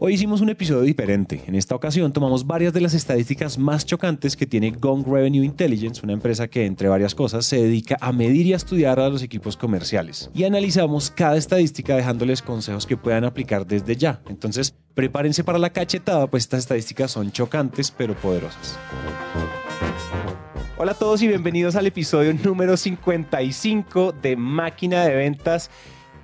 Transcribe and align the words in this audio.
Hoy 0.00 0.14
hicimos 0.14 0.42
un 0.42 0.50
episodio 0.50 0.82
diferente. 0.82 1.42
En 1.46 1.54
esta 1.54 1.74
ocasión 1.74 2.12
tomamos 2.12 2.46
varias 2.46 2.74
de 2.74 2.80
las 2.82 2.92
estadísticas 2.92 3.56
más 3.56 3.86
chocantes 3.86 4.36
que 4.36 4.44
tiene 4.44 4.70
Gong 4.72 5.06
Revenue 5.06 5.42
Intelligence, 5.42 6.02
una 6.04 6.12
empresa 6.12 6.46
que, 6.46 6.66
entre 6.66 6.88
varias 6.88 7.14
cosas, 7.14 7.46
se 7.46 7.56
dedica 7.56 7.96
a 8.00 8.12
medir 8.12 8.44
y 8.44 8.52
a 8.52 8.56
estudiar 8.56 9.00
a 9.00 9.08
los 9.08 9.22
equipos 9.22 9.56
comerciales. 9.56 10.30
Y 10.34 10.44
analizamos 10.44 11.10
cada 11.10 11.36
estadística 11.36 11.96
dejándoles 11.96 12.42
consejos 12.42 12.86
que 12.86 12.98
puedan 12.98 13.24
aplicar 13.24 13.66
desde 13.66 13.96
ya. 13.96 14.20
Entonces, 14.28 14.74
prepárense 14.94 15.42
para 15.42 15.58
la 15.58 15.70
cachetada, 15.70 16.26
pues 16.26 16.42
estas 16.42 16.60
estadísticas 16.60 17.10
son 17.10 17.32
chocantes 17.32 17.90
pero 17.90 18.14
poderosas. 18.14 18.76
Hola 20.76 20.92
a 20.92 20.98
todos 20.98 21.22
y 21.22 21.28
bienvenidos 21.28 21.76
al 21.76 21.86
episodio 21.86 22.34
número 22.34 22.76
55 22.76 24.12
de 24.20 24.36
Máquina 24.36 25.04
de 25.06 25.14
Ventas. 25.14 25.70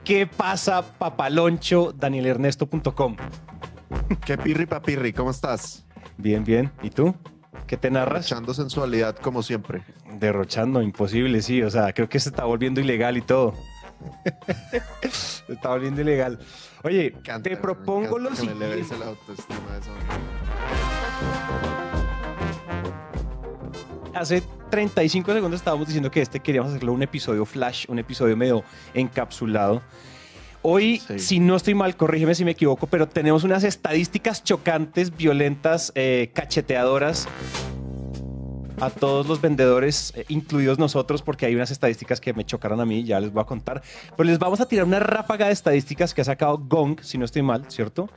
¿Qué 0.05 0.27
pasa, 0.27 0.83
papaloncho? 0.99 1.93
DanielErnesto.com. 1.93 3.17
¿Qué 4.25 4.39
pirri 4.39 4.67
papirri? 4.67 5.13
¿Cómo 5.13 5.31
estás? 5.31 5.85
Bien, 6.17 6.45
bien. 6.45 6.71
¿Y 6.83 6.91
tú? 6.91 7.15
¿Qué 7.67 7.77
te 7.77 7.91
narras? 7.91 8.27
Echando 8.27 8.55
sensualidad 8.55 9.17
como 9.17 9.43
siempre. 9.43 9.83
Derrochando, 10.19 10.83
imposible, 10.83 11.43
sí. 11.43 11.63
O 11.63 11.71
sea, 11.71 11.93
creo 11.93 12.09
que 12.09 12.19
se 12.19 12.31
está 12.31 12.45
volviendo 12.45 12.81
ilegal 12.81 13.17
y 13.17 13.23
todo. 13.23 13.55
se 15.11 15.53
está 15.53 15.69
volviendo 15.69 16.01
ilegal. 16.01 16.39
Oye, 16.83 17.15
te 17.43 17.57
propongo 17.57 18.19
lo 18.19 18.35
siguiente. 18.35 18.85
Hace 24.15 24.43
35 24.71 25.33
segundos 25.33 25.61
estábamos 25.61 25.87
diciendo 25.87 26.11
que 26.11 26.21
este 26.21 26.41
queríamos 26.41 26.71
hacerlo 26.73 26.93
un 26.93 27.03
episodio 27.03 27.45
flash, 27.45 27.87
un 27.89 27.99
episodio 27.99 28.37
medio 28.37 28.65
encapsulado. 28.95 29.83
Hoy, 30.63 31.01
si 31.17 31.39
no 31.39 31.57
estoy 31.57 31.75
mal, 31.75 31.97
corrígeme 31.97 32.35
si 32.35 32.45
me 32.45 32.51
equivoco, 32.51 32.87
pero 32.87 33.09
tenemos 33.09 33.45
unas 33.45 33.65
estadísticas 33.65 34.45
chocantes, 34.45 35.17
violentas, 35.17 35.91
eh, 35.95 36.31
cacheteadoras 36.35 37.29
a 38.81 38.91
todos 38.91 39.27
los 39.27 39.41
vendedores, 39.41 40.13
eh, 40.17 40.25
incluidos 40.29 40.79
nosotros, 40.79 41.23
porque 41.23 41.47
hay 41.47 41.55
unas 41.55 41.71
estadísticas 41.71 42.21
que 42.21 42.35
me 42.35 42.45
chocaron 42.45 42.81
a 42.81 42.87
mí, 42.87 43.05
ya 43.05 43.21
les 43.21 43.33
voy 43.33 43.43
a 43.43 43.45
contar. 43.45 43.83
Pero 44.17 44.25
les 44.25 44.39
vamos 44.39 44.61
a 44.61 44.67
tirar 44.67 44.87
una 44.87 44.99
ráfaga 44.99 45.47
de 45.47 45.53
estadísticas 45.53 46.13
que 46.13 46.21
ha 46.21 46.25
sacado 46.25 46.59
Gong, 46.59 47.01
si 47.03 47.17
no 47.17 47.25
estoy 47.25 47.43
mal, 47.43 47.65
¿cierto? 47.71 48.11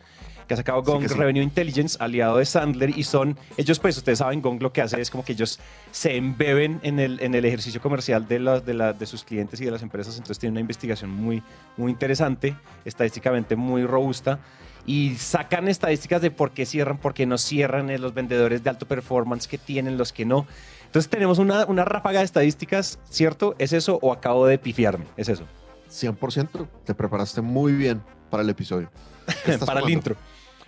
Que 0.47 0.53
ha 0.53 0.57
sacado 0.57 0.81
Gong 0.83 1.05
Revenue 1.07 1.41
Intelligence, 1.41 1.97
aliado 1.99 2.37
de 2.37 2.45
Sandler, 2.45 2.97
y 2.97 3.03
son, 3.03 3.37
ellos 3.57 3.79
pues 3.79 3.97
ustedes 3.97 4.19
saben, 4.19 4.41
Gong 4.41 4.61
lo 4.61 4.73
que 4.73 4.81
hace 4.81 4.99
es 4.99 5.09
como 5.09 5.23
que 5.23 5.33
ellos 5.33 5.59
se 5.91 6.15
embeben 6.15 6.79
en 6.83 6.99
el, 6.99 7.19
en 7.21 7.35
el 7.35 7.45
ejercicio 7.45 7.81
comercial 7.81 8.27
de, 8.27 8.39
la, 8.39 8.59
de, 8.59 8.73
la, 8.73 8.93
de 8.93 9.05
sus 9.05 9.23
clientes 9.23 9.59
y 9.61 9.65
de 9.65 9.71
las 9.71 9.81
empresas, 9.81 10.15
entonces 10.15 10.39
tienen 10.39 10.53
una 10.53 10.61
investigación 10.61 11.09
muy, 11.11 11.43
muy 11.77 11.91
interesante, 11.91 12.55
estadísticamente 12.85 13.55
muy 13.55 13.85
robusta, 13.85 14.39
y 14.85 15.15
sacan 15.15 15.67
estadísticas 15.67 16.21
de 16.21 16.31
por 16.31 16.51
qué 16.51 16.65
cierran, 16.65 16.97
por 16.97 17.13
qué 17.13 17.25
no 17.25 17.37
cierran, 17.37 17.89
eh, 17.89 17.97
los 17.97 18.13
vendedores 18.13 18.63
de 18.63 18.69
alto 18.69 18.85
performance 18.85 19.47
que 19.47 19.57
tienen, 19.57 19.97
los 19.97 20.11
que 20.11 20.25
no. 20.25 20.45
Entonces 20.85 21.09
tenemos 21.09 21.39
una, 21.39 21.65
una 21.65 21.85
ráfaga 21.85 22.19
de 22.19 22.25
estadísticas, 22.25 22.99
¿cierto? 23.09 23.55
¿Es 23.59 23.73
eso 23.73 23.97
o 24.01 24.11
acabo 24.11 24.45
de 24.45 24.57
pifiarme? 24.57 25.05
¿Es 25.15 25.29
eso? 25.29 25.45
100%. 25.89 26.67
Te 26.85 26.93
preparaste 26.93 27.41
muy 27.41 27.73
bien 27.73 28.01
para 28.29 28.43
el 28.43 28.49
episodio. 28.49 28.91
para 29.65 29.79
el 29.79 29.89
intro 29.89 30.15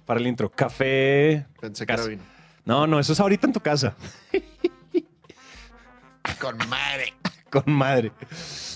para 0.05 0.19
el 0.19 0.27
intro. 0.27 0.49
Café. 0.49 1.45
Pensé 1.59 1.85
que 1.85 1.93
era 1.93 2.05
vino. 2.05 2.23
No, 2.63 2.87
no, 2.87 2.99
eso 2.99 3.13
es 3.13 3.19
ahorita 3.19 3.47
en 3.47 3.53
tu 3.53 3.59
casa. 3.59 3.95
Con 6.39 6.57
madre. 6.69 7.13
Con 7.49 7.71
madre. 7.71 8.11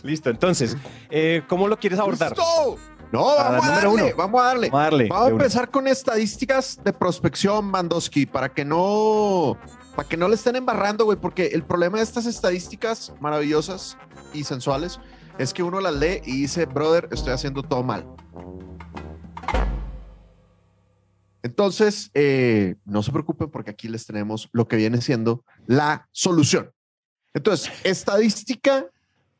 Listo, 0.03 0.29
entonces, 0.29 0.77
eh, 1.09 1.41
¿cómo 1.49 1.67
lo 1.67 1.77
quieres 1.77 1.99
abordar? 1.99 2.29
¡Listo! 2.29 2.77
No, 3.11 3.25
vamos 3.25 3.65
a, 3.65 3.69
darle, 3.71 4.13
vamos 4.13 4.41
a 4.41 4.45
darle, 4.45 4.69
vamos 4.69 4.79
a 4.79 4.83
darle. 4.83 5.07
Vamos 5.09 5.27
a 5.27 5.31
empezar 5.31 5.71
con 5.71 5.87
estadísticas 5.87 6.79
de 6.83 6.93
prospección, 6.93 7.65
Mandowski, 7.65 8.27
para 8.27 8.49
que 8.49 8.63
no, 8.63 9.57
para 9.95 10.07
que 10.07 10.15
no 10.15 10.27
le 10.27 10.35
estén 10.35 10.55
embarrando, 10.55 11.05
güey, 11.05 11.17
porque 11.17 11.47
el 11.47 11.63
problema 11.63 11.97
de 11.97 12.03
estas 12.03 12.27
estadísticas 12.27 13.11
maravillosas 13.19 13.97
y 14.31 14.43
sensuales 14.43 14.99
es 15.39 15.53
que 15.53 15.63
uno 15.63 15.81
las 15.81 15.95
lee 15.95 16.21
y 16.23 16.41
dice, 16.41 16.65
brother, 16.65 17.09
estoy 17.11 17.33
haciendo 17.33 17.63
todo 17.63 17.81
mal. 17.81 18.05
Entonces, 21.41 22.11
eh, 22.13 22.75
no 22.85 23.01
se 23.01 23.11
preocupen 23.11 23.49
porque 23.49 23.71
aquí 23.71 23.87
les 23.87 24.05
tenemos 24.05 24.49
lo 24.51 24.67
que 24.67 24.75
viene 24.75 25.01
siendo 25.01 25.43
la 25.67 26.07
solución. 26.11 26.71
Entonces, 27.33 27.71
estadística 27.83 28.85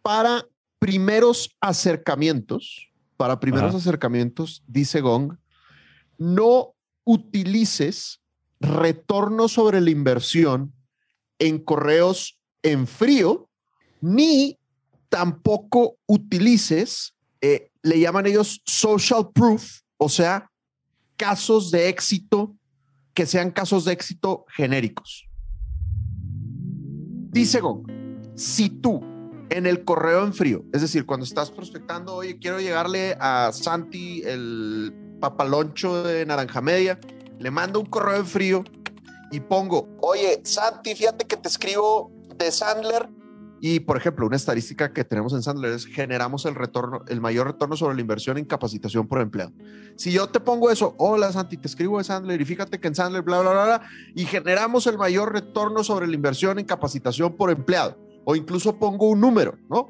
para 0.02 0.46
primeros 0.80 1.56
acercamientos. 1.60 2.90
Para 3.18 3.40
primeros 3.42 3.76
acercamientos, 3.76 4.64
dice 4.66 5.02
Gong, 5.02 5.36
no 6.18 6.74
utilices 7.04 8.22
retorno 8.62 9.50
sobre 9.50 9.82
la 9.82 9.90
inversión 9.90 10.74
en 11.38 11.60
correos 11.60 12.40
en 12.64 12.88
frío, 12.88 13.50
ni 14.00 14.58
tampoco 15.10 15.98
utilices, 16.06 17.16
eh, 17.42 17.72
le 17.82 18.00
llaman 18.00 18.26
ellos 18.26 18.62
social 18.66 19.32
proof, 19.34 19.82
o 19.98 20.08
sea, 20.08 20.50
casos 21.20 21.70
de 21.70 21.90
éxito 21.90 22.56
que 23.14 23.26
sean 23.26 23.52
casos 23.52 23.84
de 23.84 23.92
éxito 23.92 24.46
genéricos. 24.56 25.28
Dice 27.32 27.60
Gong, 27.60 27.86
si 28.36 28.70
tú 28.70 29.02
en 29.50 29.66
el 29.66 29.84
correo 29.84 30.24
en 30.24 30.34
frío, 30.34 30.64
es 30.72 30.82
decir, 30.82 31.06
cuando 31.06 31.26
estás 31.26 31.52
prospectando, 31.52 32.16
oye, 32.16 32.40
quiero 32.40 32.62
llegarle 32.62 33.18
a 33.20 33.52
Santi 33.52 34.22
el 34.24 34.94
papaloncho 35.20 36.04
de 36.04 36.26
Naranja 36.26 36.62
Media, 36.62 36.98
le 37.38 37.52
mando 37.52 37.82
un 37.82 37.88
correo 37.88 38.16
en 38.16 38.26
frío 38.26 38.64
y 39.30 39.42
pongo, 39.42 39.90
oye, 40.00 40.40
Santi, 40.46 40.96
fíjate 40.96 41.26
que 41.26 41.36
te 41.36 41.50
escribo 41.50 42.12
de 42.38 42.50
Sandler 42.50 43.10
y, 43.62 43.82
por 43.82 43.98
ejemplo, 43.98 44.26
una 44.26 44.38
estadística 44.38 44.94
que 44.94 45.04
tenemos 45.04 45.34
en 45.34 45.42
Sandler 45.42 45.74
es 45.74 45.86
generamos 45.86 46.46
el 46.46 46.56
retorno, 46.56 47.04
el 47.08 47.20
mayor 47.20 47.48
retorno 47.48 47.76
sobre 47.76 47.96
la 47.96 48.02
inversión 48.02 48.38
en 48.38 48.46
capacitación 48.46 49.08
por 49.08 49.20
empleo. 49.20 49.52
Si 49.98 50.12
yo 50.12 50.28
te 50.28 50.40
pongo 50.40 50.72
eso, 50.72 50.96
hola 50.98 51.32
Santi, 51.32 51.58
te 51.58 51.68
escribo 51.68 51.98
de 51.98 52.06
Sandler 52.06 52.40
y 52.40 52.46
fíjate 52.46 52.80
que 52.80 52.88
en 52.88 52.96
Sandler, 52.96 53.22
bla, 53.22 53.42
bla, 53.42 53.52
bla, 53.52 53.66
bla, 53.66 53.82
y 54.16 54.26
generamos 54.26 54.88
el 54.88 54.98
mayor 54.98 55.34
retorno 55.34 55.84
sobre 55.84 56.08
la 56.08 56.16
inversión 56.16 56.58
en 56.58 56.66
capacitación 56.66 57.36
por 57.36 57.52
empleado. 57.52 57.98
O 58.24 58.36
incluso 58.36 58.78
pongo 58.78 59.10
un 59.10 59.20
número, 59.20 59.58
¿no? 59.70 59.90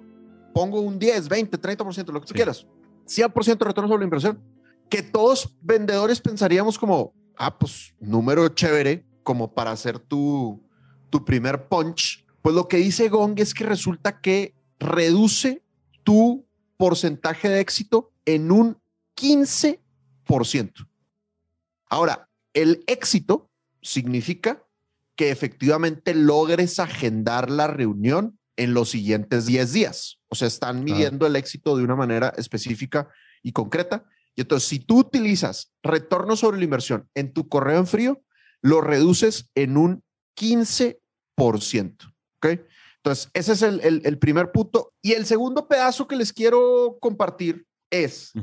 Pongo 0.54 0.82
un 0.82 0.98
10, 0.98 1.30
20, 1.30 1.62
30%, 1.62 2.12
lo 2.12 2.22
que 2.22 2.28
tú 2.28 2.34
quieras. 2.34 2.66
100% 3.06 3.60
retorno 3.60 3.88
sobre 3.88 4.00
la 4.00 4.06
inversión. 4.06 4.42
Que 4.90 5.04
todos 5.04 5.56
vendedores 5.62 6.22
pensaríamos 6.22 6.80
como, 6.80 7.14
ah, 7.38 7.58
pues 7.58 7.94
número 8.00 8.48
chévere, 8.50 9.06
como 9.24 9.54
para 9.54 9.72
hacer 9.72 10.00
tu, 10.00 10.64
tu 11.10 11.24
primer 11.24 11.68
punch 11.68 12.26
pues 12.42 12.56
lo 12.56 12.68
que 12.68 12.78
dice 12.78 13.10
Gong 13.10 13.40
es 13.40 13.54
que 13.54 13.66
resulta 13.66 14.22
que 14.22 14.56
reduce 14.80 15.64
tu 16.04 16.48
porcentaje 16.78 17.50
de 17.50 17.60
éxito 17.60 18.14
en 18.26 18.52
un 18.52 18.78
15%. 19.18 20.88
Ahora, 21.90 22.30
el 22.54 22.84
éxito 22.88 23.50
significa 23.82 24.64
que 25.16 25.32
efectivamente 25.32 26.14
logres 26.14 26.80
agendar 26.80 27.50
la 27.50 27.68
reunión 27.68 28.40
en 28.56 28.74
los 28.74 28.90
siguientes 28.90 29.46
10 29.46 29.74
días. 29.74 30.20
O 30.30 30.36
sea, 30.36 30.48
están 30.48 30.84
midiendo 30.84 31.28
el 31.28 31.36
éxito 31.36 31.76
de 31.76 31.84
una 31.84 31.96
manera 31.96 32.34
específica 32.38 33.10
y 33.44 33.52
concreta. 33.52 34.06
Y 34.36 34.42
entonces, 34.42 34.70
si 34.70 34.80
tú 34.80 35.00
utilizas 35.00 35.74
retorno 35.84 36.36
sobre 36.36 36.58
la 36.58 36.64
inversión 36.64 37.10
en 37.16 37.34
tu 37.34 37.50
correo 37.50 37.80
en 37.80 37.88
frío, 37.88 38.22
lo 38.62 38.82
reduces 38.82 39.50
en 39.56 39.78
un 39.78 40.04
15%. 40.38 42.14
¿Ok? 42.42 42.60
Entonces, 42.98 43.30
ese 43.34 43.54
es 43.54 43.62
el, 43.62 44.20
primer 44.20 44.52
punto. 44.52 44.94
Y 45.02 45.14
el 45.14 45.26
segundo 45.26 45.68
pedazo 45.68 46.08
que 46.08 46.18
les 46.18 46.34
quiero 46.34 46.98
compartir 47.00 47.66
es 47.90 48.34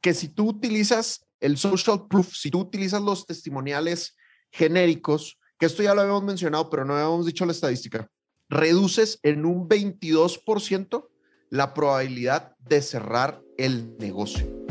que 0.00 0.14
si 0.14 0.28
tú 0.28 0.48
utilizas 0.48 1.26
el 1.40 1.58
social 1.58 2.06
proof, 2.08 2.34
si 2.34 2.50
tú 2.50 2.60
utilizas 2.60 3.02
los 3.02 3.26
testimoniales 3.26 4.16
genéricos, 4.50 5.38
que 5.58 5.66
esto 5.66 5.82
ya 5.82 5.94
lo 5.94 6.00
habíamos 6.00 6.24
mencionado, 6.24 6.70
pero 6.70 6.84
no 6.84 6.94
habíamos 6.94 7.26
dicho 7.26 7.44
la 7.44 7.52
estadística, 7.52 8.08
reduces 8.48 9.18
en 9.22 9.44
un 9.44 9.68
22% 9.68 11.08
la 11.50 11.74
probabilidad 11.74 12.56
de 12.58 12.82
cerrar 12.82 13.42
el 13.58 13.96
negocio. 13.98 14.65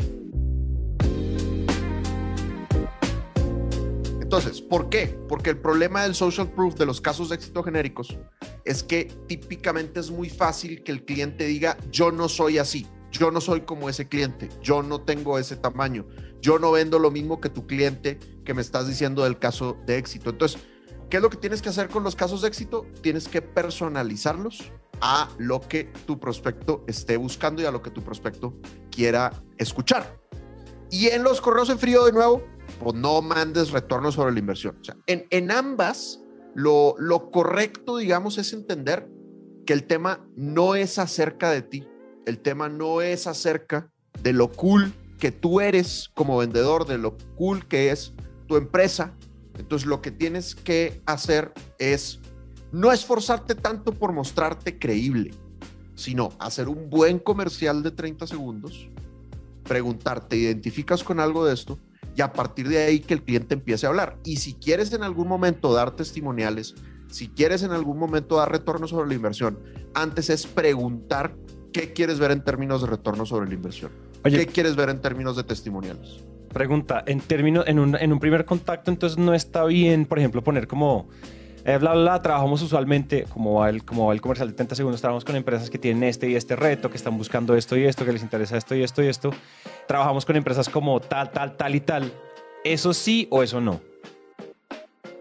Entonces, 4.36 4.60
¿por 4.60 4.90
qué? 4.90 5.18
Porque 5.30 5.48
el 5.48 5.56
problema 5.56 6.02
del 6.02 6.14
social 6.14 6.52
proof 6.52 6.74
de 6.74 6.84
los 6.84 7.00
casos 7.00 7.30
de 7.30 7.36
éxito 7.36 7.62
genéricos 7.62 8.18
es 8.66 8.82
que 8.82 9.06
típicamente 9.26 9.98
es 9.98 10.10
muy 10.10 10.28
fácil 10.28 10.82
que 10.82 10.92
el 10.92 11.06
cliente 11.06 11.46
diga, 11.46 11.78
yo 11.90 12.12
no 12.12 12.28
soy 12.28 12.58
así, 12.58 12.86
yo 13.10 13.30
no 13.30 13.40
soy 13.40 13.62
como 13.62 13.88
ese 13.88 14.08
cliente, 14.08 14.50
yo 14.60 14.82
no 14.82 15.00
tengo 15.00 15.38
ese 15.38 15.56
tamaño, 15.56 16.06
yo 16.42 16.58
no 16.58 16.70
vendo 16.70 16.98
lo 16.98 17.10
mismo 17.10 17.40
que 17.40 17.48
tu 17.48 17.66
cliente 17.66 18.18
que 18.44 18.52
me 18.52 18.60
estás 18.60 18.86
diciendo 18.86 19.24
del 19.24 19.38
caso 19.38 19.78
de 19.86 19.96
éxito. 19.96 20.28
Entonces, 20.28 20.60
¿qué 21.08 21.16
es 21.16 21.22
lo 21.22 21.30
que 21.30 21.38
tienes 21.38 21.62
que 21.62 21.70
hacer 21.70 21.88
con 21.88 22.04
los 22.04 22.14
casos 22.14 22.42
de 22.42 22.48
éxito? 22.48 22.84
Tienes 23.00 23.28
que 23.28 23.40
personalizarlos 23.40 24.70
a 25.00 25.30
lo 25.38 25.62
que 25.62 25.84
tu 26.04 26.20
prospecto 26.20 26.84
esté 26.86 27.16
buscando 27.16 27.62
y 27.62 27.64
a 27.64 27.70
lo 27.70 27.80
que 27.80 27.88
tu 27.88 28.02
prospecto 28.02 28.52
quiera 28.90 29.32
escuchar. 29.56 30.20
Y 30.90 31.08
en 31.08 31.22
los 31.22 31.40
correos 31.40 31.70
en 31.70 31.78
frío, 31.78 32.04
de 32.04 32.12
nuevo, 32.12 32.44
pues 32.80 32.94
no 32.94 33.22
mandes 33.22 33.70
retorno 33.70 34.12
sobre 34.12 34.32
la 34.32 34.38
inversión. 34.38 34.76
En, 35.06 35.26
en 35.30 35.50
ambas, 35.50 36.22
lo, 36.54 36.94
lo 36.98 37.30
correcto, 37.30 37.96
digamos, 37.96 38.38
es 38.38 38.52
entender 38.52 39.08
que 39.66 39.72
el 39.72 39.84
tema 39.84 40.26
no 40.36 40.74
es 40.74 40.98
acerca 40.98 41.50
de 41.50 41.62
ti. 41.62 41.84
El 42.24 42.38
tema 42.38 42.68
no 42.68 43.02
es 43.02 43.26
acerca 43.26 43.90
de 44.22 44.32
lo 44.32 44.50
cool 44.50 44.92
que 45.18 45.32
tú 45.32 45.60
eres 45.60 46.10
como 46.14 46.38
vendedor, 46.38 46.86
de 46.86 46.98
lo 46.98 47.16
cool 47.36 47.66
que 47.66 47.90
es 47.90 48.14
tu 48.46 48.56
empresa. 48.56 49.14
Entonces 49.58 49.86
lo 49.86 50.02
que 50.02 50.10
tienes 50.10 50.54
que 50.54 51.00
hacer 51.06 51.52
es 51.78 52.20
no 52.72 52.92
esforzarte 52.92 53.54
tanto 53.54 53.92
por 53.92 54.12
mostrarte 54.12 54.78
creíble, 54.78 55.32
sino 55.94 56.30
hacer 56.38 56.68
un 56.68 56.90
buen 56.90 57.18
comercial 57.18 57.82
de 57.82 57.90
30 57.90 58.26
segundos, 58.26 58.88
preguntarte, 59.64 60.36
¿identificas 60.36 61.02
con 61.02 61.20
algo 61.20 61.44
de 61.46 61.54
esto? 61.54 61.78
Y 62.16 62.22
a 62.22 62.32
partir 62.32 62.68
de 62.68 62.78
ahí 62.78 63.00
que 63.00 63.14
el 63.14 63.22
cliente 63.22 63.54
empiece 63.54 63.86
a 63.86 63.90
hablar. 63.90 64.18
Y 64.24 64.36
si 64.36 64.54
quieres 64.54 64.92
en 64.92 65.02
algún 65.02 65.28
momento 65.28 65.74
dar 65.74 65.94
testimoniales, 65.94 66.74
si 67.08 67.28
quieres 67.28 67.62
en 67.62 67.72
algún 67.72 67.98
momento 67.98 68.36
dar 68.36 68.50
retorno 68.50 68.88
sobre 68.88 69.08
la 69.08 69.14
inversión, 69.14 69.58
antes 69.94 70.30
es 70.30 70.46
preguntar 70.46 71.36
qué 71.72 71.92
quieres 71.92 72.18
ver 72.18 72.30
en 72.30 72.42
términos 72.42 72.80
de 72.80 72.88
retorno 72.88 73.26
sobre 73.26 73.48
la 73.48 73.54
inversión. 73.54 73.92
¿Qué 74.24 74.46
quieres 74.46 74.76
ver 74.76 74.88
en 74.88 75.00
términos 75.00 75.36
de 75.36 75.44
testimoniales? 75.44 76.24
Pregunta, 76.52 77.04
en 77.06 77.20
términos, 77.20 77.64
en 77.68 77.78
un, 77.78 77.96
en 77.96 78.12
un 78.12 78.18
primer 78.18 78.44
contacto, 78.44 78.90
entonces 78.90 79.18
no 79.18 79.34
está 79.34 79.64
bien, 79.66 80.06
por 80.06 80.18
ejemplo, 80.18 80.42
poner 80.42 80.66
como 80.66 81.08
eh, 81.66 81.78
bla, 81.78 81.94
bla, 81.94 82.22
trabajamos 82.22 82.62
usualmente, 82.62 83.24
como 83.24 83.54
va, 83.54 83.68
el, 83.68 83.84
como 83.84 84.06
va 84.06 84.14
el 84.14 84.20
comercial 84.20 84.48
de 84.48 84.54
30 84.54 84.76
segundos, 84.76 85.00
trabajamos 85.00 85.24
con 85.24 85.34
empresas 85.34 85.68
que 85.68 85.78
tienen 85.78 86.04
este 86.04 86.30
y 86.30 86.36
este 86.36 86.54
reto, 86.54 86.90
que 86.90 86.96
están 86.96 87.18
buscando 87.18 87.56
esto 87.56 87.76
y 87.76 87.84
esto, 87.84 88.04
que 88.04 88.12
les 88.12 88.22
interesa 88.22 88.56
esto 88.56 88.76
y 88.76 88.84
esto 88.84 89.02
y 89.02 89.08
esto. 89.08 89.30
Trabajamos 89.88 90.24
con 90.24 90.36
empresas 90.36 90.68
como 90.68 91.00
tal, 91.00 91.32
tal, 91.32 91.56
tal 91.56 91.74
y 91.74 91.80
tal. 91.80 92.12
¿Eso 92.62 92.94
sí 92.94 93.26
o 93.32 93.42
eso 93.42 93.60
no? 93.60 93.80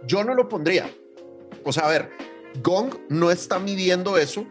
Yo 0.06 0.24
no 0.24 0.36
lo 0.36 0.47
pondría. 0.47 0.88
O 1.63 1.74
sea, 1.74 1.88
a 1.88 1.89
ver, 1.89 2.12
Gong 2.62 2.94
no 3.09 3.31
está 3.31 3.57
midiendo 3.57 4.15
eso 4.19 4.45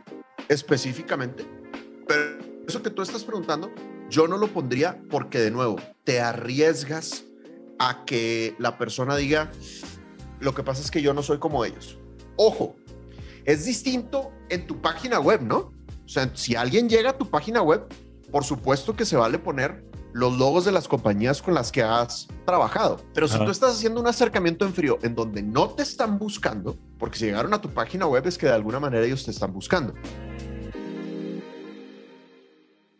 específicamente, 0.48 1.46
pero 2.08 2.38
eso 2.66 2.82
que 2.82 2.90
tú 2.90 3.02
estás 3.02 3.22
preguntando, 3.22 3.70
yo 4.10 4.26
no 4.26 4.36
lo 4.36 4.48
pondría 4.48 5.00
porque 5.10 5.38
de 5.38 5.52
nuevo, 5.52 5.76
te 6.02 6.20
arriesgas 6.20 7.24
a 7.78 8.04
que 8.04 8.56
la 8.58 8.78
persona 8.78 9.14
diga, 9.14 9.52
lo 10.40 10.54
que 10.54 10.62
pasa 10.62 10.82
es 10.82 10.90
que 10.90 11.02
yo 11.02 11.14
no 11.14 11.22
soy 11.22 11.38
como 11.38 11.64
ellos. 11.64 11.98
Ojo, 12.36 12.76
es 13.44 13.64
distinto 13.64 14.32
en 14.48 14.66
tu 14.66 14.80
página 14.80 15.20
web, 15.20 15.42
¿no? 15.42 15.72
O 16.04 16.08
sea, 16.08 16.30
si 16.34 16.54
alguien 16.54 16.88
llega 16.88 17.10
a 17.10 17.18
tu 17.18 17.28
página 17.28 17.62
web, 17.62 17.86
por 18.30 18.44
supuesto 18.44 18.96
que 18.96 19.04
se 19.04 19.16
vale 19.16 19.38
poner 19.38 19.84
los 20.12 20.38
logos 20.38 20.64
de 20.64 20.72
las 20.72 20.86
compañías 20.86 21.42
con 21.42 21.54
las 21.54 21.72
que 21.72 21.82
has 21.82 22.28
trabajado. 22.46 23.00
Pero 23.12 23.26
si 23.26 23.36
tú 23.36 23.50
estás 23.50 23.72
haciendo 23.72 24.00
un 24.00 24.06
acercamiento 24.06 24.64
en 24.64 24.72
frío 24.72 24.98
en 25.02 25.14
donde 25.14 25.42
no 25.42 25.70
te 25.70 25.82
están 25.82 26.18
buscando, 26.18 26.78
porque 26.98 27.18
si 27.18 27.24
llegaron 27.26 27.52
a 27.52 27.60
tu 27.60 27.70
página 27.70 28.06
web 28.06 28.24
es 28.26 28.38
que 28.38 28.46
de 28.46 28.52
alguna 28.52 28.78
manera 28.78 29.04
ellos 29.04 29.24
te 29.24 29.32
están 29.32 29.52
buscando. 29.52 29.92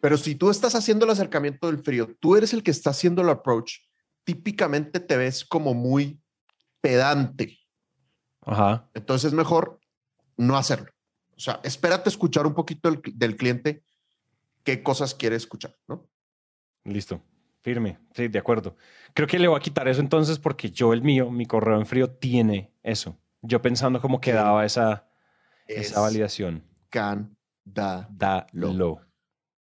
Pero 0.01 0.19
si 0.19 0.35
tú 0.35 0.51
estás 0.51 0.75
haciendo 0.75 1.05
el 1.05 1.13
acercamiento 1.13 1.69
del 1.69 1.83
frío, 1.83 2.11
tú 2.21 2.37
eres 2.37 2.53
el 2.53 2.63
que 2.63 2.73
está 2.73 2.91
haciendo 2.91 3.23
el 3.23 3.29
approach, 3.29 3.77
típicamente 4.25 4.99
te 4.99 5.17
ves 5.17 5.45
como 5.45 5.73
muy 5.73 6.21
pedante. 6.85 7.59
Ajá. 8.43 8.91
Entonces 8.93 9.29
es 9.29 9.33
mejor 9.33 9.81
no 10.37 10.59
hacerlo. 10.59 10.91
O 11.35 11.41
sea, 11.41 11.61
espérate 11.65 12.11
escuchar 12.11 12.47
un 12.47 12.53
poquito 12.53 12.91
del 12.91 13.37
cliente 13.37 13.83
qué 14.65 14.83
cosas 14.83 15.15
quiere 15.15 15.35
escuchar, 15.35 15.75
¿no? 15.89 16.07
Listo. 16.85 17.23
Firme. 17.63 17.99
Sí, 18.15 18.29
de 18.29 18.39
acuerdo. 18.39 18.77
Creo 19.15 19.27
que 19.27 19.39
le 19.39 19.49
voy 19.49 19.57
a 19.57 19.63
quitar 19.63 19.89
eso 19.89 20.03
entonces 20.03 20.39
porque 20.39 20.71
yo, 20.71 20.93
el 20.93 21.01
mío, 21.01 21.31
mi 21.31 21.47
correo 21.47 21.79
en 21.79 21.87
frío 21.87 22.11
tiene 22.11 22.75
eso. 22.83 23.19
Yo 23.41 23.63
pensando 23.63 24.03
cómo 24.03 24.21
quedaba 24.21 24.67
esa, 24.67 25.09
esa 25.67 26.01
validación. 26.01 26.63
Can, 26.91 27.35
da, 27.65 28.07
da, 28.11 28.47
lo. 28.53 29.01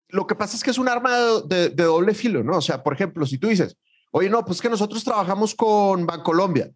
Lo 0.07 0.25
que 0.25 0.35
pasa 0.35 0.55
es 0.55 0.63
que 0.63 0.71
es 0.71 0.77
un 0.77 0.87
arma 0.87 1.11
de, 1.45 1.69
doble 1.71 2.13
filo, 2.13 2.41
¿no? 2.41 2.57
O 2.57 2.61
sea, 2.61 2.81
por 2.81 2.93
ejemplo, 2.93 3.25
si 3.25 3.37
tú 3.37 3.49
dices, 3.49 3.77
oye, 4.11 4.29
no, 4.29 4.45
pues 4.45 4.61
que 4.61 4.69
nosotros 4.69 5.03
trabajamos 5.03 5.53
con 5.53 6.05
Bancolombia. 6.05 6.71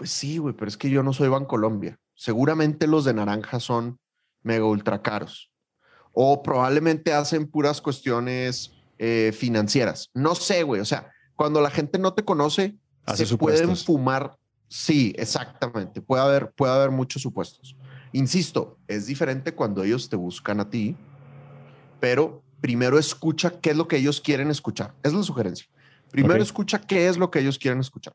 Pues 0.00 0.12
sí, 0.12 0.38
güey, 0.38 0.54
pero 0.54 0.66
es 0.66 0.78
que 0.78 0.88
yo 0.88 1.02
no 1.02 1.12
soy 1.12 1.28
Bancolombia. 1.28 2.00
Seguramente 2.14 2.86
los 2.86 3.04
de 3.04 3.12
naranja 3.12 3.60
son 3.60 3.98
mega 4.42 4.64
ultra 4.64 5.02
caros. 5.02 5.50
O 6.14 6.42
probablemente 6.42 7.12
hacen 7.12 7.46
puras 7.46 7.82
cuestiones 7.82 8.72
eh, 8.96 9.30
financieras. 9.36 10.08
No 10.14 10.34
sé, 10.34 10.62
güey. 10.62 10.80
O 10.80 10.86
sea, 10.86 11.12
cuando 11.36 11.60
la 11.60 11.68
gente 11.68 11.98
no 11.98 12.14
te 12.14 12.24
conoce, 12.24 12.78
se 13.14 13.36
pueden 13.36 13.76
fumar. 13.76 14.38
Sí, 14.68 15.12
exactamente. 15.18 16.00
Puede 16.00 16.22
haber, 16.22 16.50
puede 16.52 16.72
haber 16.72 16.92
muchos 16.92 17.20
supuestos. 17.20 17.76
Insisto, 18.12 18.78
es 18.88 19.04
diferente 19.04 19.54
cuando 19.54 19.84
ellos 19.84 20.08
te 20.08 20.16
buscan 20.16 20.60
a 20.60 20.70
ti, 20.70 20.96
pero 22.00 22.42
primero 22.62 22.98
escucha 22.98 23.60
qué 23.60 23.72
es 23.72 23.76
lo 23.76 23.86
que 23.86 23.98
ellos 23.98 24.22
quieren 24.22 24.50
escuchar. 24.50 24.94
Es 25.02 25.12
la 25.12 25.22
sugerencia. 25.22 25.66
Primero 26.10 26.42
escucha 26.42 26.80
qué 26.80 27.06
es 27.06 27.18
lo 27.18 27.30
que 27.30 27.40
ellos 27.40 27.58
quieren 27.58 27.80
escuchar. 27.80 28.14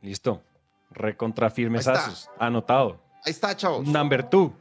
Listo. 0.00 0.44
Recontra 0.90 1.50
firmesazos. 1.50 2.30
Anotado. 2.38 3.00
Ahí 3.24 3.32
está, 3.32 3.56
chavos. 3.56 3.86
Number 3.86 4.22
two. 4.28 4.56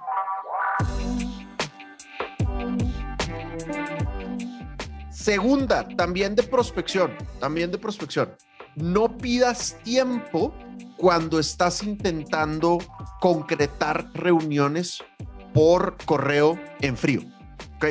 Segunda, 5.09 5.85
también 5.89 6.35
de 6.35 6.43
prospección, 6.43 7.13
también 7.39 7.69
de 7.71 7.77
prospección. 7.77 8.33
No 8.75 9.17
pidas 9.17 9.77
tiempo 9.83 10.53
cuando 10.97 11.39
estás 11.39 11.83
intentando 11.83 12.77
concretar 13.19 14.09
reuniones 14.13 15.03
por 15.53 15.97
correo 16.05 16.57
en 16.81 16.95
frío. 16.95 17.21
¿Ok? 17.75 17.85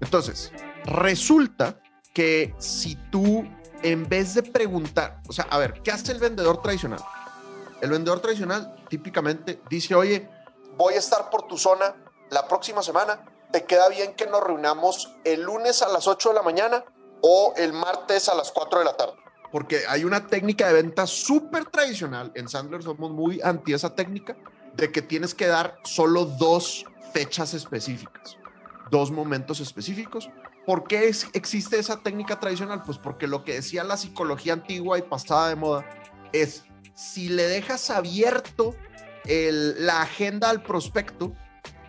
Entonces, 0.00 0.52
resulta 0.84 1.78
que 2.12 2.54
si 2.58 2.96
tú, 3.10 3.48
en 3.82 4.08
vez 4.08 4.34
de 4.34 4.42
preguntar, 4.42 5.20
o 5.28 5.32
sea, 5.32 5.46
a 5.50 5.58
ver, 5.58 5.82
¿qué 5.82 5.90
hace 5.90 6.12
el 6.12 6.18
vendedor 6.18 6.62
tradicional? 6.62 7.00
El 7.80 7.90
vendedor 7.90 8.20
tradicional 8.20 8.76
típicamente 8.88 9.60
dice, 9.68 9.94
oye, 9.94 10.28
voy 10.76 10.94
a 10.94 10.98
estar 10.98 11.30
por 11.30 11.46
tu 11.48 11.58
zona 11.58 11.94
la 12.30 12.46
próxima 12.46 12.82
semana 12.82 13.20
¿te 13.52 13.64
queda 13.64 13.88
bien 13.88 14.14
que 14.14 14.26
nos 14.26 14.42
reunamos 14.42 15.14
el 15.24 15.42
lunes 15.42 15.82
a 15.82 15.88
las 15.88 16.08
8 16.08 16.30
de 16.30 16.34
la 16.34 16.42
mañana 16.42 16.84
o 17.20 17.52
el 17.56 17.72
martes 17.72 18.28
a 18.28 18.34
las 18.34 18.50
4 18.50 18.80
de 18.80 18.84
la 18.86 18.96
tarde? 18.96 19.12
Porque 19.52 19.82
hay 19.86 20.04
una 20.04 20.26
técnica 20.26 20.66
de 20.66 20.72
venta 20.72 21.06
súper 21.06 21.66
tradicional. 21.66 22.32
En 22.34 22.48
Sandler 22.48 22.82
somos 22.82 23.10
muy 23.10 23.40
anti 23.42 23.74
esa 23.74 23.94
técnica 23.94 24.34
de 24.74 24.90
que 24.90 25.02
tienes 25.02 25.34
que 25.34 25.46
dar 25.46 25.78
solo 25.84 26.24
dos 26.24 26.86
fechas 27.12 27.52
específicas, 27.52 28.38
dos 28.90 29.10
momentos 29.10 29.60
específicos. 29.60 30.30
¿Por 30.66 30.84
qué 30.84 31.12
existe 31.32 31.78
esa 31.78 32.02
técnica 32.02 32.38
tradicional? 32.38 32.82
Pues 32.84 32.98
porque 32.98 33.26
lo 33.26 33.44
que 33.44 33.54
decía 33.54 33.82
la 33.82 33.96
psicología 33.96 34.52
antigua 34.52 34.98
y 34.98 35.02
pasada 35.02 35.48
de 35.48 35.56
moda 35.56 35.84
es 36.32 36.64
si 36.94 37.28
le 37.28 37.44
dejas 37.44 37.90
abierto 37.90 38.76
la 39.24 40.02
agenda 40.02 40.50
al 40.50 40.62
prospecto, 40.62 41.32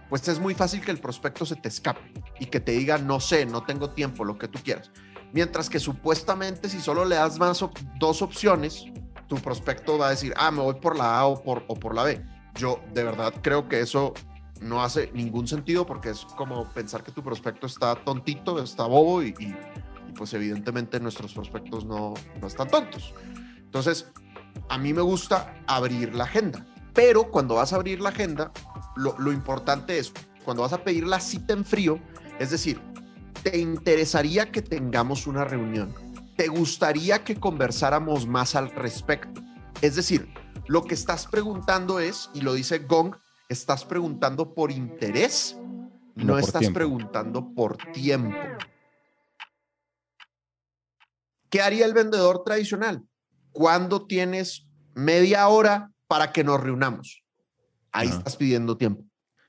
pues 0.10 0.28
es 0.28 0.40
muy 0.40 0.54
fácil 0.54 0.82
que 0.82 0.92
el 0.92 1.00
prospecto 1.00 1.46
se 1.46 1.56
te 1.56 1.68
escape 1.68 2.02
y 2.40 2.48
que 2.48 2.60
te 2.60 2.72
diga, 2.74 2.98
no 2.98 3.20
sé, 3.20 3.46
no 3.46 3.64
tengo 3.64 3.92
tiempo, 3.92 4.26
lo 4.26 4.38
que 4.38 4.48
tú 4.48 4.60
quieras. 4.64 4.92
Mientras 5.32 5.70
que 5.70 5.80
supuestamente 5.80 6.70
si 6.70 6.80
solo 6.80 7.06
le 7.06 7.16
das 7.16 7.40
más 7.40 7.64
dos 8.00 8.22
opciones, 8.22 8.86
tu 9.28 9.38
prospecto 9.38 9.98
va 9.98 10.08
a 10.08 10.12
decir, 10.12 10.34
ah, 10.38 10.52
me 10.52 10.62
voy 10.62 10.76
por 10.76 10.96
la 10.96 11.20
A 11.20 11.26
o 11.26 11.42
por, 11.42 11.64
o 11.68 11.76
por 11.76 11.96
la 11.96 12.04
B. 12.04 12.24
Yo 12.56 12.80
de 12.94 13.04
verdad 13.04 13.34
creo 13.42 13.68
que 13.68 13.80
eso 13.80 14.14
no 14.64 14.82
hace 14.82 15.12
ningún 15.14 15.48
sentido 15.48 15.86
porque 15.86 16.10
es 16.10 16.26
como 16.38 16.68
pensar 16.70 17.04
que 17.04 17.12
tu 17.12 17.24
prospecto 17.24 17.68
está 17.68 17.96
tontito, 17.96 18.62
está 18.62 18.86
bobo 18.86 19.22
y, 19.22 19.34
pues 20.16 20.34
evidentemente 20.34 21.00
nuestros 21.00 21.34
prospectos 21.34 21.86
no, 21.86 22.14
no 22.40 22.48
están 22.48 22.70
tontos. 22.70 23.14
Entonces, 23.58 24.12
a 24.70 24.78
mí 24.78 24.94
me 24.94 25.02
gusta 25.02 25.54
abrir 25.68 26.16
la 26.16 26.24
agenda, 26.26 26.66
pero 26.94 27.30
cuando 27.30 27.56
vas 27.56 27.74
a 27.74 27.78
abrir 27.78 28.00
la 28.00 28.10
agenda, 28.10 28.52
lo, 28.96 29.32
importante 29.32 29.98
es, 29.98 30.14
cuando 30.44 30.62
vas 30.62 30.74
a 30.74 30.84
pedir 30.84 31.08
la 31.08 31.20
cita 31.20 31.54
en 31.54 31.66
frío, 31.66 32.00
es 32.40 32.52
decir, 32.52 32.80
¿te 33.42 33.58
interesaría 33.58 34.52
que 34.52 34.62
tengamos 34.62 35.28
una 35.28 35.44
reunión? 35.44 35.94
¿Te 36.38 36.48
gustaría 36.48 37.24
que 37.24 37.40
conversáramos 37.40 38.28
más 38.28 38.56
al 38.56 38.70
respecto? 38.72 39.42
Es 39.82 39.96
decir, 39.96 40.32
lo 40.68 40.84
que 40.84 40.94
estás 40.94 41.28
preguntando 41.28 42.00
es, 42.00 42.30
y 42.34 42.42
lo 42.42 42.54
dice 42.54 42.80
Gong, 42.80 43.16
estás 43.50 43.86
preguntando 43.86 44.54
por 44.54 44.72
interés, 44.72 45.58
no, 46.16 46.38
estás 46.38 46.70
preguntando 46.70 47.54
por 47.54 47.78
tiempo. 47.92 48.38
¿Qué 51.50 51.62
haría 51.62 51.86
el 51.86 51.94
vendedor 51.94 52.44
tradicional? 52.44 53.04
Cuando 53.52 54.06
tienes 54.08 54.68
media 54.96 55.48
hora 55.48 55.92
para 56.08 56.32
que 56.32 56.44
nos 56.44 56.60
reunamos? 56.60 57.24
ahí 57.94 58.10
estás 58.10 58.36
pidiendo 58.36 58.76
tiempo. 58.76 59.06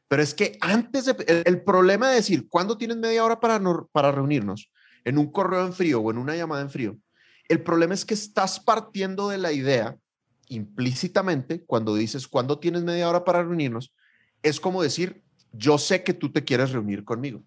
Pero 0.06 0.22
es 0.22 0.34
que 0.34 0.58
antes 0.60 1.06
de, 1.06 1.42
el, 1.46 1.64
problema 1.64 2.10
de 2.10 2.16
decir, 2.16 2.46
¿cuándo 2.48 2.76
tienes 2.76 2.98
media 2.98 3.24
hora 3.24 3.40
para, 3.40 3.60
para 3.90 4.12
reunirnos? 4.12 4.70
en 5.06 5.18
un 5.18 5.30
correo 5.30 5.66
en 5.66 5.74
frío 5.74 6.00
o 6.00 6.10
en 6.10 6.16
una 6.16 6.34
llamada 6.34 6.62
en 6.62 6.70
frío, 6.70 6.96
el 7.48 7.62
problema 7.62 7.92
es 7.92 8.06
que 8.06 8.14
estás 8.14 8.58
partiendo 8.58 9.28
de 9.28 9.36
la 9.36 9.52
idea 9.52 9.98
implícitamente 10.48 11.64
cuando 11.64 11.94
dices, 11.94 12.28
¿cuándo 12.28 12.58
tienes 12.58 12.82
media 12.82 13.08
hora 13.08 13.24
para 13.24 13.42
reunirnos? 13.42 13.92
Es 14.42 14.60
como 14.60 14.82
decir, 14.82 15.22
yo 15.52 15.78
sé 15.78 16.02
que 16.02 16.14
tú 16.14 16.32
te 16.32 16.44
quieres 16.44 16.72
reunir 16.72 17.04
conmigo. 17.04 17.42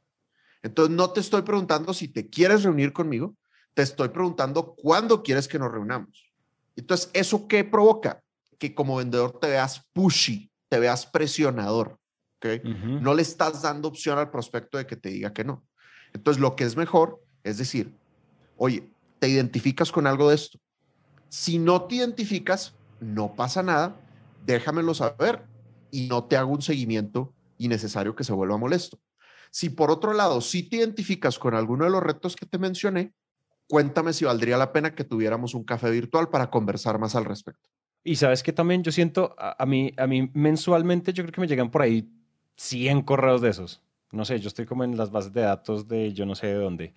Entonces, 0.63 0.95
no 0.95 1.11
te 1.11 1.19
estoy 1.19 1.43
preguntando 1.43 1.93
si 1.93 2.07
te 2.07 2.29
quieres 2.29 2.63
reunir 2.63 2.93
conmigo, 2.93 3.35
te 3.73 3.83
estoy 3.83 4.09
preguntando 4.09 4.73
cuándo 4.75 5.21
quieres 5.21 5.47
que 5.47 5.59
nos 5.59 5.71
reunamos. 5.71 6.31
Entonces, 6.75 7.09
¿eso 7.13 7.47
qué 7.47 7.63
provoca? 7.63 8.23
Que 8.57 8.73
como 8.73 8.97
vendedor 8.97 9.39
te 9.39 9.47
veas 9.47 9.87
pushy, 9.93 10.51
te 10.69 10.79
veas 10.79 11.05
presionador. 11.05 11.99
¿okay? 12.37 12.61
No 12.63 13.13
le 13.13 13.21
estás 13.21 13.61
dando 13.61 13.87
opción 13.87 14.17
al 14.17 14.31
prospecto 14.31 14.77
de 14.77 14.87
que 14.87 14.95
te 14.95 15.09
diga 15.09 15.33
que 15.33 15.43
no. 15.43 15.65
Entonces, 16.13 16.41
lo 16.41 16.55
que 16.55 16.63
es 16.63 16.75
mejor 16.75 17.21
es 17.43 17.57
decir, 17.57 17.95
oye, 18.57 18.89
¿te 19.19 19.29
identificas 19.29 19.91
con 19.91 20.07
algo 20.07 20.29
de 20.29 20.35
esto? 20.35 20.59
Si 21.29 21.59
no 21.59 21.83
te 21.83 21.95
identificas, 21.95 22.76
no 22.99 23.35
pasa 23.35 23.63
nada, 23.63 23.99
déjamelo 24.45 24.93
saber 24.93 25.45
y 25.91 26.07
no 26.07 26.25
te 26.25 26.37
hago 26.37 26.51
un 26.51 26.61
seguimiento 26.61 27.33
innecesario 27.57 28.15
que 28.15 28.23
se 28.23 28.33
vuelva 28.33 28.57
molesto. 28.57 28.99
Si 29.51 29.69
por 29.69 29.91
otro 29.91 30.13
lado, 30.13 30.41
si 30.41 30.63
te 30.63 30.77
identificas 30.77 31.39
con 31.39 31.55
alguno 31.55 31.85
de 31.85 31.91
los 31.91 32.03
retos 32.03 32.35
que 32.35 32.45
te 32.45 32.57
mencioné, 32.57 33.13
cuéntame 33.67 34.13
si 34.13 34.25
valdría 34.25 34.57
la 34.57 34.71
pena 34.71 34.95
que 34.95 35.03
tuviéramos 35.03 35.53
un 35.53 35.63
café 35.63 35.89
virtual 35.89 36.29
para 36.29 36.49
conversar 36.49 36.99
más 36.99 37.15
al 37.15 37.25
respecto. 37.25 37.69
Y 38.03 38.15
sabes 38.15 38.43
que 38.43 38.53
también 38.53 38.83
yo 38.83 38.91
siento, 38.91 39.35
a, 39.37 39.65
mí, 39.65 39.93
a 39.97 40.07
mí 40.07 40.29
mensualmente 40.33 41.11
yo 41.13 41.23
creo 41.23 41.33
que 41.33 41.41
me 41.41 41.47
llegan 41.47 41.71
por 41.71 41.81
ahí 41.81 42.09
100 42.55 43.01
correos 43.01 43.41
de 43.41 43.49
esos. 43.49 43.81
No 44.11 44.23
sé, 44.23 44.39
yo 44.39 44.47
estoy 44.47 44.65
como 44.65 44.83
en 44.83 44.95
las 44.95 45.11
bases 45.11 45.33
de 45.33 45.41
datos 45.41 45.87
de 45.87 46.13
yo 46.13 46.25
no 46.25 46.35
sé 46.35 46.47
de 46.47 46.53
dónde. 46.53 46.93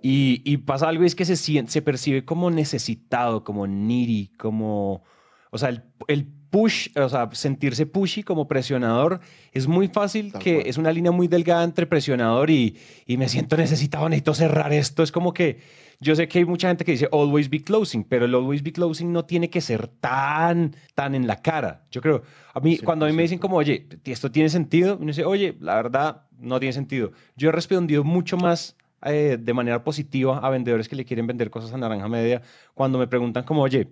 Y, 0.00 0.58
pasa 0.58 0.88
algo, 0.88 1.02
es 1.02 1.16
que 1.16 1.24
se, 1.24 1.36
se 1.36 1.82
percibe 1.82 2.24
como 2.24 2.50
necesitado, 2.50 3.42
como 3.42 3.66
needy, 3.66 4.28
como... 4.38 5.02
O 5.50 5.58
sea, 5.58 5.68
el, 5.70 5.82
el 6.08 6.26
push, 6.50 6.88
o 6.96 7.08
sea, 7.08 7.28
sentirse 7.32 7.86
pushy 7.86 8.22
como 8.22 8.48
presionador, 8.48 9.20
es 9.52 9.66
muy 9.66 9.88
fácil 9.88 10.32
que 10.32 10.62
es 10.66 10.78
una 10.78 10.92
línea 10.92 11.12
muy 11.12 11.28
delgada 11.28 11.64
entre 11.64 11.86
presionador 11.86 12.50
y, 12.50 12.76
y, 13.06 13.16
me 13.16 13.28
siento 13.28 13.56
necesitado, 13.56 14.08
necesito 14.08 14.34
cerrar 14.34 14.72
esto. 14.72 15.02
Es 15.02 15.12
como 15.12 15.32
que 15.32 15.58
yo 16.00 16.14
sé 16.14 16.28
que 16.28 16.38
hay 16.38 16.44
mucha 16.44 16.68
gente 16.68 16.84
que 16.84 16.92
dice 16.92 17.08
always 17.12 17.50
be 17.50 17.62
closing, 17.62 18.04
pero 18.04 18.24
el 18.24 18.34
always 18.34 18.62
be 18.62 18.72
closing 18.72 19.12
no 19.12 19.24
tiene 19.24 19.50
que 19.50 19.60
ser 19.60 19.88
tan, 19.88 20.74
tan 20.94 21.14
en 21.14 21.26
la 21.26 21.42
cara. 21.42 21.84
Yo 21.90 22.00
creo, 22.00 22.22
a 22.54 22.60
mí, 22.60 22.78
cuando 22.78 23.04
a 23.04 23.08
mí 23.08 23.14
me 23.14 23.22
dicen 23.22 23.38
como, 23.38 23.56
oye, 23.56 23.88
esto 24.04 24.30
tiene 24.30 24.48
sentido, 24.48 24.98
me 24.98 25.06
dice, 25.06 25.24
oye, 25.24 25.56
la 25.60 25.74
verdad, 25.74 26.22
no 26.38 26.60
tiene 26.60 26.72
sentido. 26.72 27.12
Yo 27.36 27.48
he 27.48 27.52
respondido 27.52 28.04
mucho 28.04 28.36
más 28.36 28.76
eh, 29.02 29.38
de 29.40 29.54
manera 29.54 29.82
positiva 29.82 30.38
a 30.38 30.50
vendedores 30.50 30.88
que 30.88 30.96
le 30.96 31.04
quieren 31.04 31.26
vender 31.26 31.50
cosas 31.50 31.72
a 31.72 31.76
naranja 31.76 32.08
media 32.08 32.42
cuando 32.74 32.98
me 32.98 33.06
preguntan 33.06 33.44
como, 33.44 33.62
oye, 33.62 33.88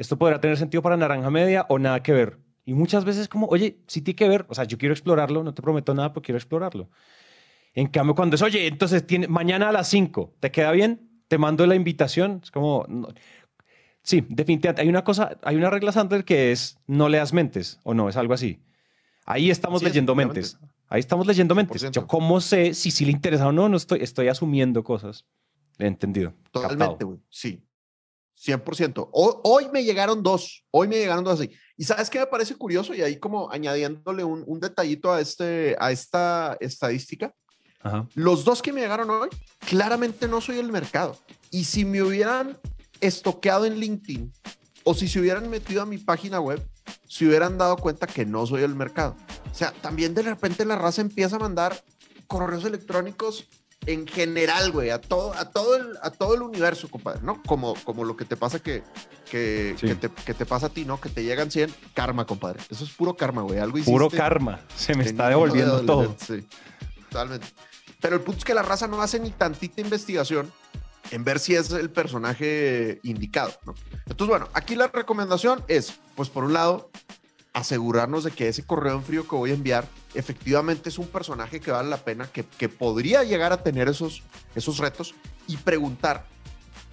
¿esto 0.00 0.16
podrá 0.16 0.40
tener 0.40 0.56
sentido 0.56 0.82
para 0.82 0.96
naranja 0.96 1.30
media 1.30 1.66
o 1.68 1.78
nada 1.78 2.02
que 2.02 2.12
ver? 2.12 2.38
Y 2.64 2.72
muchas 2.72 3.04
veces 3.04 3.28
como, 3.28 3.46
oye, 3.48 3.80
sí 3.86 4.00
tiene 4.00 4.16
que 4.16 4.28
ver, 4.28 4.46
o 4.48 4.54
sea, 4.54 4.64
yo 4.64 4.78
quiero 4.78 4.94
explorarlo, 4.94 5.44
no 5.44 5.52
te 5.52 5.60
prometo 5.60 5.94
nada, 5.94 6.12
pero 6.14 6.22
quiero 6.22 6.38
explorarlo. 6.38 6.88
En 7.74 7.86
cambio, 7.86 8.14
cuando 8.14 8.36
es, 8.36 8.42
oye, 8.42 8.66
entonces 8.66 9.06
tiene, 9.06 9.28
mañana 9.28 9.68
a 9.68 9.72
las 9.72 9.88
5, 9.88 10.36
¿te 10.40 10.50
queda 10.50 10.72
bien? 10.72 11.22
Te 11.28 11.36
mando 11.36 11.66
la 11.66 11.74
invitación. 11.74 12.40
Es 12.42 12.50
como, 12.50 12.86
sí, 14.02 14.24
definitivamente. 14.26 14.80
Hay 14.80 14.88
una 14.88 15.04
cosa, 15.04 15.36
hay 15.42 15.56
una 15.56 15.68
regla, 15.68 15.92
Sandler, 15.92 16.24
que 16.24 16.50
es 16.50 16.78
no 16.86 17.10
leas 17.10 17.34
mentes, 17.34 17.78
o 17.84 17.92
no, 17.92 18.08
es 18.08 18.16
algo 18.16 18.32
así. 18.32 18.62
Ahí 19.26 19.50
estamos 19.50 19.82
leyendo 19.82 20.14
mentes. 20.14 20.58
Ahí 20.88 21.00
estamos 21.00 21.26
leyendo 21.26 21.54
mentes. 21.54 21.90
Yo, 21.92 22.06
¿cómo 22.06 22.40
sé 22.40 22.72
si 22.72 22.90
sí 22.90 23.04
le 23.04 23.12
interesa 23.12 23.46
o 23.46 23.52
no? 23.52 23.68
No 23.68 23.76
estoy, 23.76 24.00
estoy 24.02 24.28
asumiendo 24.28 24.82
cosas. 24.82 25.26
Entendido. 25.78 26.32
Totalmente, 26.50 27.04
güey. 27.04 27.20
Sí. 27.28 27.62
100%. 28.40 29.10
Hoy, 29.12 29.68
me 29.72 29.84
llegaron 29.84 30.22
dos, 30.22 30.64
hoy 30.70 30.88
me 30.88 30.96
llegaron 30.96 31.24
dos 31.24 31.40
así. 31.40 31.50
Y 31.76 31.84
sabes 31.84 32.08
qué 32.08 32.18
me 32.20 32.26
parece 32.26 32.54
curioso 32.54 32.94
y 32.94 33.02
ahí 33.02 33.18
como 33.18 33.50
añadiéndole 33.50 34.24
un, 34.24 34.60
detallito 34.60 35.12
a, 35.12 35.20
este, 35.20 35.76
a 35.78 35.92
esta 35.92 36.56
estadística. 36.60 37.34
Los 38.14 38.44
dos 38.44 38.60
que 38.60 38.72
me 38.72 38.80
llegaron 38.80 39.08
hoy, 39.10 39.28
claramente 39.66 40.28
no 40.28 40.40
soy 40.40 40.58
el 40.58 40.70
mercado. 40.70 41.16
Y 41.50 41.64
si 41.64 41.84
me 41.84 42.02
hubieran 42.02 42.58
estoqueado 43.00 43.64
en 43.64 43.78
LinkedIn 43.78 44.32
o 44.84 44.94
si 44.94 45.08
se 45.08 45.20
hubieran 45.20 45.48
metido 45.48 45.82
a 45.82 45.86
mi 45.86 45.98
página 45.98 46.40
web, 46.40 46.62
se 47.08 47.26
hubieran 47.26 47.58
dado 47.58 47.76
cuenta 47.76 48.06
que 48.06 48.26
no 48.26 48.46
soy 48.46 48.62
el 48.62 48.74
mercado. 48.74 49.16
O 49.50 49.54
sea, 49.54 49.72
también 49.72 50.14
de 50.14 50.22
repente 50.22 50.64
la 50.64 50.76
raza 50.76 51.00
empieza 51.00 51.36
a 51.36 51.40
mandar 51.40 51.82
correos 52.26 52.64
electrónicos 52.64 53.48
en 53.86 54.06
general, 54.06 54.72
güey, 54.72 54.90
a 54.90 55.00
todo, 55.00 55.32
a 55.34 55.50
todo 55.50 55.76
el, 55.76 55.96
a 56.02 56.10
todo 56.10 56.34
el 56.34 56.42
universo, 56.42 56.88
compadre, 56.88 57.20
¿no? 57.22 57.42
Como, 57.42 57.74
como 57.84 58.04
lo 58.04 58.16
que 58.16 58.24
te 58.24 58.36
pasa 58.36 58.58
que, 58.58 58.82
que, 59.30 59.74
que, 60.24 60.34
te, 60.34 60.46
pasa 60.46 60.66
a 60.66 60.68
ti, 60.68 60.84
¿no? 60.84 61.00
Que 61.00 61.08
te 61.08 61.24
llegan 61.24 61.50
100, 61.50 61.74
karma, 61.94 62.26
compadre. 62.26 62.60
Eso 62.68 62.84
es 62.84 62.90
puro 62.90 63.16
karma, 63.16 63.42
güey. 63.42 63.58
Algo 63.58 63.78
Puro 63.84 64.10
karma. 64.10 64.60
Se 64.76 64.94
me 64.94 65.04
está 65.04 65.28
devolviendo 65.28 65.80
todo. 65.86 66.14
Sí, 66.18 66.46
totalmente. 67.08 67.46
Pero 68.00 68.16
el 68.16 68.22
punto 68.22 68.38
es 68.38 68.44
que 68.44 68.54
la 68.54 68.62
raza 68.62 68.86
no 68.86 69.00
hace 69.00 69.18
ni 69.18 69.30
tantita 69.30 69.80
investigación 69.80 70.52
en 71.10 71.24
ver 71.24 71.38
si 71.38 71.54
es 71.54 71.70
el 71.70 71.90
personaje 71.90 73.00
indicado, 73.02 73.52
¿no? 73.64 73.74
Entonces, 74.06 74.28
bueno, 74.28 74.48
aquí 74.52 74.76
la 74.76 74.88
recomendación 74.88 75.62
es, 75.68 75.94
pues 76.14 76.28
por 76.28 76.44
un 76.44 76.52
lado, 76.52 76.90
asegurarnos 77.52 78.24
de 78.24 78.30
que 78.30 78.48
ese 78.48 78.64
correo 78.64 78.94
en 78.94 79.02
frío 79.02 79.26
que 79.26 79.36
voy 79.36 79.50
a 79.50 79.54
enviar 79.54 79.86
efectivamente 80.14 80.88
es 80.88 80.98
un 80.98 81.08
personaje 81.08 81.60
que 81.60 81.70
vale 81.70 81.88
la 81.88 81.98
pena, 81.98 82.26
que, 82.26 82.44
que 82.44 82.68
podría 82.68 83.22
llegar 83.24 83.52
a 83.52 83.62
tener 83.62 83.88
esos, 83.88 84.22
esos 84.54 84.78
retos 84.78 85.14
y 85.46 85.56
preguntar, 85.56 86.26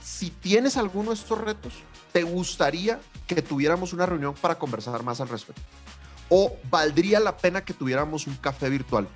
si 0.03 0.29
tienes 0.29 0.77
alguno 0.77 1.09
de 1.09 1.15
estos 1.15 1.39
retos, 1.39 1.73
¿te 2.11 2.23
gustaría 2.23 2.99
que 3.27 3.41
tuviéramos 3.41 3.93
una 3.93 4.05
reunión 4.05 4.33
para 4.33 4.57
conversar 4.57 5.03
más 5.03 5.19
al 5.21 5.29
respecto? 5.29 5.61
¿O 6.29 6.55
valdría 6.69 7.19
la 7.19 7.37
pena 7.37 7.63
que 7.63 7.73
tuviéramos 7.73 8.27
un 8.27 8.35
café 8.35 8.69
virtual? 8.69 9.07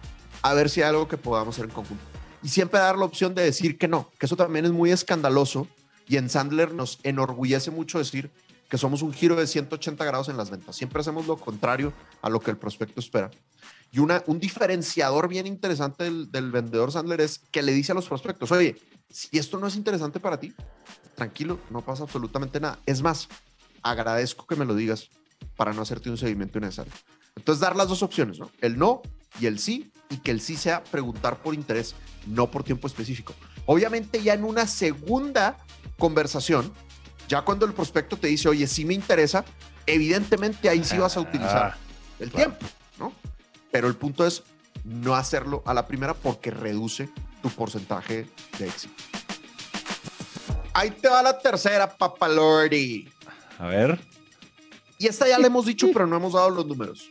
A 0.41 0.53
ver 0.53 0.69
si 0.69 0.81
hay 0.81 0.89
algo 0.89 1.07
que 1.07 1.17
podamos 1.17 1.55
hacer 1.55 1.65
en 1.65 1.75
conjunto. 1.75 2.03
Y 2.43 2.49
siempre 2.49 2.79
dar 2.79 2.97
la 2.97 3.05
opción 3.05 3.35
de 3.35 3.43
decir 3.43 3.77
que 3.77 3.87
no, 3.87 4.09
que 4.17 4.25
eso 4.25 4.35
también 4.35 4.65
es 4.65 4.71
muy 4.71 4.91
escandaloso 4.91 5.67
y 6.07 6.17
en 6.17 6.29
Sandler 6.29 6.73
nos 6.73 6.99
enorgullece 7.03 7.71
mucho 7.71 7.99
decir 7.99 8.31
que 8.69 8.77
somos 8.77 9.01
un 9.01 9.13
giro 9.13 9.35
de 9.35 9.47
180 9.47 10.03
grados 10.05 10.29
en 10.29 10.37
las 10.37 10.49
ventas. 10.49 10.75
Siempre 10.75 11.01
hacemos 11.01 11.27
lo 11.27 11.37
contrario 11.37 11.93
a 12.21 12.29
lo 12.29 12.39
que 12.39 12.51
el 12.51 12.57
prospecto 12.57 12.99
espera. 12.99 13.29
Y 13.91 13.99
una, 13.99 14.23
un 14.27 14.39
diferenciador 14.39 15.27
bien 15.27 15.45
interesante 15.45 16.05
del, 16.05 16.51
vendedor 16.51 16.91
Sandler 16.91 17.19
es 17.21 17.39
que 17.51 17.61
le 17.61 17.73
dice 17.73 17.91
a 17.91 17.95
los 17.95 18.07
prospectos, 18.07 18.51
oye, 18.51 18.77
si 19.09 19.37
esto 19.37 19.59
no 19.59 19.67
es 19.67 19.75
interesante 19.75 20.19
para 20.19 20.39
ti, 20.39 20.53
tranquilo, 21.15 21.59
no 21.69 21.81
pasa 21.81 22.03
absolutamente 22.03 22.61
nada. 22.61 22.79
Es 22.85 23.01
más, 23.01 23.27
agradezco 23.83 24.47
que 24.47 24.55
me 24.55 24.63
lo 24.63 24.75
digas 24.75 25.09
para 25.57 25.73
no 25.73 25.81
hacerte 25.81 26.09
un 26.09 26.17
seguimiento 26.17 26.57
innecesario. 26.57 26.93
Entonces, 27.35 27.59
dar 27.59 27.75
las 27.75 27.89
dos 27.89 28.01
opciones, 28.01 28.39
¿no? 28.39 28.49
El 28.61 28.77
no 28.77 29.01
y 29.39 29.45
el 29.45 29.59
sí, 29.59 29.91
y 30.09 30.17
que 30.17 30.31
el 30.31 30.39
sí 30.39 30.55
sea 30.55 30.83
preguntar 30.83 31.41
por 31.41 31.53
interés, 31.53 31.95
no 32.27 32.49
por 32.49 32.63
tiempo 32.63 32.87
específico. 32.87 33.33
Obviamente, 33.65 34.21
ya 34.21 34.33
en 34.33 34.45
una 34.45 34.67
segunda 34.67 35.57
conversación, 35.97 36.71
ya 37.27 37.41
cuando 37.41 37.65
el 37.65 37.73
prospecto 37.73 38.17
te 38.17 38.27
dice, 38.27 38.47
oye, 38.47 38.67
sí 38.67 38.85
me 38.85 38.93
interesa, 38.93 39.43
evidentemente 39.85 40.69
ahí 40.69 40.83
sí 40.83 40.97
vas 40.97 41.17
a 41.17 41.21
utilizar 41.21 41.73
ah, 41.73 41.77
el 42.19 42.31
tiempo, 42.31 42.65
¿no? 42.97 43.13
Pero 43.71 43.87
el 43.87 43.95
punto 43.95 44.25
es 44.25 44.43
no 44.83 45.15
hacerlo 45.15 45.63
a 45.65 45.73
la 45.73 45.87
primera 45.87 46.13
porque 46.13 46.51
reduce 46.51 47.09
tu 47.41 47.49
porcentaje 47.49 48.27
de 48.57 48.67
éxito. 48.67 48.93
Ahí 50.73 50.91
te 50.91 51.09
va 51.09 51.21
la 51.21 51.37
tercera, 51.37 51.97
papalordi. 51.97 53.09
A 53.59 53.67
ver. 53.67 53.99
Y 54.97 55.07
esta 55.07 55.27
ya 55.27 55.37
le 55.37 55.47
hemos 55.47 55.65
dicho, 55.65 55.87
pero 55.91 56.07
no 56.07 56.15
hemos 56.15 56.33
dado 56.33 56.49
los 56.49 56.65
números. 56.65 57.09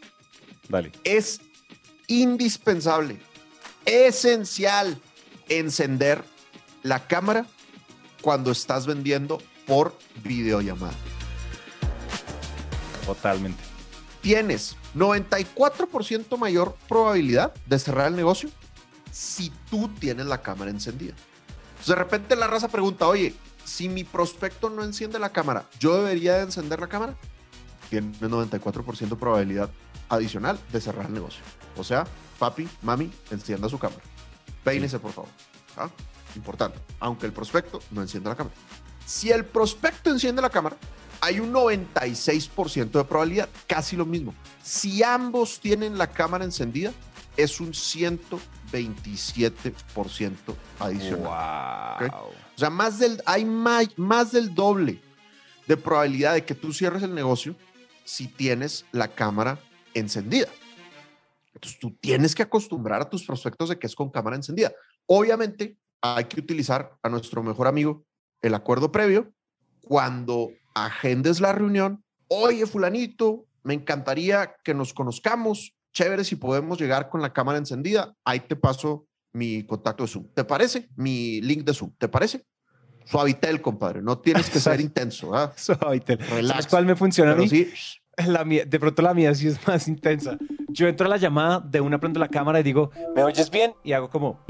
Vale. 0.68 0.92
Es 1.04 1.40
indispensable, 2.06 3.18
esencial 3.84 5.00
encender 5.48 6.22
la 6.82 7.06
cámara 7.06 7.46
cuando 8.22 8.50
estás 8.50 8.86
vendiendo 8.86 9.42
por 9.66 9.96
videollamada. 10.22 10.94
Totalmente. 13.06 13.62
Tienes 14.20 14.76
94% 14.94 16.36
mayor 16.38 16.76
probabilidad 16.88 17.54
de 17.66 17.78
cerrar 17.78 18.08
el 18.08 18.16
negocio 18.16 18.50
si 19.12 19.52
tú 19.70 19.88
tienes 19.88 20.26
la 20.26 20.42
cámara 20.42 20.70
encendida. 20.70 21.14
de 21.86 21.94
repente 21.94 22.36
la 22.36 22.46
raza 22.46 22.68
pregunta, 22.68 23.06
oye, 23.06 23.34
si 23.64 23.88
mi 23.88 24.04
prospecto 24.04 24.70
no 24.70 24.82
enciende 24.84 25.18
la 25.18 25.30
cámara, 25.30 25.66
¿yo 25.78 25.96
debería 25.96 26.34
de 26.34 26.42
encender 26.42 26.80
la 26.80 26.88
cámara? 26.88 27.14
Tiene 27.88 28.12
94% 28.12 29.18
probabilidad 29.18 29.70
adicional 30.08 30.58
de 30.72 30.80
cerrar 30.80 31.06
el 31.06 31.14
negocio. 31.14 31.42
O 31.76 31.84
sea, 31.84 32.06
papi, 32.38 32.68
mami, 32.82 33.10
encienda 33.30 33.68
su 33.68 33.78
cámara. 33.78 34.02
Peínese, 34.64 34.98
por 34.98 35.12
favor. 35.12 35.30
¿Ah? 35.76 35.88
Importante. 36.36 36.78
Aunque 37.00 37.26
el 37.26 37.32
prospecto 37.32 37.80
no 37.90 38.02
encienda 38.02 38.30
la 38.30 38.36
cámara. 38.36 38.54
Si 39.06 39.30
el 39.30 39.44
prospecto 39.44 40.10
enciende 40.10 40.42
la 40.42 40.50
cámara, 40.50 40.76
hay 41.20 41.40
un 41.40 41.52
96% 41.52 42.90
de 42.90 43.04
probabilidad, 43.04 43.48
casi 43.66 43.96
lo 43.96 44.06
mismo. 44.06 44.34
Si 44.62 45.02
ambos 45.02 45.60
tienen 45.60 45.98
la 45.98 46.06
cámara 46.08 46.44
encendida, 46.44 46.92
es 47.36 47.60
un 47.60 47.72
110% 47.72 48.40
27% 48.70 50.54
adicional. 50.78 52.12
O 52.14 52.58
sea, 52.58 52.70
más 52.70 52.98
del, 52.98 53.22
hay 53.26 53.44
más, 53.44 53.88
más 53.96 54.32
del 54.32 54.54
doble 54.54 55.00
de 55.66 55.76
probabilidad 55.76 56.34
de 56.34 56.44
que 56.44 56.54
tú 56.54 56.72
cierres 56.72 57.02
el 57.02 57.14
negocio 57.14 57.54
si 58.04 58.26
tienes 58.26 58.84
la 58.92 59.08
cámara 59.08 59.58
encendida. 59.94 60.48
Entonces 61.54 61.78
tú 61.78 61.92
tienes 62.00 62.34
que 62.34 62.42
acostumbrar 62.42 63.02
a 63.02 63.08
tus 63.08 63.24
prospectos 63.24 63.68
de 63.68 63.78
que 63.78 63.86
es 63.86 63.94
con 63.94 64.10
cámara 64.10 64.36
encendida. 64.36 64.72
Obviamente 65.06 65.76
hay 66.00 66.24
que 66.24 66.40
utilizar 66.40 66.96
a 67.02 67.08
nuestro 67.08 67.42
mejor 67.42 67.66
amigo 67.66 68.04
el 68.40 68.54
acuerdo 68.54 68.90
previo 68.90 69.32
cuando 69.82 70.50
agendes 70.74 71.40
la 71.40 71.52
reunión. 71.52 72.04
Oye, 72.28 72.66
fulanito, 72.66 73.46
me 73.62 73.74
encantaría 73.74 74.56
que 74.62 74.74
nos 74.74 74.94
conozcamos. 74.94 75.74
Chévere 75.92 76.24
si 76.24 76.36
podemos 76.36 76.80
llegar 76.80 77.08
con 77.08 77.20
la 77.20 77.32
cámara 77.32 77.58
encendida. 77.58 78.14
Ahí 78.24 78.40
te 78.40 78.56
paso 78.56 79.06
mi 79.32 79.64
contacto 79.64 80.04
de 80.04 80.08
Zoom. 80.08 80.28
¿Te 80.34 80.44
parece? 80.44 80.88
Mi 80.96 81.40
link 81.40 81.64
de 81.64 81.74
Zoom. 81.74 81.92
¿Te 81.98 82.08
parece? 82.08 82.44
Suavitel, 83.04 83.60
compadre. 83.60 84.02
No 84.02 84.18
tienes 84.18 84.48
que 84.50 84.60
ser 84.60 84.80
intenso. 84.80 85.34
¿ah? 85.34 85.52
Suavitel. 85.56 86.18
¿Sabes 86.46 86.66
cuál 86.66 86.86
me 86.86 86.94
funciona 86.94 87.32
a 87.32 87.34
mí? 87.34 87.48
La 88.26 88.44
mía, 88.44 88.64
de 88.66 88.78
pronto 88.78 89.00
la 89.00 89.14
mía 89.14 89.34
sí 89.34 89.48
es 89.48 89.66
más 89.66 89.88
intensa. 89.88 90.36
Yo 90.68 90.86
entro 90.88 91.06
a 91.06 91.08
la 91.08 91.16
llamada, 91.16 91.60
de 91.60 91.80
una 91.80 91.98
prendo 91.98 92.20
la 92.20 92.28
cámara 92.28 92.60
y 92.60 92.62
digo, 92.62 92.90
¿me 93.14 93.24
oyes 93.24 93.50
bien? 93.50 93.72
Y 93.82 93.92
hago 93.92 94.10
como, 94.10 94.44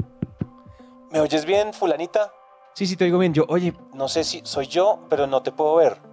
¿me 1.09 1.21
oyes 1.21 1.45
bien, 1.45 1.71
fulanita? 1.73 2.33
Sí, 2.75 2.85
sí, 2.85 2.97
te 2.97 3.05
oigo 3.05 3.19
bien. 3.19 3.33
Yo, 3.33 3.45
oye, 3.47 3.73
no 3.93 4.09
sé 4.09 4.25
si 4.25 4.41
soy 4.43 4.67
yo, 4.67 5.05
pero 5.09 5.25
no 5.25 5.41
te 5.41 5.53
puedo 5.53 5.75
ver. 5.75 6.10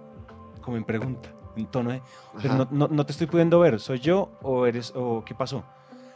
Como 0.69 0.77
en 0.77 0.83
pregunta, 0.83 1.29
en 1.57 1.65
tono 1.65 1.89
de, 1.89 1.99
no, 2.43 2.67
no, 2.69 2.87
no, 2.87 3.03
te 3.03 3.11
estoy 3.11 3.25
pudiendo 3.25 3.59
ver. 3.59 3.79
¿Soy 3.79 3.97
yo 3.97 4.37
o 4.43 4.67
eres, 4.67 4.93
o 4.95 5.25
qué 5.25 5.33
pasó? 5.33 5.65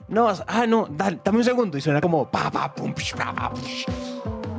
No, 0.07 0.31
ah, 0.45 0.67
no, 0.67 0.87
dale, 0.91 1.19
dame 1.25 1.39
un 1.39 1.43
segundo. 1.43 1.75
Y 1.75 1.81
suena 1.81 1.99
como, 1.99 2.29
pa, 2.29 2.51
pa, 2.51 2.71
pum, 2.71 2.93
pa, 3.17 3.33
pa, 3.33 3.51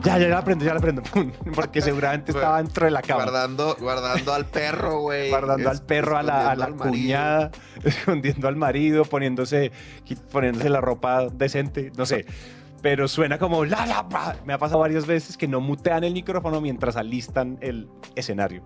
ya, 0.02 0.18
ya 0.18 0.26
la 0.26 0.38
aprendo, 0.38 0.64
ya 0.64 0.72
la 0.72 0.80
aprendo. 0.80 1.04
Porque 1.54 1.80
seguramente 1.80 2.32
estaba 2.32 2.56
dentro 2.56 2.86
de 2.86 2.90
la 2.90 3.02
cama. 3.02 3.22
Guardando, 3.22 3.76
guardando 3.78 4.34
al 4.34 4.46
perro, 4.46 4.98
güey. 5.02 5.30
Guardando 5.30 5.70
al 5.70 5.80
perro, 5.84 6.18
a 6.18 6.24
la, 6.24 6.50
a 6.50 6.56
la 6.56 6.72
cuñada, 6.72 7.52
escondiendo 7.84 8.48
al 8.48 8.56
marido, 8.56 9.04
poniéndose, 9.04 9.70
poniéndose 10.32 10.70
la 10.70 10.80
ropa 10.80 11.28
decente, 11.28 11.92
no 11.96 12.04
sé. 12.04 12.26
Pero 12.82 13.06
suena 13.06 13.38
como 13.38 13.64
la, 13.64 13.86
la, 13.86 14.36
Me 14.44 14.54
ha 14.54 14.58
pasado 14.58 14.80
varias 14.80 15.06
veces 15.06 15.36
que 15.36 15.46
no 15.46 15.60
mutean 15.60 16.02
el 16.02 16.14
micrófono 16.14 16.60
mientras 16.60 16.96
alistan 16.96 17.58
el 17.60 17.88
escenario. 18.16 18.64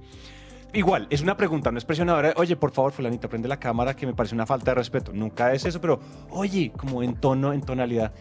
Igual, 0.73 1.07
es 1.11 1.23
una 1.23 1.37
pregunta, 1.37 1.71
no 1.71 1.79
es 1.79 1.85
presionadora. 1.85 2.35
Oye, 2.37 2.57
por 2.57 2.73
favor, 2.73 2.93
fulanita, 2.93 3.29
prende 3.29 3.49
la 3.49 3.59
cámara 3.59 3.97
que 3.97 4.07
me 4.07 4.15
parece 4.15 4.35
una 4.35 4.47
falta 4.47 4.73
de 4.73 4.75
respeto. 4.75 5.13
Nunca 5.13 5.53
es 5.53 5.65
eso, 5.65 5.81
pero 5.81 5.99
oye, 6.31 6.73
como 6.77 7.03
en 7.03 7.15
tono, 7.15 7.53
en 7.53 7.63
tonalidad. 7.63 8.13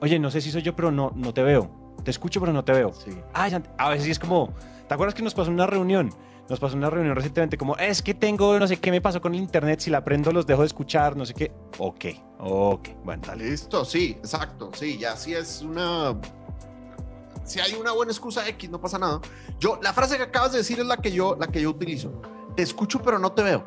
Oye, 0.00 0.18
no 0.18 0.30
sé 0.30 0.40
si 0.40 0.50
soy 0.50 0.62
yo, 0.62 0.76
pero 0.76 0.90
no, 0.90 1.12
no 1.14 1.32
te 1.32 1.42
veo 1.42 1.84
te 2.04 2.10
escucho 2.10 2.40
pero 2.40 2.52
no 2.52 2.64
te 2.64 2.72
veo. 2.72 2.92
Sí. 2.92 3.10
a 3.32 3.88
veces 3.88 4.08
es 4.08 4.18
como, 4.18 4.52
¿te 4.88 4.94
acuerdas 4.94 5.14
que 5.14 5.22
nos 5.22 5.34
pasó 5.34 5.50
una 5.50 5.66
reunión? 5.66 6.10
Nos 6.48 6.60
pasó 6.60 6.76
una 6.76 6.90
reunión 6.90 7.16
recientemente 7.16 7.56
como, 7.56 7.74
es 7.76 8.02
que 8.02 8.12
tengo, 8.12 8.58
no 8.58 8.66
sé 8.66 8.76
qué 8.76 8.90
me 8.90 9.00
pasó 9.00 9.20
con 9.20 9.34
el 9.34 9.40
internet, 9.40 9.80
si 9.80 9.90
la 9.90 10.04
prendo 10.04 10.30
los 10.30 10.46
dejo 10.46 10.60
de 10.60 10.66
escuchar, 10.66 11.16
no 11.16 11.24
sé 11.24 11.32
qué. 11.32 11.50
Ok, 11.78 12.04
ok, 12.38 12.88
bueno, 13.02 13.22
dale. 13.26 13.50
Listo, 13.50 13.84
sí, 13.84 14.16
exacto, 14.18 14.70
sí, 14.74 14.98
ya 14.98 15.16
sí 15.16 15.34
es 15.34 15.62
una... 15.62 16.14
Si 17.44 17.60
hay 17.60 17.74
una 17.74 17.92
buena 17.92 18.12
excusa 18.12 18.46
X, 18.48 18.70
no 18.70 18.80
pasa 18.80 18.98
nada. 18.98 19.20
Yo, 19.58 19.78
la 19.82 19.92
frase 19.92 20.16
que 20.16 20.24
acabas 20.24 20.52
de 20.52 20.58
decir 20.58 20.80
es 20.80 20.86
la 20.86 20.96
que 20.96 21.12
yo, 21.12 21.36
la 21.38 21.46
que 21.46 21.60
yo 21.60 21.70
utilizo. 21.70 22.10
Te 22.56 22.62
escucho 22.62 23.02
pero 23.02 23.18
no 23.18 23.32
te 23.32 23.42
veo. 23.42 23.64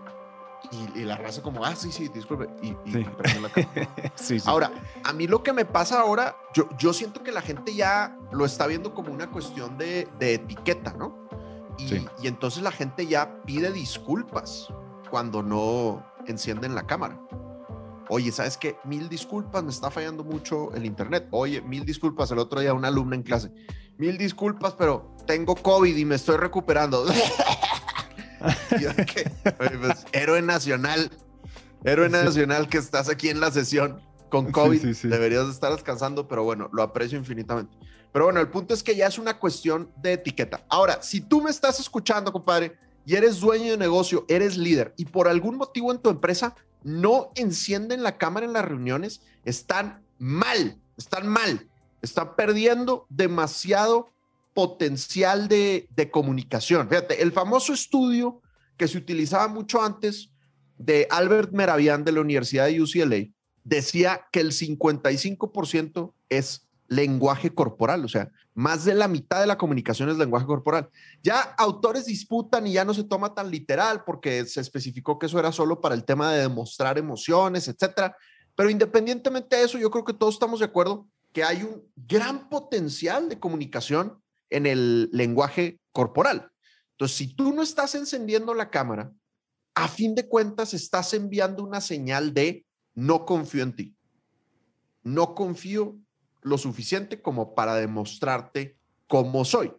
Y, 0.96 1.04
la 1.04 1.16
raza 1.16 1.42
como, 1.42 1.64
ah, 1.64 1.76
sí, 1.76 1.92
sí, 1.92 2.10
disculpe. 2.10 2.50
Y, 2.62 2.76
y 2.86 3.04
la 3.04 4.12
sí, 4.16 4.38
Ahora, 4.46 4.72
a 5.04 5.14
mí 5.14 5.28
lo 5.28 5.44
que 5.44 5.54
me 5.54 5.66
pasa 5.66 6.02
ahora, 6.02 6.36
yo, 6.54 6.68
yo 6.78 6.94
siento 6.94 7.24
que 7.24 7.32
la 7.32 7.42
gente 7.42 7.74
ya 7.74 8.18
lo 8.32 8.44
está 8.44 8.68
viendo 8.68 8.94
como 8.94 9.14
una 9.14 9.30
cuestión 9.30 9.78
de, 9.78 10.08
de 10.20 10.34
etiqueta, 10.34 10.94
¿no? 10.94 11.28
Y, 11.78 12.08
y, 12.22 12.28
entonces 12.28 12.64
la 12.64 12.72
gente 12.72 13.06
ya 13.06 13.44
pide 13.44 13.72
disculpas 13.72 14.68
cuando 15.12 15.44
no 15.44 16.04
encienden 16.26 16.74
la 16.74 16.88
cámara. 16.88 17.20
Oye, 18.10 18.32
¿sabes 18.32 18.58
qué? 18.58 18.78
Mil 18.84 19.10
disculpas, 19.10 19.64
me 19.64 19.72
está 19.72 19.92
fallando 19.92 20.24
mucho 20.24 20.74
el 20.74 20.86
internet. 20.86 21.28
Oye, 21.32 21.62
mil 21.62 21.86
disculpas, 21.86 22.32
el 22.32 22.40
otro 22.40 22.60
día 22.60 22.74
una 22.74 22.88
alumna 22.88 23.16
en 23.16 23.24
clase. 23.24 23.52
Mil 23.98 24.18
disculpas, 24.18 24.74
pero 24.74 25.16
tengo 25.26 25.56
COVID 25.56 25.96
y 25.96 26.06
me 26.06 26.16
estoy 26.16 26.38
recuperando. 26.38 27.06
Pues, 29.58 30.06
héroe 30.12 30.44
nacional, 30.44 31.10
héroe 31.84 32.08
nacional 32.08 32.70
que 32.70 32.78
estás 32.78 33.10
aquí 33.10 33.30
en 33.30 33.40
la 33.40 33.50
sesión 33.50 34.00
con 34.30 34.52
COVID. 34.52 34.96
Deberías 35.04 35.48
estar 35.48 35.72
descansando, 35.72 36.28
pero 36.28 36.44
bueno, 36.44 36.70
lo 36.72 36.84
aprecio 36.84 37.18
infinitamente. 37.18 37.76
Pero 38.12 38.26
bueno, 38.26 38.40
el 38.40 38.50
punto 38.50 38.74
es 38.74 38.84
que 38.84 38.96
ya 38.96 39.08
es 39.08 39.18
una 39.18 39.40
cuestión 39.40 39.92
de 39.98 40.14
etiqueta. 40.14 40.66
Ahora, 40.70 41.02
si 41.02 41.22
tú 41.22 41.42
me 41.42 41.50
estás 41.50 41.80
escuchando, 41.80 42.32
compadre, 42.32 42.78
y 43.06 43.16
eres 43.16 43.40
dueño 43.40 43.72
de 43.72 43.78
negocio, 43.78 44.26
eres 44.28 44.58
líder, 44.58 44.94
y 44.98 45.06
por 45.06 45.28
algún 45.28 45.56
motivo 45.56 45.92
en 45.92 46.00
tu 46.00 46.10
empresa 46.10 46.56
no 46.88 47.34
encienden 47.36 48.02
la 48.02 48.18
cámara 48.18 48.46
en 48.46 48.54
las 48.54 48.64
reuniones, 48.64 49.20
están 49.44 50.02
mal, 50.20 50.78
están 50.98 51.28
mal, 51.28 51.68
están 52.02 52.34
perdiendo 52.38 53.06
demasiado 53.10 54.08
potencial 54.54 55.50
de, 55.50 55.90
comunicación. 56.14 56.88
Fíjate, 56.88 57.22
el 57.22 57.34
famoso 57.34 57.74
estudio 57.74 58.42
que 58.78 58.88
se 58.88 58.98
utilizaba 58.98 59.50
mucho 59.50 59.84
antes 59.84 60.30
de 60.78 61.08
Albert 61.10 61.52
Meravian 61.52 62.06
de 62.06 62.14
la 62.14 62.22
Universidad 62.22 62.68
de 62.68 62.82
UCLA 62.82 63.34
decía 63.66 64.26
que 64.32 64.40
el 64.40 64.54
55% 64.54 66.14
es 66.30 66.67
lenguaje 66.88 67.54
corporal, 67.54 68.06
o 68.06 68.08
sea, 68.08 68.32
más 68.54 68.86
de 68.86 68.96
la 68.96 69.08
mitad 69.08 69.40
de 69.40 69.48
la 69.48 69.58
comunicación 69.58 70.10
es 70.10 70.18
lenguaje 70.18 70.46
corporal. 70.46 70.90
Ya 71.22 71.42
autores 71.42 72.06
disputan 72.06 72.66
y 72.66 72.74
ya 72.74 72.86
no 72.86 72.94
se 72.94 73.04
toma 73.04 73.34
tan 73.34 73.52
literal 73.52 74.04
porque 74.04 74.46
se 74.46 74.62
especificó 74.62 75.20
que 75.20 75.26
eso 75.26 75.40
era 75.40 75.52
solo 75.52 75.82
para 75.82 75.96
el 75.96 76.06
tema 76.06 76.32
de 76.32 76.42
demostrar 76.42 76.98
emociones, 76.98 77.68
etcétera. 77.68 78.16
Pero 78.56 78.70
independientemente 78.70 79.56
de 79.56 79.64
eso, 79.64 79.78
yo 79.78 79.92
creo 79.92 80.06
que 80.06 80.14
todos 80.14 80.36
estamos 80.36 80.60
de 80.60 80.66
acuerdo 80.66 81.08
que 81.34 81.44
hay 81.44 81.64
un 81.64 81.84
gran 81.96 82.50
potencial 82.50 83.30
de 83.30 83.40
comunicación 83.40 84.22
en 84.50 84.66
el 84.66 85.10
lenguaje 85.12 85.80
corporal. 85.92 86.50
Entonces, 86.92 87.18
si 87.18 87.36
tú 87.36 87.54
no 87.54 87.62
estás 87.62 87.94
encendiendo 87.94 88.54
la 88.54 88.72
cámara, 88.72 89.12
a 89.76 89.88
fin 89.88 90.16
de 90.16 90.28
cuentas 90.28 90.74
estás 90.74 91.14
enviando 91.14 91.64
una 91.64 91.82
señal 91.82 92.34
de 92.34 92.66
no 92.96 93.26
confío 93.26 93.62
en 93.62 93.76
ti. 93.76 93.96
No 95.04 95.36
confío 95.36 96.00
lo 96.48 96.58
suficiente 96.58 97.22
como 97.22 97.56
para 97.56 97.76
demostrarte 97.76 98.78
cómo 99.08 99.46
soy. 99.46 99.74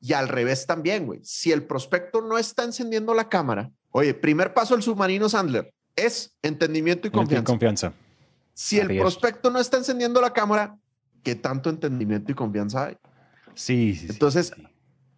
Y 0.00 0.14
al 0.14 0.28
revés 0.28 0.66
también, 0.66 1.06
güey. 1.06 1.20
Si 1.22 1.52
el 1.52 1.64
prospecto 1.64 2.22
no 2.22 2.38
está 2.38 2.64
encendiendo 2.64 3.12
la 3.14 3.28
cámara, 3.28 3.70
oye, 3.90 4.14
primer 4.14 4.54
paso 4.54 4.74
del 4.74 4.82
submarino 4.82 5.28
Sandler 5.28 5.72
es 5.96 6.36
entendimiento 6.42 7.08
y 7.08 7.10
confianza. 7.10 7.44
confianza. 7.44 7.92
Si 8.54 8.78
el 8.78 8.98
prospecto 8.98 9.50
no 9.50 9.58
está 9.58 9.76
encendiendo 9.76 10.20
la 10.20 10.32
cámara, 10.32 10.76
¿qué 11.22 11.34
tanto 11.34 11.70
entendimiento 11.70 12.32
y 12.32 12.34
confianza 12.34 12.86
hay? 12.86 12.96
Sí, 13.54 13.94
sí. 13.94 14.06
Entonces, 14.10 14.52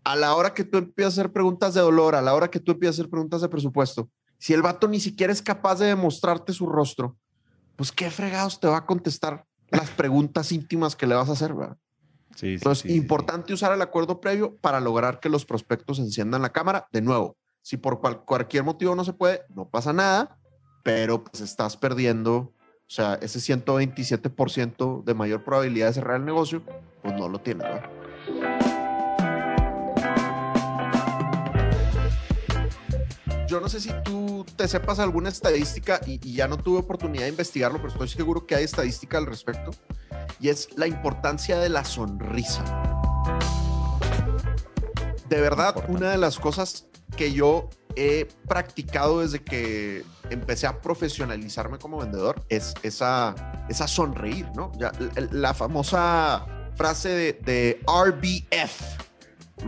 a 0.05 0.17
la 0.17 0.35
hora 0.35 0.55
que 0.55 0.65
tú 0.65 0.79
empiezas 0.79 1.19
a 1.19 1.21
hacer 1.21 1.33
preguntas 1.33 1.75
de 1.75 1.81
dolor, 1.81 2.15
a 2.15 2.23
la 2.23 2.35
hora 2.35 2.51
que 2.51 2.61
tú 2.61 2.73
empiezas 2.73 2.99
a 2.99 3.03
hacer 3.03 3.11
preguntas 3.11 3.41
de 3.41 3.49
presupuesto, 3.49 4.09
si 4.39 4.53
el 4.53 4.63
vato 4.63 4.89
ni 4.89 4.99
siquiera 5.01 5.33
es 5.33 5.43
capaz 5.43 5.79
de 5.79 5.87
demostrarte 5.87 6.53
su 6.53 6.67
rostro, 6.67 7.17
pues 7.77 7.93
qué 7.93 8.11
fregados 8.11 8.59
te 8.59 8.67
va 8.67 8.79
a 8.79 8.87
contestar 8.87 9.45
las 9.73 9.91
preguntas 9.91 10.53
íntimas 10.53 10.97
que 10.97 11.07
le 11.07 11.15
vas 11.15 11.29
a 11.29 11.33
hacer, 11.33 11.55
¿verdad? 11.55 11.77
Sí, 12.37 12.55
Entonces, 12.55 12.91
importante 12.91 13.53
usar 13.53 13.73
el 13.73 13.83
acuerdo 13.83 14.21
previo 14.21 14.57
para 14.57 14.81
lograr 14.81 15.21
que 15.21 15.29
los 15.29 15.45
prospectos 15.45 15.99
enciendan 15.99 16.43
la 16.43 16.51
cámara. 16.51 16.87
De 16.93 17.03
nuevo, 17.03 17.37
si 17.61 17.77
por 17.77 18.01
cualquier 18.01 18.65
motivo 18.65 18.95
no 18.95 19.05
se 19.05 19.13
puede, 19.13 19.43
no 19.55 19.69
pasa 19.69 19.93
nada, 19.93 20.39
pero 20.83 21.25
pues 21.25 21.43
estás 21.43 21.77
perdiendo, 21.77 22.37
o 22.37 22.55
sea, 22.87 23.15
ese 23.21 23.39
127% 23.39 25.05
de 25.05 25.15
mayor 25.15 25.45
probabilidad 25.45 25.89
de 25.89 25.95
cerrar 25.95 26.17
el 26.17 26.25
negocio, 26.25 26.63
pues 27.03 27.15
no 27.15 27.29
lo 27.29 27.41
tienes, 27.41 27.65
¿verdad? 27.65 27.91
Yo 33.53 33.61
no 33.61 33.69
sé 33.69 33.81
si 33.81 33.91
tú 34.03 34.47
te 34.57 34.67
sepas 34.67 34.99
alguna 34.99 35.29
estadística 35.29 36.01
y, 36.07 36.19
ya 36.33 36.49
no 36.49 36.57
tuve 36.57 36.79
oportunidad 36.79 37.25
de 37.25 37.29
investigarlo, 37.29 37.77
pero 37.77 37.91
estoy 37.91 38.09
seguro 38.09 38.47
que 38.47 38.55
hay 38.55 38.65
estadística 38.65 39.19
al 39.19 39.27
respecto, 39.27 39.73
y 40.41 40.49
es 40.49 40.71
la 40.75 40.87
importancia 40.87 41.59
de 41.59 41.69
la 41.69 41.85
sonrisa. 41.85 42.65
De 45.29 45.39
verdad, 45.39 45.85
una 45.89 46.13
de 46.13 46.17
las 46.17 46.39
cosas 46.39 46.87
que 47.15 47.35
yo 47.35 47.69
he 47.95 48.27
practicado 48.49 49.21
desde 49.21 49.45
que 49.45 50.03
empecé 50.31 50.67
a 50.67 50.81
profesionalizarme 50.81 51.79
como 51.79 51.99
vendedor 51.99 52.43
es 52.49 52.73
esa, 52.83 53.35
esa 53.69 53.87
sonreír, 53.87 54.49
¿no? 54.57 54.73
la 55.31 55.53
famosa 55.53 56.47
frase 56.75 57.11
de, 57.11 57.33
de 57.35 57.81
RBF, 57.87 58.81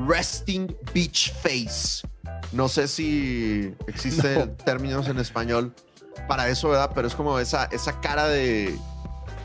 Resting 0.09 0.75
Beach 0.95 1.35
Face 1.35 2.14
no 2.55 2.69
sé 2.69 2.89
si 2.89 3.75
existen 3.87 4.57
términos 4.65 5.09
en 5.09 5.19
español 5.19 5.75
para 6.29 6.49
eso, 6.49 6.71
¿verdad? 6.71 6.93
Pero 6.95 7.09
es 7.09 7.15
como 7.15 7.39
esa, 7.39 7.65
esa 7.67 8.01
cara 8.01 8.29
de, 8.29 8.79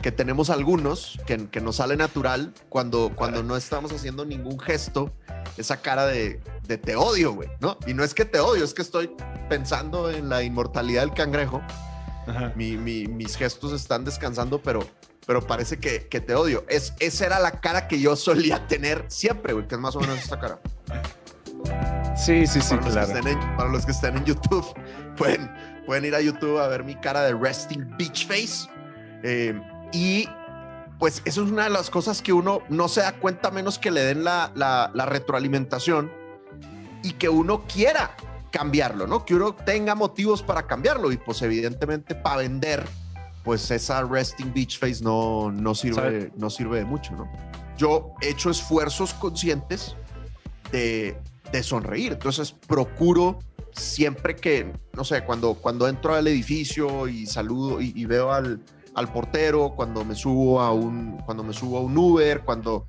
que 0.02 0.12
tenemos 0.12 0.48
algunos 0.50 1.18
que, 1.26 1.48
que 1.48 1.60
nos 1.60 1.76
sale 1.76 1.96
natural 1.96 2.54
cuando, 2.68 3.12
cuando 3.14 3.42
no 3.42 3.56
estamos 3.56 3.92
haciendo 3.92 4.24
ningún 4.24 4.58
gesto, 4.58 5.12
esa 5.56 5.82
cara 5.82 6.06
de, 6.06 6.40
de 6.66 6.78
te 6.78 6.96
odio, 6.96 7.34
güey, 7.34 7.48
¿no? 7.60 7.76
Y 7.86 7.94
no 7.94 8.04
es 8.04 8.14
que 8.14 8.24
te 8.24 8.40
odio, 8.40 8.64
es 8.64 8.74
que 8.74 8.82
estoy 8.82 9.10
pensando 9.48 10.10
en 10.10 10.28
la 10.28 10.42
inmortalidad 10.42 11.02
del 11.02 11.12
cangrejo. 11.12 11.60
Mi, 12.54 12.76
mi, 12.76 13.06
mis 13.06 13.36
gestos 13.36 13.72
están 13.72 14.04
descansando, 14.04 14.62
pero, 14.62 14.86
pero 15.26 15.44
parece 15.44 15.78
que, 15.78 16.06
que, 16.06 16.20
te 16.20 16.36
odio. 16.36 16.64
Es, 16.68 16.94
esa 17.00 17.26
era 17.26 17.40
la 17.40 17.60
cara 17.60 17.88
que 17.88 18.00
yo 18.00 18.14
solía 18.14 18.68
tener 18.68 19.04
siempre, 19.08 19.52
güey, 19.52 19.66
que 19.66 19.74
es 19.74 19.80
más 19.80 19.96
o 19.96 20.00
menos 20.00 20.18
esta 20.18 20.38
cara. 20.38 20.60
Sí, 22.20 22.46
sí, 22.46 22.60
sí, 22.60 22.76
para 22.76 22.90
claro. 22.90 23.14
Los 23.14 23.26
en, 23.26 23.56
para 23.56 23.68
los 23.70 23.86
que 23.86 23.92
estén 23.92 24.16
en 24.16 24.24
YouTube, 24.26 24.66
pueden, 25.16 25.50
pueden 25.86 26.04
ir 26.04 26.14
a 26.14 26.20
YouTube 26.20 26.58
a 26.58 26.68
ver 26.68 26.84
mi 26.84 26.94
cara 26.94 27.22
de 27.22 27.34
resting 27.34 27.96
beach 27.96 28.26
face. 28.26 28.68
Eh, 29.22 29.58
y 29.92 30.28
pues 30.98 31.22
eso 31.24 31.42
es 31.42 31.50
una 31.50 31.64
de 31.64 31.70
las 31.70 31.88
cosas 31.88 32.20
que 32.20 32.34
uno 32.34 32.60
no 32.68 32.88
se 32.88 33.00
da 33.00 33.12
cuenta 33.12 33.50
menos 33.50 33.78
que 33.78 33.90
le 33.90 34.02
den 34.02 34.22
la, 34.22 34.52
la, 34.54 34.90
la 34.92 35.06
retroalimentación 35.06 36.12
y 37.02 37.12
que 37.12 37.30
uno 37.30 37.64
quiera 37.66 38.14
cambiarlo, 38.50 39.06
¿no? 39.06 39.24
Que 39.24 39.34
uno 39.34 39.54
tenga 39.54 39.94
motivos 39.94 40.42
para 40.42 40.66
cambiarlo 40.66 41.12
y 41.12 41.16
pues 41.16 41.40
evidentemente 41.40 42.14
para 42.14 42.36
vender, 42.38 42.84
pues 43.44 43.70
esa 43.70 44.02
resting 44.02 44.52
beach 44.52 44.78
face 44.78 45.02
no, 45.02 45.50
no, 45.50 45.74
sirve, 45.74 46.30
no 46.36 46.50
sirve 46.50 46.80
de 46.80 46.84
mucho, 46.84 47.12
¿no? 47.12 47.30
Yo 47.78 48.12
he 48.20 48.28
hecho 48.28 48.50
esfuerzos 48.50 49.14
conscientes 49.14 49.96
de, 50.70 51.16
de 51.52 51.62
sonreír, 51.62 52.12
entonces 52.12 52.52
procuro 52.52 53.38
siempre 53.72 54.36
que, 54.36 54.72
no 54.94 55.04
sé, 55.04 55.24
cuando, 55.24 55.54
cuando 55.54 55.88
entro 55.88 56.14
al 56.14 56.26
edificio 56.26 57.08
y 57.08 57.26
saludo 57.26 57.80
y, 57.80 58.04
veo 58.04 58.32
al, 58.32 58.60
al, 58.94 59.12
portero, 59.12 59.72
cuando 59.76 60.04
me 60.04 60.14
subo 60.14 60.60
a 60.60 60.72
un, 60.72 61.18
cuando 61.24 61.42
me 61.42 61.52
subo 61.52 61.78
a 61.78 61.80
un 61.80 61.96
Uber, 61.96 62.40
cuando 62.40 62.86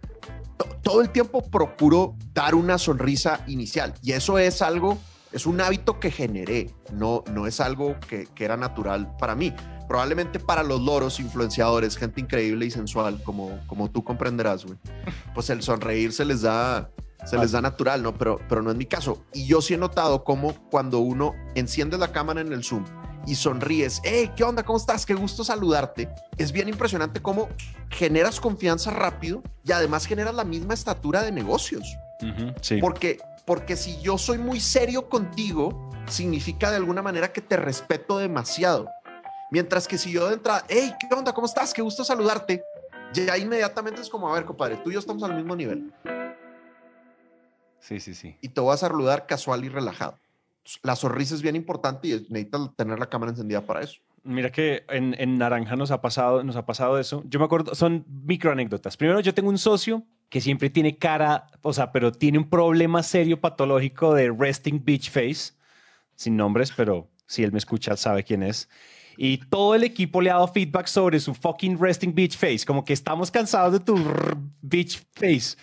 todo 0.82 1.02
el 1.02 1.10
tiempo 1.10 1.42
procuro 1.50 2.16
dar 2.34 2.56
una 2.56 2.78
sonrisa 2.78 3.44
inicial 3.48 3.94
y 4.02 4.14
eso 4.14 4.38
es 4.38 4.62
algo 4.62 4.98
es 5.32 5.46
un 5.46 5.62
hábito 5.62 6.00
que 6.00 6.12
generé, 6.12 6.70
no, 6.92 7.24
no 7.32 7.48
es 7.48 7.60
algo 7.60 7.96
que, 8.08 8.28
que, 8.36 8.44
era 8.44 8.58
natural 8.58 9.16
para 9.18 9.36
mí. 9.36 9.54
Probablemente 9.88 10.40
para 10.40 10.64
los 10.64 10.82
loros, 10.82 11.20
influenciadores, 11.20 11.98
gente 11.98 12.22
increíble 12.22 12.66
y 12.66 12.72
sensual, 12.72 13.22
como, 13.24 13.60
como 13.68 13.90
tú 13.90 14.04
comprenderás, 14.04 14.66
güey. 14.66 14.78
Pues 15.34 15.50
el 15.50 15.62
sonreír 15.62 16.14
se 16.14 16.26
les 16.26 16.42
da, 16.42 16.90
se 17.26 17.38
les 17.38 17.52
da 17.52 17.62
natural, 17.62 18.04
¿no? 18.04 18.14
Pero, 18.18 18.40
pero 18.50 18.62
no 18.62 18.72
es 18.72 18.78
mi 18.78 18.86
caso. 18.86 19.24
Y 19.34 19.46
yo 19.46 19.62
sí 19.62 19.74
he 19.74 19.78
notado 19.78 20.24
cómo 20.24 20.54
cuando 20.70 21.00
uno 21.00 21.36
enciende 21.56 21.98
la 21.98 22.12
cámara 22.12 22.42
en 22.42 22.52
el 22.52 22.64
Zoom 22.64 22.86
y 23.28 23.36
sonríes, 23.36 24.02
hey, 24.04 24.32
¿qué 24.36 24.44
onda? 24.44 24.64
¿Cómo 24.64 24.78
estás? 24.78 25.06
Qué 25.06 25.14
gusto 25.14 25.44
saludarte. 25.44 26.10
Es 26.38 26.52
bien 26.52 26.68
impresionante 26.68 27.22
cómo 27.22 27.50
generas 27.90 28.40
confianza 28.40 28.92
rápido 28.92 29.44
y 29.64 29.72
además 29.72 30.06
generas 30.06 30.34
la 30.34 30.44
misma 30.44 30.74
estatura 30.74 31.22
de 31.22 31.32
negocios. 31.32 31.84
Uh 32.22 32.26
-huh, 32.26 32.56
sí. 32.62 32.78
Porque 32.80 33.20
porque 33.46 33.76
si 33.76 34.00
yo 34.02 34.18
soy 34.18 34.38
muy 34.38 34.60
serio 34.60 35.10
contigo, 35.10 35.90
significa 36.08 36.70
de 36.70 36.78
alguna 36.78 37.02
manera 37.02 37.34
que 37.34 37.42
te 37.42 37.58
respeto 37.58 38.18
demasiado. 38.18 38.88
Mientras 39.52 39.88
que 39.88 39.98
si 39.98 40.12
yo 40.12 40.28
de 40.28 40.36
entrada, 40.36 40.64
hey, 40.70 40.94
¿qué 41.00 41.14
onda? 41.14 41.34
¿Cómo 41.34 41.48
estás? 41.48 41.74
Qué 41.74 41.82
gusto 41.82 42.04
saludarte. 42.04 42.64
Ya 43.14 43.38
inmediatamente 43.38 44.00
es 44.02 44.10
como, 44.10 44.30
a 44.30 44.34
ver, 44.34 44.46
compadre, 44.46 44.78
tú 44.78 44.90
y 44.90 44.94
yo 44.94 45.00
estamos 45.00 45.24
al 45.24 45.36
mismo 45.36 45.56
nivel. 45.56 45.92
Sí, 47.82 48.00
sí, 48.00 48.14
sí. 48.14 48.38
Y 48.42 48.50
te 48.50 48.62
voy 48.62 48.74
a 48.74 48.78
saludar 48.78 49.26
casual 49.26 49.66
y 49.66 49.70
relajado. 49.70 50.18
La 50.84 50.96
sonrisa 50.96 51.36
es 51.36 51.42
bien 51.42 51.56
importante 51.56 52.08
y 52.08 52.12
necesitas 52.30 52.76
tener 52.76 53.00
la 53.00 53.10
cámara 53.10 53.32
encendida 53.32 53.66
para 53.66 53.82
eso. 53.82 54.00
Mira 54.24 54.52
que 54.52 54.86
en, 54.90 55.16
en, 55.18 55.40
Naranja 55.40 55.76
nos 55.76 55.90
ha, 55.90 56.00
pasado, 56.00 56.44
nos 56.44 56.56
ha 56.56 56.66
pasado 56.66 57.00
eso. 57.00 57.24
Yo 57.26 57.40
me 57.40 57.46
acuerdo, 57.46 57.74
son 57.74 58.06
micro 58.08 58.52
anécdotas. 58.52 58.96
Primero, 58.96 59.20
yo 59.20 59.34
tengo 59.34 59.50
un 59.50 59.58
socio 59.58 60.04
que 60.30 60.40
siempre 60.40 60.70
tiene 60.70 60.98
cara, 60.98 61.48
o 61.62 61.74
sea, 61.74 61.92
pero 61.92 62.12
tiene 62.12 62.38
un 62.38 62.50
problema 62.50 63.02
serio 63.04 63.42
patológico 63.42 64.14
de 64.14 64.32
resting 64.32 64.84
beach 64.84 65.10
face, 65.10 65.54
sin 66.16 66.38
nombres, 66.38 66.72
pero 66.72 67.10
si 67.26 67.44
él 67.44 67.52
me 67.52 67.58
escucha 67.58 67.98
sabe 67.98 68.24
quién 68.24 68.44
es. 68.44 68.70
Y 69.18 69.38
todo 69.38 69.76
el 69.76 69.84
equipo 69.84 70.22
le 70.22 70.30
ha 70.30 70.36
dado 70.36 70.48
feedback 70.48 70.88
sobre 70.88 71.20
su 71.20 71.34
fucking 71.34 71.78
resting 71.80 72.14
beach 72.14 72.38
face, 72.38 72.66
como 72.66 72.86
que 72.86 72.94
estamos 72.94 73.32
cansados 73.32 73.74
de 73.74 73.80
tu 73.80 73.98
beach 74.62 75.02
face. 75.14 75.58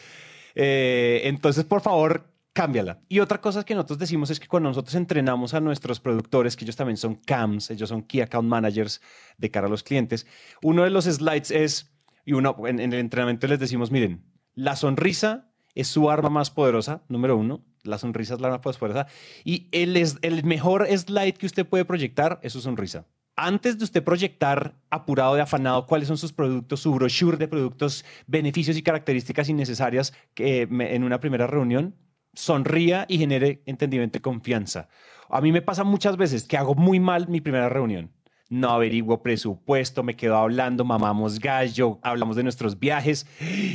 Eh, 0.60 1.20
entonces, 1.24 1.64
por 1.64 1.80
favor, 1.80 2.32
cámbiala. 2.52 3.00
Y 3.08 3.20
otra 3.20 3.40
cosa 3.40 3.64
que 3.64 3.76
nosotros 3.76 4.00
decimos 4.00 4.28
es 4.30 4.40
que 4.40 4.48
cuando 4.48 4.68
nosotros 4.68 4.96
entrenamos 4.96 5.54
a 5.54 5.60
nuestros 5.60 6.00
productores, 6.00 6.56
que 6.56 6.64
ellos 6.64 6.74
también 6.74 6.96
son 6.96 7.14
CAMs, 7.14 7.70
ellos 7.70 7.88
son 7.88 8.02
Key 8.02 8.22
Account 8.22 8.48
Managers 8.48 9.00
de 9.36 9.50
cara 9.52 9.68
a 9.68 9.70
los 9.70 9.84
clientes, 9.84 10.26
uno 10.60 10.82
de 10.82 10.90
los 10.90 11.04
slides 11.04 11.52
es, 11.52 11.92
y 12.24 12.32
uno, 12.32 12.56
en, 12.66 12.80
en 12.80 12.92
el 12.92 12.98
entrenamiento 12.98 13.46
les 13.46 13.60
decimos, 13.60 13.92
miren, 13.92 14.24
la 14.54 14.74
sonrisa 14.74 15.48
es 15.76 15.86
su 15.86 16.10
arma 16.10 16.28
más 16.28 16.50
poderosa, 16.50 17.04
número 17.08 17.36
uno. 17.36 17.64
La 17.84 17.98
sonrisa 17.98 18.34
es 18.34 18.40
la 18.40 18.48
arma 18.48 18.60
más 18.64 18.78
poderosa. 18.78 19.06
Y 19.44 19.68
el, 19.70 19.96
el 19.96 20.44
mejor 20.44 20.88
slide 20.88 21.34
que 21.34 21.46
usted 21.46 21.64
puede 21.64 21.84
proyectar 21.84 22.40
es 22.42 22.52
su 22.52 22.60
sonrisa. 22.60 23.06
Antes 23.40 23.78
de 23.78 23.84
usted 23.84 24.02
proyectar 24.02 24.74
apurado 24.90 25.36
y 25.36 25.40
afanado 25.40 25.86
cuáles 25.86 26.08
son 26.08 26.18
sus 26.18 26.32
productos, 26.32 26.80
su 26.80 26.92
brochure 26.92 27.36
de 27.36 27.46
productos, 27.46 28.04
beneficios 28.26 28.76
y 28.76 28.82
características 28.82 29.48
innecesarias 29.48 30.12
que 30.34 30.62
en 30.62 31.04
una 31.04 31.20
primera 31.20 31.46
reunión, 31.46 31.94
sonría 32.34 33.06
y 33.08 33.18
genere 33.18 33.62
entendimiento 33.64 34.18
y 34.18 34.22
confianza. 34.22 34.88
A 35.30 35.40
mí 35.40 35.52
me 35.52 35.62
pasa 35.62 35.84
muchas 35.84 36.16
veces 36.16 36.48
que 36.48 36.56
hago 36.56 36.74
muy 36.74 36.98
mal 36.98 37.28
mi 37.28 37.40
primera 37.40 37.68
reunión. 37.68 38.10
No 38.48 38.70
averiguo 38.70 39.22
presupuesto, 39.22 40.02
me 40.02 40.16
quedo 40.16 40.36
hablando, 40.36 40.84
mamamos 40.84 41.38
gallo, 41.38 42.00
hablamos 42.02 42.34
de 42.34 42.42
nuestros 42.42 42.80
viajes. 42.80 43.28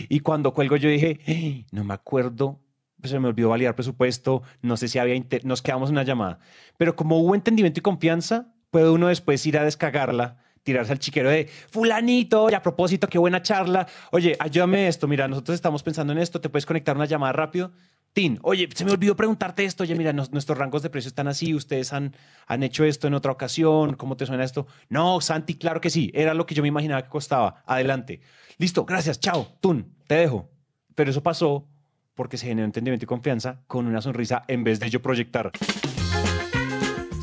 Y 0.09 0.19
cuando 0.19 0.53
cuelgo 0.53 0.75
yo 0.75 0.89
dije, 0.89 1.21
hey, 1.23 1.67
no 1.71 1.85
me 1.85 1.93
acuerdo, 1.93 2.59
pues 2.99 3.11
se 3.11 3.19
me 3.19 3.29
olvidó 3.29 3.47
validar 3.47 3.75
presupuesto, 3.75 4.43
no 4.61 4.75
sé 4.75 4.89
si 4.89 4.99
había, 4.99 5.23
nos 5.45 5.61
quedamos 5.61 5.89
en 5.89 5.95
una 5.95 6.03
llamada, 6.03 6.39
pero 6.75 6.97
como 6.97 7.17
hubo 7.19 7.33
entendimiento 7.33 7.79
y 7.79 7.83
confianza, 7.83 8.52
puede 8.73 8.89
uno 8.89 9.07
después 9.07 9.45
ir 9.45 9.55
a 9.59 9.63
descargarla 9.63 10.37
tirarse 10.63 10.93
al 10.93 10.99
chiquero 10.99 11.29
de 11.29 11.47
fulanito, 11.69 12.49
y 12.49 12.53
a 12.53 12.61
propósito, 12.61 13.07
qué 13.07 13.19
buena 13.19 13.41
charla. 13.41 13.85
Oye, 14.11 14.35
ayúdame 14.39 14.87
esto, 14.87 15.07
mira, 15.07 15.27
nosotros 15.27 15.55
estamos 15.55 15.83
pensando 15.83 16.13
en 16.13 16.19
esto, 16.19 16.41
te 16.41 16.49
puedes 16.49 16.65
conectar 16.65 16.95
una 16.95 17.05
llamada 17.05 17.33
rápido. 17.33 17.71
Tin, 18.13 18.39
oye, 18.41 18.67
se 18.73 18.85
me 18.85 18.91
olvidó 18.91 19.15
preguntarte 19.15 19.65
esto. 19.65 19.83
Oye, 19.83 19.93
mira, 19.95 20.13
nuestros 20.13 20.57
rangos 20.57 20.81
de 20.83 20.89
precio 20.89 21.09
están 21.09 21.27
así. 21.27 21.53
Ustedes 21.53 21.93
han, 21.93 22.15
han 22.47 22.61
hecho 22.61 22.83
esto 22.85 23.07
en 23.07 23.15
otra 23.15 23.31
ocasión. 23.31 23.95
¿Cómo 23.95 24.17
te 24.17 24.27
suena 24.27 24.43
esto? 24.43 24.67
No, 24.87 25.19
Santi, 25.19 25.55
claro 25.55 25.81
que 25.81 25.89
sí. 25.89 26.11
Era 26.13 26.35
lo 26.35 26.45
que 26.45 26.53
yo 26.53 26.61
me 26.61 26.67
imaginaba 26.67 27.01
que 27.01 27.09
costaba. 27.09 27.63
Adelante. 27.65 28.21
Listo, 28.59 28.85
gracias. 28.85 29.19
Chao. 29.19 29.47
Tun, 29.59 29.95
te 30.05 30.13
dejo. 30.13 30.47
Pero 30.93 31.09
eso 31.09 31.23
pasó 31.23 31.67
porque 32.13 32.37
se 32.37 32.45
generó 32.45 32.65
entendimiento 32.65 33.05
y 33.05 33.07
confianza 33.07 33.63
con 33.65 33.87
una 33.87 33.99
sonrisa 33.99 34.43
en 34.47 34.63
vez 34.63 34.79
de 34.79 34.91
yo 34.91 35.01
proyectar 35.01 35.51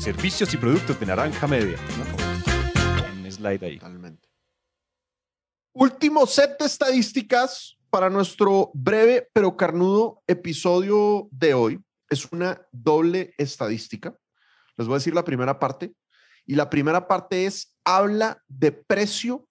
servicios 0.01 0.51
y 0.51 0.57
productos 0.57 0.99
de 0.99 1.05
naranja 1.05 1.45
media. 1.45 1.77
Un 3.13 3.31
slide 3.31 3.63
ahí. 3.63 3.79
Último 5.73 6.25
set 6.25 6.57
de 6.59 6.65
estadísticas 6.65 7.77
para 7.91 8.09
nuestro 8.09 8.71
breve 8.73 9.29
pero 9.31 9.55
carnudo 9.55 10.23
episodio 10.25 11.29
de 11.31 11.53
hoy. 11.53 11.79
Es 12.09 12.25
una 12.31 12.59
doble 12.71 13.35
estadística. 13.37 14.15
Les 14.75 14.87
voy 14.87 14.95
a 14.95 14.97
decir 14.97 15.13
la 15.13 15.23
primera 15.23 15.59
parte. 15.59 15.93
Y 16.47 16.55
la 16.55 16.67
primera 16.69 17.07
parte 17.07 17.45
es, 17.45 17.77
habla 17.85 18.41
de 18.47 18.71
precio 18.71 19.47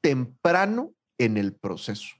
temprano 0.00 0.94
en 1.18 1.36
el 1.36 1.54
proceso. 1.54 2.16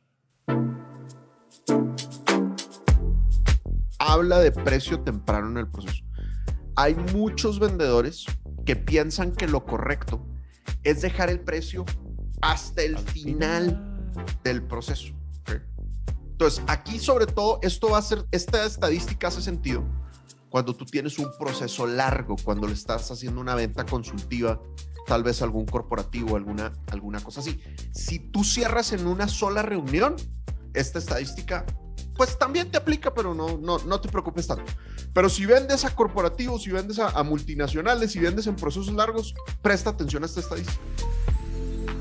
Habla 3.98 4.40
de 4.40 4.52
precio 4.52 5.02
temprano 5.02 5.48
en 5.48 5.56
el 5.56 5.70
proceso. 5.70 6.04
Hay 6.76 6.94
muchos 7.14 7.58
vendedores 7.58 8.26
que 8.64 8.76
piensan 8.76 9.32
que 9.32 9.46
lo 9.46 9.64
correcto 9.64 10.26
es 10.82 11.02
dejar 11.02 11.30
el 11.30 11.40
precio 11.40 11.85
hasta 12.40 12.82
el 12.82 12.98
final 12.98 14.11
del 14.44 14.62
proceso. 14.62 15.14
Entonces, 16.32 16.62
aquí 16.66 16.98
sobre 16.98 17.26
todo, 17.26 17.61
esto 17.62 17.90
va 17.90 17.98
a 17.98 18.02
ser, 18.02 18.24
esta 18.32 18.64
estadística 18.64 19.28
hace 19.28 19.42
sentido 19.42 19.85
cuando 20.52 20.74
tú 20.74 20.85
tienes 20.85 21.18
un 21.18 21.30
proceso 21.38 21.87
largo, 21.87 22.37
cuando 22.44 22.66
le 22.66 22.74
estás 22.74 23.11
haciendo 23.11 23.40
una 23.40 23.54
venta 23.54 23.87
consultiva, 23.87 24.61
tal 25.06 25.22
vez 25.22 25.40
algún 25.40 25.64
corporativo, 25.64 26.37
alguna, 26.37 26.74
alguna 26.88 27.20
cosa 27.20 27.40
así. 27.40 27.58
Si 27.92 28.18
tú 28.18 28.44
cierras 28.44 28.92
en 28.92 29.06
una 29.06 29.28
sola 29.28 29.62
reunión, 29.62 30.14
esta 30.74 30.98
estadística, 30.98 31.64
pues 32.16 32.38
también 32.38 32.70
te 32.70 32.79
aplica, 32.79 33.12
pero 33.14 33.35
no, 33.35 33.59
no, 33.59 33.79
no 33.79 34.01
te 34.01 34.09
preocupes 34.09 34.46
tanto. 34.46 34.70
Pero 35.12 35.29
si 35.29 35.46
vendes 35.46 35.85
a 35.85 35.94
corporativos, 35.94 36.62
si 36.62 36.70
vendes 36.70 36.98
a, 36.98 37.09
a 37.11 37.22
multinacionales, 37.22 38.12
si 38.12 38.20
vendes 38.20 38.46
en 38.46 38.57
procesos 38.57 38.92
largos, 38.92 39.35
presta 39.62 39.90
atención 39.90 40.22
a 40.22 40.27
esta 40.27 40.40
estadística. 40.40 40.81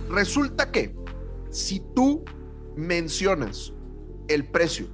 Resulta 0.09 0.71
que 0.71 0.95
si 1.49 1.81
tú 1.95 2.25
mencionas 2.75 3.73
el 4.27 4.49
precio 4.49 4.87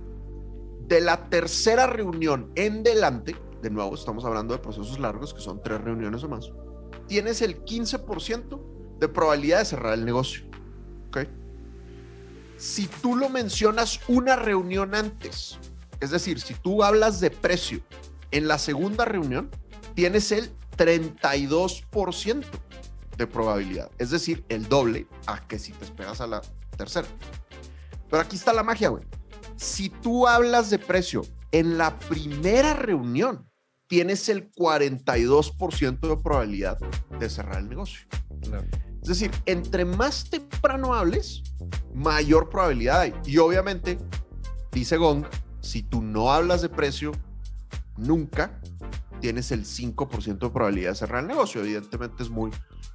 de 0.88 1.02
la 1.02 1.30
tercera 1.30 1.88
reunión 1.88 2.52
en 2.56 2.84
delante, 2.84 3.36
de 3.62 3.70
nuevo 3.70 3.96
estamos 3.96 4.26
hablando 4.26 4.54
de 4.54 4.60
procesos 4.60 5.00
largos 5.00 5.34
que 5.34 5.42
son 5.42 5.62
tres 5.62 5.82
reuniones 5.82 6.24
o 6.24 6.30
más, 6.30 6.52
tienes 7.08 7.42
el 7.42 7.64
15% 7.64 9.00
de 9.00 9.08
probabilidad 9.08 9.60
de 9.60 9.66
cerrar 9.66 9.94
el 9.94 10.06
negocio. 10.06 10.46
Si 12.58 12.88
tú 12.88 13.15
lo 13.15 13.30
mencionas 13.30 14.00
una 14.08 14.36
reunión 14.36 14.96
antes, 14.96 15.58
es 16.00 16.12
decir, 16.12 16.39
si 16.39 16.54
tú 16.56 16.84
hablas 16.84 17.20
de 17.20 17.32
precio 17.32 17.82
en 18.32 18.48
la 18.48 18.58
segunda 18.58 19.06
reunión, 19.06 19.50
tienes 19.96 20.32
el 20.32 20.52
32% 20.76 22.46
de 23.17 23.28
probabilidad, 23.28 23.89
es 23.98 24.12
decir, 24.12 24.43
el 24.50 24.67
doble 24.67 25.08
a 25.26 25.48
que 25.48 25.58
si 25.58 25.72
te 25.72 25.86
esperas 25.86 26.22
a 26.22 26.28
la 26.28 26.41
tercera. 26.78 27.08
Pero 28.10 28.22
aquí 28.22 28.36
está 28.36 28.54
la 28.54 28.63
magia, 28.63 28.89
güey. 28.89 29.04
Si 29.56 29.89
tú 29.89 30.28
hablas 30.28 30.70
de 30.70 30.78
precio 30.78 31.24
en 31.52 31.78
la 31.78 31.98
primera 31.98 32.74
reunión, 32.74 33.50
tienes 33.88 34.30
el 34.30 34.52
42% 34.52 36.00
de 36.00 36.17
probabilidad 36.17 36.78
de 37.20 37.30
cerrar 37.30 37.60
el 37.60 37.70
negocio. 37.70 38.08
Es 39.08 39.20
decir, 39.20 39.32
entre 39.46 39.86
más 39.86 40.30
temprano 40.30 40.93
hables, 40.93 41.41
mayor 41.93 42.50
probabilidad 42.50 43.00
hay. 43.00 43.13
Y 43.26 43.38
obviamente, 43.38 43.98
dice 44.74 44.98
Gong, 44.98 45.24
si 45.62 45.82
tú 45.82 46.02
no 46.02 46.34
hablas 46.34 46.62
de 46.62 46.67
precio 46.67 47.13
nunca, 47.96 48.60
tienes 49.22 49.54
el 49.54 49.63
5% 49.63 50.39
de 50.39 50.50
probabilidad 50.50 50.89
de 50.89 50.96
cerrar 50.96 51.22
el 51.22 51.28
negocio. 51.30 51.62
Evidentemente 51.62 52.22
es 52.22 52.30
muy, 52.30 52.52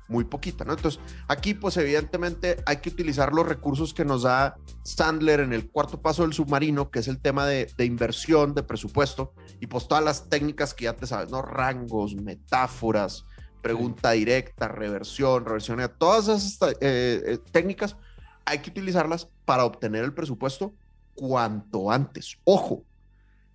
muy 0.06 0.24
poquita, 0.24 0.66
¿no? 0.66 0.74
Entonces, 0.74 1.00
aquí 1.28 1.54
pues 1.54 1.78
evidentemente 1.78 2.62
hay 2.66 2.76
que 2.76 2.90
utilizar 2.90 3.32
los 3.32 3.46
recursos 3.48 3.94
que 3.94 4.04
nos 4.04 4.24
da 4.24 4.56
Sandler 4.84 5.40
en 5.40 5.54
el 5.54 5.70
cuarto 5.70 6.02
paso 6.02 6.24
del 6.24 6.34
submarino, 6.34 6.90
que 6.90 6.98
es 6.98 7.08
el 7.08 7.22
tema 7.22 7.46
de, 7.46 7.72
inversión, 7.78 8.54
de 8.54 8.62
presupuesto, 8.62 9.32
y 9.60 9.66
pues 9.66 9.88
todas 9.88 10.04
las 10.04 10.28
técnicas 10.28 10.74
que 10.74 10.84
ya 10.84 10.94
te 10.94 11.06
sabes, 11.06 11.30
¿no? 11.30 11.40
Rangos, 11.40 12.14
metáforas, 12.14 13.24
pregunta 13.62 14.10
directa, 14.10 14.68
reversión, 14.68 15.44
reversión, 15.44 15.80
todas 15.98 16.28
esas 16.28 16.72
eh, 16.80 17.22
eh, 17.26 17.38
técnicas 17.50 17.96
hay 18.44 18.58
que 18.58 18.70
utilizarlas 18.70 19.28
para 19.44 19.64
obtener 19.64 20.04
el 20.04 20.12
presupuesto 20.12 20.74
cuanto 21.14 21.90
antes. 21.90 22.36
Ojo, 22.44 22.84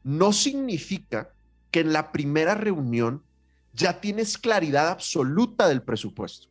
no 0.04 0.32
significa 0.32 1.30
que 1.70 1.82
en 1.82 1.94
la 1.94 2.12
primera 2.12 2.56
reunión 2.56 3.24
ya 3.74 4.00
tienes 4.00 4.38
claridad 4.38 4.88
absoluta 4.88 5.68
del 5.68 5.84
presupuesto, 5.84 6.48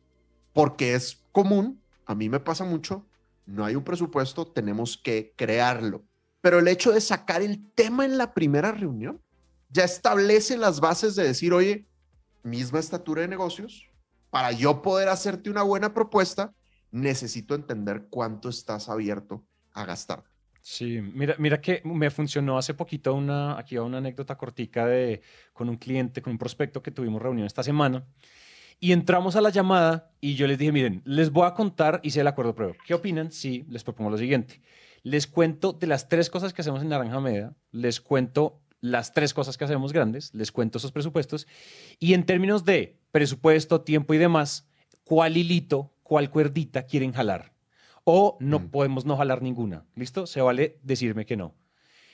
porque 0.53 0.93
es 0.93 1.23
común, 1.31 1.81
a 2.05 2.15
mí 2.15 2.29
me 2.29 2.39
pasa 2.39 2.63
mucho, 2.63 3.05
no 3.45 3.65
hay 3.65 3.75
un 3.75 3.83
presupuesto, 3.83 4.47
tenemos 4.47 4.97
que 4.97 5.33
crearlo. 5.35 6.03
Pero 6.41 6.59
el 6.59 6.67
hecho 6.67 6.91
de 6.91 7.01
sacar 7.01 7.41
el 7.41 7.71
tema 7.73 8.05
en 8.05 8.17
la 8.17 8.33
primera 8.33 8.71
reunión 8.71 9.19
ya 9.69 9.83
establece 9.83 10.55
las 10.55 10.79
bases 10.79 11.15
de 11.15 11.23
decir, 11.23 11.53
oye, 11.53 11.87
misma 12.49 12.79
estatura 12.79 13.21
de 13.21 13.27
negocios, 13.27 13.89
para 14.29 14.51
yo 14.51 14.81
poder 14.81 15.09
hacerte 15.09 15.49
una 15.49 15.63
buena 15.63 15.93
propuesta, 15.93 16.53
necesito 16.91 17.55
entender 17.55 18.07
cuánto 18.09 18.49
estás 18.49 18.89
abierto 18.89 19.45
a 19.73 19.85
gastar. 19.85 20.23
Sí, 20.61 21.01
mira, 21.01 21.35
mira 21.37 21.61
que 21.61 21.81
me 21.85 22.09
funcionó 22.09 22.57
hace 22.57 22.73
poquito 22.73 23.13
una, 23.13 23.57
aquí 23.57 23.77
va 23.77 23.83
una 23.83 23.99
anécdota 23.99 24.37
cortica 24.37 24.85
de, 24.85 25.21
con 25.53 25.69
un 25.69 25.77
cliente, 25.77 26.21
con 26.21 26.31
un 26.31 26.37
prospecto 26.37 26.83
que 26.83 26.91
tuvimos 26.91 27.21
reunión 27.21 27.47
esta 27.47 27.63
semana. 27.63 28.05
Y 28.79 28.91
entramos 28.91 29.35
a 29.35 29.41
la 29.41 29.49
llamada 29.49 30.11
y 30.19 30.35
yo 30.35 30.45
les 30.45 30.57
dije, 30.57 30.71
miren, 30.71 31.01
les 31.05 31.31
voy 31.31 31.47
a 31.47 31.53
contar, 31.53 31.99
hice 32.03 32.19
el 32.19 32.27
acuerdo 32.27 32.53
prueba. 32.53 32.73
¿Qué 32.85 32.93
opinan? 32.93 33.31
Sí, 33.31 33.65
les 33.69 33.83
propongo 33.83 34.11
lo 34.11 34.17
siguiente. 34.17 34.61
Les 35.03 35.25
cuento 35.25 35.71
de 35.71 35.87
las 35.87 36.09
tres 36.09 36.29
cosas 36.29 36.53
que 36.53 36.61
hacemos 36.61 36.81
en 36.81 36.89
Naranja 36.89 37.21
Media, 37.21 37.55
les 37.71 38.01
cuento 38.01 38.59
las 38.81 39.13
tres 39.13 39.33
cosas 39.33 39.57
que 39.57 39.65
hacemos 39.65 39.93
grandes, 39.93 40.33
les 40.33 40.51
cuento 40.51 40.77
esos 40.77 40.91
presupuestos 40.91 41.47
y 41.99 42.13
en 42.13 42.25
términos 42.25 42.65
de 42.65 42.99
presupuesto, 43.11 43.81
tiempo 43.81 44.13
y 44.13 44.17
demás, 44.17 44.67
¿cuál 45.03 45.37
hilito, 45.37 45.93
cuál 46.03 46.29
cuerdita 46.29 46.83
quieren 46.83 47.11
jalar? 47.11 47.57
o 48.09 48.37
no 48.39 48.59
mm. 48.59 48.69
podemos 48.69 49.05
no 49.05 49.17
jalar 49.17 49.41
ninguna. 49.41 49.85
¿Listo? 49.93 50.27
Se 50.27 50.39
vale 50.39 50.79
decirme 50.81 51.25
que 51.25 51.35
no. 51.35 51.53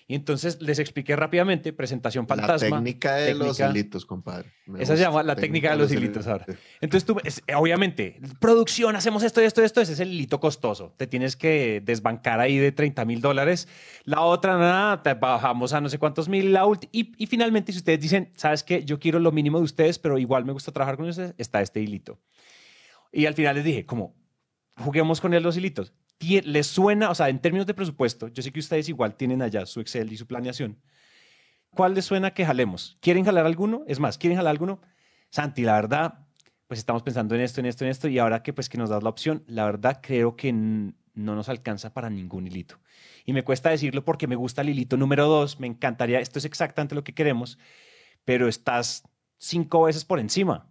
Y 0.07 0.15
entonces 0.15 0.61
les 0.61 0.79
expliqué 0.79 1.15
rápidamente, 1.15 1.71
presentación 1.71 2.27
fantasma. 2.27 2.53
La 2.53 2.75
técnica 2.75 3.15
de 3.15 3.33
los 3.33 3.59
hilitos, 3.59 4.05
compadre. 4.05 4.51
esa 4.79 4.97
se 4.97 5.01
llama 5.01 5.23
la 5.23 5.35
técnica, 5.35 5.71
de 5.71 5.77
los 5.77 5.91
hilitos 5.91 6.27
ahora. 6.27 6.45
Entonces 6.81 7.05
tú, 7.05 7.17
obviamente, 7.55 8.19
producción, 8.39 8.95
hacemos 8.95 9.23
esto, 9.23 9.41
esto, 9.41 9.63
esto, 9.63 9.81
ese 9.81 9.93
es 9.93 9.99
el 9.99 10.11
hilito 10.11 10.39
costoso. 10.39 10.93
Te 10.97 11.07
tienes 11.07 11.35
que 11.35 11.81
desbancar 11.83 12.39
ahí 12.39 12.57
de 12.57 12.71
30 12.71 13.05
mil 13.05 13.21
dólares. 13.21 13.67
La 14.03 14.21
otra, 14.21 14.57
nada, 14.57 15.01
te 15.01 15.13
bajamos 15.13 15.73
a 15.73 15.81
no 15.81 15.89
sé 15.89 15.97
cuántos 15.99 16.27
mil. 16.27 16.51
La 16.51 16.63
y, 16.91 17.13
y 17.17 17.27
finalmente, 17.27 17.71
si 17.71 17.77
ustedes 17.77 17.99
dicen, 17.99 18.31
¿sabes 18.35 18.63
qué? 18.63 18.83
Yo 18.83 18.99
quiero 18.99 19.19
lo 19.19 19.31
mínimo 19.31 19.59
de 19.59 19.63
ustedes, 19.63 19.99
pero 19.99 20.17
igual 20.17 20.43
me 20.45 20.51
gusta 20.51 20.71
trabajar 20.71 20.97
con 20.97 21.07
ustedes, 21.07 21.33
está 21.37 21.61
este 21.61 21.81
hilito. 21.81 22.19
Y 23.11 23.25
al 23.27 23.35
final 23.35 23.55
les 23.55 23.63
dije, 23.63 23.85
como, 23.85 24.15
juguemos 24.77 25.21
con 25.21 25.33
él 25.33 25.43
los 25.43 25.55
hilitos. 25.55 25.93
¿Les 26.19 26.67
suena, 26.67 27.09
o 27.09 27.15
sea, 27.15 27.29
en 27.29 27.39
términos 27.39 27.67
de 27.67 27.73
presupuesto, 27.73 28.29
yo 28.29 28.41
sé 28.41 28.51
que 28.51 28.59
ustedes 28.59 28.87
igual 28.87 29.15
tienen 29.15 29.41
allá 29.41 29.65
su 29.65 29.81
Excel 29.81 30.11
y 30.11 30.17
su 30.17 30.25
planeación. 30.25 30.79
¿Cuál 31.71 31.95
les 31.95 32.05
suena 32.05 32.33
que 32.33 32.45
jalemos? 32.45 32.97
¿Quieren 33.01 33.25
jalar 33.25 33.45
alguno? 33.45 33.83
Es 33.87 33.99
más, 33.99 34.17
¿quieren 34.17 34.37
jalar 34.37 34.51
alguno? 34.51 34.81
Santi, 35.31 35.63
la 35.63 35.73
verdad, 35.73 36.19
pues 36.67 36.79
estamos 36.79 37.03
pensando 37.03 37.35
en 37.35 37.41
esto, 37.41 37.59
en 37.59 37.65
esto, 37.65 37.83
en 37.83 37.91
esto, 37.91 38.07
y 38.07 38.19
ahora 38.19 38.43
que 38.43 38.53
pues 38.53 38.69
que 38.69 38.77
nos 38.77 38.89
das 38.89 39.03
la 39.03 39.09
opción, 39.09 39.43
la 39.47 39.65
verdad 39.65 39.99
creo 40.01 40.35
que 40.35 40.53
no 40.53 40.93
nos 41.13 41.49
alcanza 41.49 41.93
para 41.93 42.09
ningún 42.09 42.47
hilito. 42.47 42.79
Y 43.25 43.33
me 43.33 43.43
cuesta 43.43 43.69
decirlo 43.69 44.05
porque 44.05 44.27
me 44.27 44.35
gusta 44.35 44.61
el 44.61 44.69
hilito 44.69 44.97
número 44.97 45.27
dos, 45.27 45.59
me 45.59 45.67
encantaría, 45.67 46.19
esto 46.19 46.39
es 46.39 46.45
exactamente 46.45 46.95
lo 46.95 47.03
que 47.03 47.13
queremos, 47.13 47.57
pero 48.23 48.47
estás 48.47 49.03
cinco 49.39 49.83
veces 49.83 50.05
por 50.05 50.19
encima. 50.19 50.69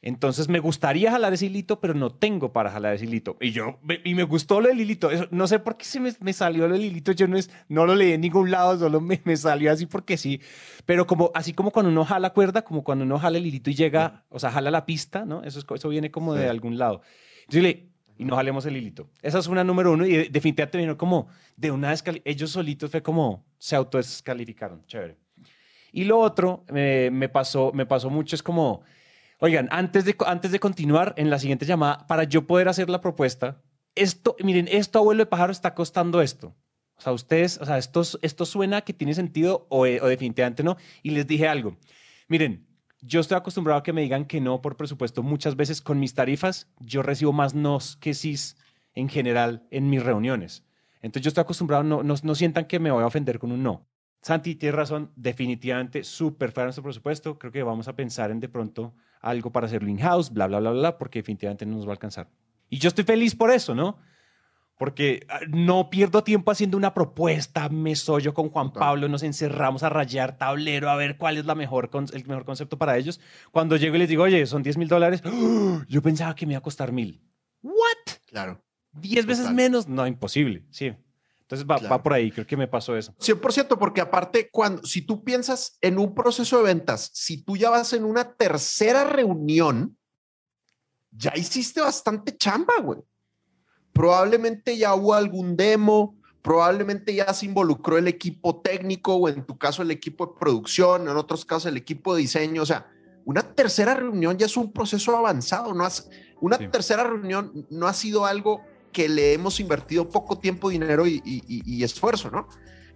Entonces 0.00 0.48
me 0.48 0.60
gustaría 0.60 1.10
jalar 1.10 1.32
ese 1.32 1.46
hilito, 1.46 1.80
pero 1.80 1.92
no 1.92 2.10
tengo 2.10 2.52
para 2.52 2.70
jalar 2.70 2.94
ese 2.94 3.04
hilito. 3.04 3.36
Y 3.40 3.50
yo, 3.50 3.80
y 4.04 4.14
me 4.14 4.22
gustó 4.22 4.60
lo 4.60 4.68
del 4.68 4.80
hilito. 4.80 5.10
no 5.30 5.46
sé 5.48 5.58
por 5.58 5.76
qué 5.76 5.84
se 5.84 6.00
me, 6.00 6.32
salió 6.32 6.68
lo 6.68 6.74
del 6.74 6.84
hilito. 6.84 7.12
Yo 7.12 7.26
no, 7.26 7.36
es, 7.36 7.50
no 7.68 7.84
lo 7.84 7.96
leí 7.96 8.12
en 8.12 8.20
ningún 8.20 8.50
lado, 8.50 8.78
solo 8.78 9.00
me, 9.00 9.20
me, 9.24 9.36
salió 9.36 9.72
así 9.72 9.86
porque 9.86 10.16
sí. 10.16 10.40
Pero 10.86 11.06
como, 11.06 11.32
así 11.34 11.52
como 11.52 11.70
cuando 11.70 11.90
uno 11.90 12.04
jala 12.04 12.30
cuerda, 12.30 12.62
como 12.62 12.84
cuando 12.84 13.04
uno 13.04 13.18
jala 13.18 13.38
el 13.38 13.46
hilito 13.46 13.70
y 13.70 13.74
llega, 13.74 14.24
o 14.28 14.38
sea, 14.38 14.52
jala 14.52 14.70
la 14.70 14.86
pista, 14.86 15.24
¿no? 15.24 15.42
Eso, 15.42 15.60
eso 15.74 15.88
viene 15.88 16.10
como 16.10 16.34
de 16.34 16.48
algún 16.48 16.78
lado. 16.78 17.02
Entonces 17.48 17.88
y 18.18 18.24
no 18.24 18.34
jalemos 18.34 18.66
el 18.66 18.76
hilito. 18.76 19.08
Esa 19.22 19.38
es 19.38 19.46
una 19.46 19.62
número 19.62 19.92
uno 19.92 20.04
y 20.04 20.28
definitivamente 20.28 20.78
vino 20.78 20.98
como 20.98 21.28
de 21.56 21.70
una 21.70 21.94
Ellos 22.24 22.50
solitos 22.50 22.90
fue 22.90 23.00
como 23.00 23.46
se 23.58 23.76
autodescalificaron. 23.76 24.84
Chévere. 24.86 25.16
Y 25.92 26.04
lo 26.04 26.18
otro 26.18 26.64
eh, 26.74 27.10
me, 27.12 27.28
pasó, 27.28 27.70
me 27.72 27.86
pasó 27.86 28.10
mucho, 28.10 28.34
es 28.34 28.42
como 28.42 28.82
Oigan, 29.40 29.68
antes 29.70 30.04
de, 30.04 30.16
antes 30.26 30.50
de 30.50 30.58
continuar 30.58 31.14
en 31.16 31.30
la 31.30 31.38
siguiente 31.38 31.64
llamada, 31.64 32.06
para 32.06 32.24
yo 32.24 32.46
poder 32.46 32.68
hacer 32.68 32.90
la 32.90 33.00
propuesta, 33.00 33.62
esto, 33.94 34.36
miren, 34.42 34.68
esto 34.68 34.98
abuelo 34.98 35.22
de 35.22 35.26
pájaro 35.26 35.52
está 35.52 35.74
costando 35.74 36.20
esto. 36.20 36.56
O 36.96 37.00
sea, 37.00 37.12
ustedes, 37.12 37.58
o 37.58 37.64
sea, 37.64 37.78
esto, 37.78 38.02
esto 38.22 38.44
suena 38.44 38.80
que 38.80 38.92
tiene 38.92 39.14
sentido 39.14 39.66
o, 39.70 39.82
o 39.82 40.06
definitivamente 40.06 40.64
no. 40.64 40.76
Y 41.02 41.10
les 41.10 41.26
dije 41.26 41.46
algo. 41.46 41.76
Miren, 42.26 42.66
yo 43.00 43.20
estoy 43.20 43.36
acostumbrado 43.36 43.78
a 43.78 43.82
que 43.84 43.92
me 43.92 44.02
digan 44.02 44.24
que 44.24 44.40
no 44.40 44.60
por 44.60 44.76
presupuesto. 44.76 45.22
Muchas 45.22 45.54
veces 45.54 45.80
con 45.80 46.00
mis 46.00 46.14
tarifas 46.14 46.68
yo 46.80 47.02
recibo 47.02 47.32
más 47.32 47.54
nos 47.54 47.96
que 47.96 48.14
sí 48.14 48.34
en 48.94 49.08
general 49.08 49.66
en 49.70 49.88
mis 49.88 50.02
reuniones. 50.02 50.64
Entonces 51.00 51.22
yo 51.22 51.28
estoy 51.28 51.42
acostumbrado, 51.42 51.84
no, 51.84 52.02
no, 52.02 52.14
no 52.20 52.34
sientan 52.34 52.64
que 52.64 52.80
me 52.80 52.90
voy 52.90 53.04
a 53.04 53.06
ofender 53.06 53.38
con 53.38 53.52
un 53.52 53.62
no. 53.62 53.86
Santi, 54.20 54.56
tienes 54.56 54.74
razón, 54.74 55.12
definitivamente 55.16 56.04
súper 56.04 56.52
fuera 56.52 56.66
nuestro 56.66 56.82
presupuesto. 56.82 57.38
Creo 57.38 57.52
que 57.52 57.62
vamos 57.62 57.88
a 57.88 57.94
pensar 57.94 58.30
en 58.30 58.40
de 58.40 58.48
pronto 58.48 58.94
algo 59.20 59.50
para 59.52 59.66
hacerlo 59.66 59.88
in-house, 59.88 60.32
bla, 60.32 60.46
bla, 60.46 60.60
bla, 60.60 60.70
bla, 60.70 60.98
porque 60.98 61.20
definitivamente 61.20 61.66
no 61.66 61.76
nos 61.76 61.86
va 61.86 61.90
a 61.90 61.92
alcanzar. 61.92 62.28
Y 62.68 62.78
yo 62.78 62.88
estoy 62.88 63.04
feliz 63.04 63.34
por 63.34 63.50
eso, 63.50 63.74
¿no? 63.74 63.98
Porque 64.76 65.26
ah, 65.28 65.40
no 65.48 65.90
pierdo 65.90 66.22
tiempo 66.22 66.50
haciendo 66.50 66.76
una 66.76 66.94
propuesta, 66.94 67.68
me 67.68 67.94
yo 67.94 68.32
con 68.32 68.50
Juan 68.50 68.72
Pablo, 68.72 69.08
nos 69.08 69.24
encerramos 69.24 69.82
a 69.82 69.88
rayar 69.88 70.38
tablero, 70.38 70.88
a 70.90 70.96
ver 70.96 71.16
cuál 71.16 71.36
es 71.36 71.46
la 71.46 71.56
mejor, 71.56 71.90
el 72.12 72.26
mejor 72.26 72.44
concepto 72.44 72.78
para 72.78 72.96
ellos. 72.96 73.20
Cuando 73.50 73.76
llego 73.76 73.96
y 73.96 73.98
les 74.00 74.08
digo, 74.08 74.22
oye, 74.22 74.46
son 74.46 74.62
10 74.62 74.76
mil 74.78 74.88
dólares, 74.88 75.22
yo 75.88 76.02
pensaba 76.02 76.34
que 76.34 76.46
me 76.46 76.52
iba 76.52 76.58
a 76.58 76.62
costar 76.62 76.92
mil. 76.92 77.20
¿What? 77.62 78.18
Claro. 78.26 78.62
10 78.92 79.26
veces 79.26 79.50
menos, 79.50 79.88
no, 79.88 80.06
imposible, 80.06 80.64
sí. 80.70 80.92
Entonces 81.50 81.66
va, 81.66 82.02
por 82.02 82.12
ahí, 82.12 82.30
creo 82.30 82.46
que 82.46 82.58
me 82.58 82.68
pasó 82.68 82.94
eso. 82.94 83.14
100%, 83.16 83.78
porque 83.78 84.02
aparte, 84.02 84.50
cuando, 84.50 84.82
si 84.84 85.00
tú 85.00 85.24
piensas 85.24 85.78
en 85.80 85.98
un 85.98 86.14
proceso 86.14 86.58
de 86.58 86.64
ventas, 86.64 87.10
si 87.14 87.42
tú 87.42 87.56
ya 87.56 87.70
vas 87.70 87.94
en 87.94 88.04
una 88.04 88.34
tercera 88.34 89.04
reunión, 89.04 89.96
ya 91.10 91.32
hiciste 91.34 91.80
bastante 91.80 92.36
chamba, 92.36 92.74
güey. 92.82 93.00
Probablemente 93.94 94.76
ya 94.76 94.94
hubo 94.94 95.14
algún 95.14 95.56
demo, 95.56 96.18
probablemente 96.42 97.14
ya 97.14 97.32
se 97.32 97.46
involucró 97.46 97.96
el 97.96 98.08
equipo 98.08 98.60
técnico 98.60 99.14
o 99.14 99.30
en 99.30 99.46
tu 99.46 99.56
caso 99.56 99.80
el 99.80 99.90
equipo 99.90 100.26
de 100.26 100.32
producción, 100.38 101.08
en 101.08 101.16
otros 101.16 101.46
casos 101.46 101.64
el 101.64 101.78
equipo 101.78 102.14
de 102.14 102.20
diseño. 102.20 102.60
O 102.60 102.66
sea, 102.66 102.90
una 103.24 103.42
tercera 103.54 103.94
reunión 103.94 104.36
ya 104.36 104.44
es 104.44 104.56
un 104.58 104.70
proceso 104.70 105.16
avanzado. 105.16 105.72
No 105.72 105.86
has, 105.86 106.10
una 106.42 106.58
tercera 106.58 107.04
reunión 107.04 107.66
no 107.70 107.86
ha 107.86 107.94
sido 107.94 108.26
algo 108.26 108.60
que 108.98 109.08
le 109.08 109.32
hemos 109.32 109.60
invertido 109.60 110.08
poco 110.08 110.38
tiempo, 110.38 110.70
dinero 110.70 111.06
y, 111.06 111.84
esfuerzo, 111.84 112.32
¿no? 112.32 112.48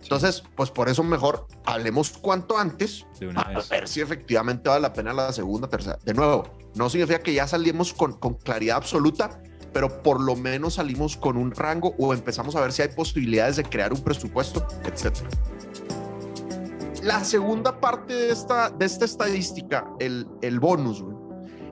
Entonces, 0.02 0.42
pues 0.56 0.68
por 0.68 0.88
eso 0.88 1.04
mejor 1.04 1.46
hablemos 1.64 2.10
cuanto 2.10 2.58
antes 2.58 3.06
a 3.36 3.62
ver 3.70 3.86
si 3.86 4.00
efectivamente 4.00 4.68
vale 4.68 4.82
la 4.82 4.92
pena 4.92 5.12
la 5.12 5.32
segunda, 5.32 5.68
tercera. 5.68 6.00
De 6.04 6.12
nuevo, 6.12 6.42
no 6.74 6.90
significa 6.90 7.20
que 7.20 7.32
ya 7.32 7.46
salimos 7.46 7.94
con, 7.94 8.14
con 8.14 8.34
claridad 8.34 8.78
absoluta, 8.78 9.40
pero 9.72 10.02
por 10.02 10.20
lo 10.20 10.34
menos 10.34 10.74
salimos 10.74 11.16
con 11.16 11.36
un 11.36 11.52
rango 11.52 11.94
o 12.00 12.12
empezamos 12.12 12.56
a 12.56 12.60
ver 12.62 12.72
si 12.72 12.82
hay 12.82 12.88
posibilidades 12.88 13.54
de 13.54 13.62
crear 13.62 13.92
un 13.92 14.02
presupuesto, 14.02 14.66
etc. 14.84 15.18
La 17.04 17.22
segunda 17.22 17.78
parte 17.78 18.12
de 18.12 18.32
esta, 18.32 18.70
de 18.70 18.86
esta 18.86 19.04
estadística, 19.04 19.86
el, 20.00 20.26
el 20.40 20.58
bonus, 20.58 21.04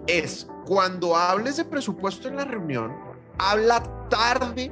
es 0.07 0.47
cuando 0.66 1.16
hables 1.16 1.57
de 1.57 1.64
presupuesto 1.64 2.29
en 2.29 2.37
la 2.37 2.45
reunión, 2.45 3.10
habla 3.40 3.83
tarde 4.11 4.70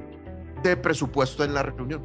de 0.62 0.76
presupuesto 0.76 1.42
en 1.42 1.54
la 1.54 1.62
reunión. 1.62 2.04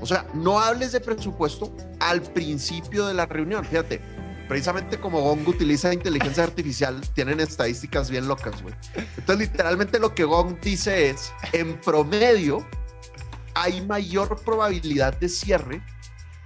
O 0.00 0.06
sea, 0.06 0.26
no 0.32 0.58
hables 0.58 0.92
de 0.92 1.00
presupuesto 1.00 1.74
al 2.00 2.22
principio 2.22 3.06
de 3.06 3.14
la 3.14 3.26
reunión. 3.26 3.64
Fíjate, 3.64 4.00
precisamente 4.48 4.98
como 4.98 5.20
Gong 5.20 5.46
utiliza 5.46 5.92
inteligencia 5.92 6.44
artificial, 6.44 7.00
tienen 7.14 7.40
estadísticas 7.40 8.10
bien 8.10 8.26
locas, 8.26 8.62
güey. 8.62 8.74
Entonces, 9.18 9.48
literalmente 9.48 9.98
lo 9.98 10.14
que 10.14 10.24
Gong 10.24 10.58
dice 10.60 11.10
es, 11.10 11.32
en 11.52 11.78
promedio, 11.80 12.66
hay 13.54 13.82
mayor 13.82 14.40
probabilidad 14.42 15.18
de 15.18 15.28
cierre 15.28 15.82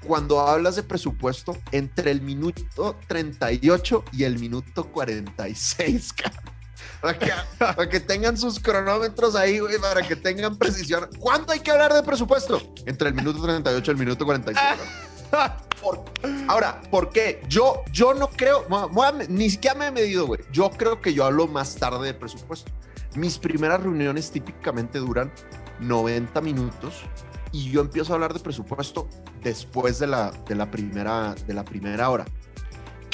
cuando 0.05 0.41
hablas 0.41 0.77
de 0.77 0.83
presupuesto 0.83 1.57
entre 1.71 2.11
el 2.11 2.21
minuto 2.21 2.97
38 3.07 4.05
y 4.13 4.25
el 4.25 4.39
minuto 4.39 4.91
46, 4.91 6.13
Para 7.01 7.19
que, 7.19 7.33
para 7.59 7.89
que, 7.89 8.01
tengan 8.01 8.37
sus 8.37 8.59
cronómetros 8.59 9.35
ahí, 9.35 9.59
güey, 9.59 9.79
para 9.79 10.03
que 10.03 10.17
tengan 10.17 10.57
precisión. 10.57 11.09
¿Cuánto 11.19 11.53
hay 11.53 11.61
que 11.61 11.71
hablar 11.71 11.93
de 11.93 12.03
presupuesto? 12.03 12.61
Entre 12.87 13.09
el 13.09 13.15
minuto 13.15 13.43
38 13.43 13.91
y 13.91 13.93
el 13.93 13.99
minuto 13.99 14.25
46. 14.25 14.59
ahora, 16.49 16.81
¿por 16.91 17.11
qué? 17.11 17.43
Yo, 17.49 17.83
yo 17.93 18.15
no 18.15 18.29
creo, 18.31 18.67
ni 19.29 19.51
siquiera 19.51 19.77
me 19.77 19.87
he 19.87 19.91
medido, 19.91 20.27
güey. 20.27 20.41
Yo 20.53 20.71
creo 20.71 21.01
que 21.01 21.13
yo 21.13 21.25
hablo 21.25 21.47
más 21.47 21.75
tarde 21.77 22.07
de 22.07 22.15
presupuesto. 22.15 22.71
Mis 23.17 23.39
primeras 23.39 23.83
reuniones 23.83 24.31
típicamente 24.31 24.99
duran 24.99 25.31
90 25.81 26.41
minutos 26.41 27.03
y 27.53 27.71
yo 27.71 27.81
empiezo 27.81 28.13
a 28.13 28.15
hablar 28.17 28.35
de 28.35 28.41
presupuesto 28.41 29.09
después 29.43 29.99
de 30.01 30.09
la, 30.09 30.33
de 30.49 30.55
la, 30.57 30.71
primera, 30.71 31.35
de 31.47 31.55
la 31.55 31.65
primera 31.65 32.11
hora. 32.11 32.25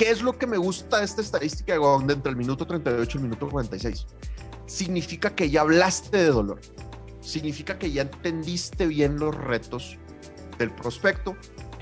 ¿Qué 0.00 0.10
es 0.10 0.22
lo 0.22 0.38
que 0.38 0.46
me 0.46 0.56
gusta 0.56 1.00
de 1.00 1.04
esta 1.04 1.20
estadística 1.20 1.74
de 1.74 2.12
entre 2.14 2.30
el 2.30 2.36
minuto 2.36 2.66
38 2.66 3.10
y 3.12 3.18
el 3.18 3.22
minuto 3.22 3.50
46? 3.50 4.06
Significa 4.64 5.34
que 5.36 5.50
ya 5.50 5.60
hablaste 5.60 6.16
de 6.16 6.28
dolor. 6.28 6.58
Significa 7.20 7.78
que 7.78 7.92
ya 7.92 8.00
entendiste 8.00 8.86
bien 8.86 9.18
los 9.18 9.34
retos 9.34 9.98
del 10.56 10.74
prospecto, 10.74 11.36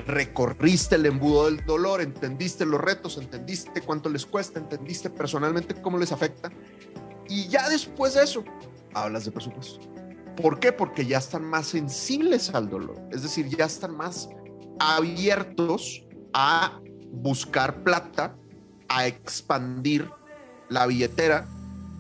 recorriste 0.05 0.97
el 0.97 1.07
embudo 1.07 1.45
del 1.45 1.65
dolor, 1.65 2.01
entendiste 2.01 2.67
los 2.67 2.81
retos, 2.81 3.19
entendiste 3.19 3.83
cuánto 3.83 4.09
les 4.09 4.27
cuesta, 4.27 4.59
entendiste 4.59 5.11
personalmente 5.11 5.81
cómo 5.81 5.97
les 5.97 6.11
afecta. 6.11 6.51
Y 7.29 7.47
ya 7.47 7.69
después 7.69 8.15
de 8.15 8.25
eso, 8.25 8.43
hablas 8.95 9.27
de 9.27 9.31
presupuesto. 9.31 9.79
¿Por 10.37 10.59
qué? 10.59 10.73
Porque 10.73 11.07
ya 11.07 11.19
están 11.19 11.45
más 11.45 11.69
sensibles 11.69 12.53
al 12.53 12.69
dolor. 12.69 13.01
Es 13.13 13.23
decir, 13.23 13.47
ya 13.47 13.67
están 13.67 13.97
más 13.97 14.29
abiertos 14.81 16.05
a 16.33 16.81
buscar 17.12 17.83
plata, 17.83 18.37
a 18.88 19.07
expandir 19.07 20.11
la 20.68 20.87
billetera, 20.87 21.47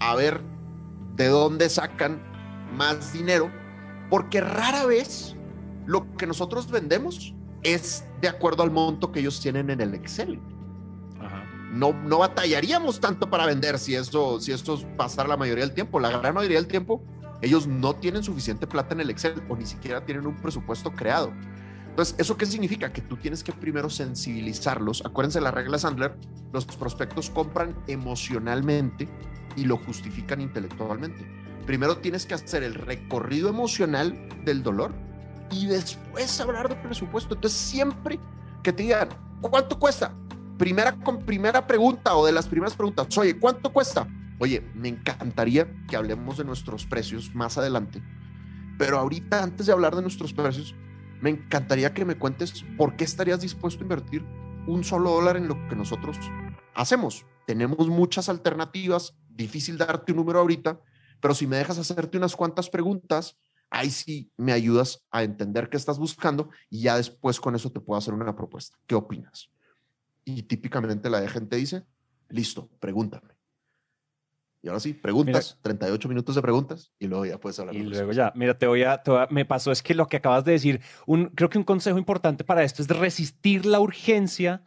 a 0.00 0.14
ver 0.14 0.40
de 1.16 1.28
dónde 1.28 1.68
sacan 1.68 2.22
más 2.76 3.12
dinero, 3.12 3.50
porque 4.10 4.40
rara 4.40 4.86
vez 4.86 5.36
lo 5.86 6.16
que 6.16 6.26
nosotros 6.26 6.70
vendemos 6.70 7.34
es 7.62 8.04
de 8.20 8.28
acuerdo 8.28 8.62
al 8.62 8.70
monto 8.70 9.12
que 9.12 9.20
ellos 9.20 9.40
tienen 9.40 9.70
en 9.70 9.80
el 9.80 9.94
Excel. 9.94 10.40
No, 11.72 11.92
no 11.92 12.18
batallaríamos 12.18 12.98
tanto 12.98 13.28
para 13.28 13.44
vender 13.44 13.78
si 13.78 13.94
esto, 13.94 14.40
si 14.40 14.52
esto 14.52 14.78
pasara 14.96 15.28
la 15.28 15.36
mayoría 15.36 15.64
del 15.64 15.74
tiempo. 15.74 16.00
La 16.00 16.10
gran 16.10 16.34
mayoría 16.34 16.56
del 16.56 16.66
tiempo, 16.66 17.02
ellos 17.42 17.66
no 17.66 17.94
tienen 17.94 18.22
suficiente 18.22 18.66
plata 18.66 18.94
en 18.94 19.00
el 19.00 19.10
Excel 19.10 19.42
o 19.48 19.56
ni 19.56 19.66
siquiera 19.66 20.04
tienen 20.04 20.26
un 20.26 20.36
presupuesto 20.36 20.92
creado. 20.92 21.32
Entonces, 21.98 22.14
¿eso 22.20 22.36
qué 22.36 22.46
significa? 22.46 22.92
Que 22.92 23.00
tú 23.00 23.16
tienes 23.16 23.42
que 23.42 23.52
primero 23.52 23.90
sensibilizarlos. 23.90 25.04
Acuérdense 25.04 25.40
la 25.40 25.50
regla 25.50 25.80
Sandler, 25.80 26.16
los 26.52 26.64
prospectos 26.64 27.28
compran 27.28 27.74
emocionalmente 27.88 29.08
y 29.56 29.64
lo 29.64 29.78
justifican 29.78 30.40
intelectualmente. 30.40 31.26
Primero 31.66 31.98
tienes 31.98 32.24
que 32.24 32.34
hacer 32.34 32.62
el 32.62 32.74
recorrido 32.74 33.48
emocional 33.48 34.28
del 34.44 34.62
dolor 34.62 34.94
y 35.50 35.66
después 35.66 36.40
hablar 36.40 36.68
de 36.68 36.76
presupuesto. 36.76 37.34
Entonces, 37.34 37.58
siempre 37.58 38.20
que 38.62 38.72
te 38.72 38.84
digan, 38.84 39.08
¿cuánto 39.40 39.76
cuesta? 39.76 40.14
Primera, 40.56 40.92
con 41.00 41.18
primera 41.18 41.66
pregunta 41.66 42.14
o 42.14 42.24
de 42.24 42.30
las 42.30 42.46
primeras 42.46 42.76
preguntas, 42.76 43.18
oye, 43.18 43.40
¿cuánto 43.40 43.72
cuesta? 43.72 44.06
Oye, 44.38 44.60
me 44.72 44.86
encantaría 44.86 45.66
que 45.88 45.96
hablemos 45.96 46.38
de 46.38 46.44
nuestros 46.44 46.86
precios 46.86 47.34
más 47.34 47.58
adelante, 47.58 48.00
pero 48.78 49.00
ahorita, 49.00 49.42
antes 49.42 49.66
de 49.66 49.72
hablar 49.72 49.96
de 49.96 50.02
nuestros 50.02 50.32
precios, 50.32 50.76
me 51.20 51.30
encantaría 51.30 51.94
que 51.94 52.04
me 52.04 52.18
cuentes 52.18 52.64
por 52.76 52.96
qué 52.96 53.04
estarías 53.04 53.40
dispuesto 53.40 53.80
a 53.80 53.84
invertir 53.84 54.24
un 54.66 54.84
solo 54.84 55.10
dólar 55.10 55.36
en 55.36 55.48
lo 55.48 55.54
que 55.68 55.76
nosotros 55.76 56.18
hacemos. 56.74 57.24
Tenemos 57.46 57.88
muchas 57.88 58.28
alternativas, 58.28 59.16
difícil 59.28 59.78
darte 59.78 60.12
un 60.12 60.18
número 60.18 60.40
ahorita, 60.40 60.80
pero 61.20 61.34
si 61.34 61.46
me 61.46 61.56
dejas 61.56 61.78
hacerte 61.78 62.18
unas 62.18 62.36
cuantas 62.36 62.68
preguntas, 62.68 63.38
ahí 63.70 63.90
sí 63.90 64.30
me 64.36 64.52
ayudas 64.52 65.06
a 65.10 65.22
entender 65.22 65.68
qué 65.68 65.76
estás 65.76 65.98
buscando 65.98 66.50
y 66.70 66.82
ya 66.82 66.96
después 66.96 67.40
con 67.40 67.54
eso 67.54 67.70
te 67.70 67.80
puedo 67.80 67.98
hacer 67.98 68.14
una 68.14 68.36
propuesta. 68.36 68.76
¿Qué 68.86 68.94
opinas? 68.94 69.50
Y 70.24 70.42
típicamente 70.42 71.08
la 71.08 71.26
gente 71.28 71.56
dice, 71.56 71.84
listo, 72.28 72.68
pregúntame. 72.80 73.37
Y 74.62 74.68
ahora 74.68 74.80
sí, 74.80 74.92
preguntas, 74.92 75.58
38 75.62 76.08
minutos 76.08 76.34
de 76.34 76.42
preguntas 76.42 76.92
y 76.98 77.06
luego 77.06 77.24
ya 77.24 77.38
puedes 77.38 77.58
hablar. 77.60 77.76
Y 77.76 77.82
luego 77.82 78.12
ya, 78.12 78.32
mira, 78.34 78.58
te 78.58 78.66
voy, 78.66 78.82
a, 78.82 79.00
me 79.30 79.44
pasó 79.44 79.70
es 79.70 79.82
que 79.82 79.94
lo 79.94 80.08
que 80.08 80.16
acabas 80.16 80.44
de 80.44 80.52
decir, 80.52 80.80
un, 81.06 81.26
creo 81.26 81.48
que 81.48 81.58
un 81.58 81.64
consejo 81.64 81.96
importante 81.96 82.42
para 82.42 82.64
esto 82.64 82.82
es 82.82 82.88
resistir 82.88 83.66
la 83.66 83.78
urgencia 83.78 84.62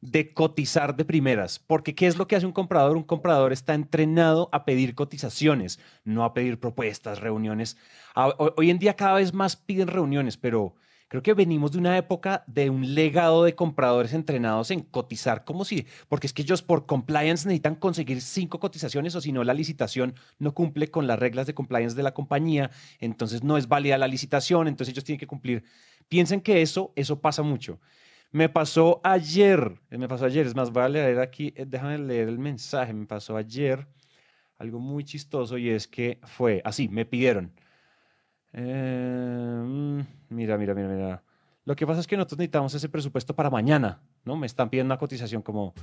de 0.00 0.34
cotizar 0.34 0.94
de 0.94 1.04
primeras, 1.04 1.58
porque 1.58 1.94
¿qué 1.94 2.06
es 2.06 2.18
lo 2.18 2.28
que 2.28 2.36
hace 2.36 2.46
un 2.46 2.52
comprador? 2.52 2.96
Un 2.96 3.04
comprador 3.04 3.52
está 3.52 3.74
entrenado 3.74 4.50
a 4.52 4.64
pedir 4.66 4.94
cotizaciones, 4.94 5.80
no 6.04 6.24
a 6.24 6.34
pedir 6.34 6.60
propuestas, 6.60 7.20
reuniones. 7.20 7.78
Hoy 8.14 8.70
en 8.70 8.78
día 8.78 8.94
cada 8.94 9.14
vez 9.14 9.32
más 9.32 9.56
piden 9.56 9.88
reuniones, 9.88 10.36
pero 10.36 10.76
creo 11.08 11.22
que 11.22 11.34
venimos 11.34 11.72
de 11.72 11.78
una 11.78 11.96
época 11.96 12.44
de 12.46 12.70
un 12.70 12.94
legado 12.94 13.44
de 13.44 13.54
compradores 13.54 14.12
entrenados 14.12 14.70
en 14.70 14.80
cotizar 14.82 15.44
como 15.44 15.64
si, 15.64 15.86
porque 16.08 16.26
es 16.26 16.32
que 16.32 16.42
ellos 16.42 16.62
por 16.62 16.86
compliance 16.86 17.46
necesitan 17.46 17.74
conseguir 17.76 18.20
cinco 18.20 18.60
cotizaciones 18.60 19.14
o 19.14 19.20
si 19.20 19.32
no 19.32 19.44
la 19.44 19.54
licitación 19.54 20.14
no 20.38 20.54
cumple 20.54 20.90
con 20.90 21.06
las 21.06 21.18
reglas 21.18 21.46
de 21.46 21.54
compliance 21.54 21.96
de 21.96 22.02
la 22.02 22.14
compañía, 22.14 22.70
entonces 23.00 23.42
no 23.42 23.56
es 23.56 23.68
válida 23.68 23.98
la 23.98 24.08
licitación, 24.08 24.68
entonces 24.68 24.92
ellos 24.92 25.04
tienen 25.04 25.20
que 25.20 25.26
cumplir. 25.26 25.64
Piensen 26.08 26.40
que 26.40 26.62
eso, 26.62 26.92
eso 26.96 27.20
pasa 27.20 27.42
mucho. 27.42 27.80
Me 28.30 28.48
pasó 28.48 29.00
ayer, 29.04 29.80
eh, 29.90 29.98
me 29.98 30.08
pasó 30.08 30.24
ayer, 30.24 30.46
es 30.46 30.56
más, 30.56 30.70
voy 30.72 30.82
a 30.82 30.88
leer 30.88 31.20
aquí, 31.20 31.54
eh, 31.56 31.64
déjame 31.66 31.98
leer 31.98 32.28
el 32.28 32.38
mensaje, 32.38 32.92
me 32.92 33.06
pasó 33.06 33.36
ayer 33.36 33.86
algo 34.58 34.80
muy 34.80 35.04
chistoso 35.04 35.58
y 35.58 35.68
es 35.70 35.86
que 35.86 36.18
fue 36.24 36.60
así, 36.64 36.88
me 36.88 37.04
pidieron. 37.04 37.52
Eh, 38.54 39.62
mm, 39.64 40.00
mira, 40.30 40.56
mira, 40.56 40.74
mira, 40.74 40.88
mira. 40.88 41.22
Lo 41.64 41.74
que 41.74 41.86
pasa 41.86 42.00
es 42.00 42.06
que 42.06 42.16
nosotros 42.16 42.38
necesitamos 42.38 42.74
ese 42.74 42.88
presupuesto 42.88 43.34
para 43.34 43.50
mañana, 43.50 44.00
¿no? 44.24 44.36
Me 44.36 44.46
están 44.46 44.70
pidiendo 44.70 44.92
una 44.92 44.98
cotización 44.98 45.42
como 45.42 45.74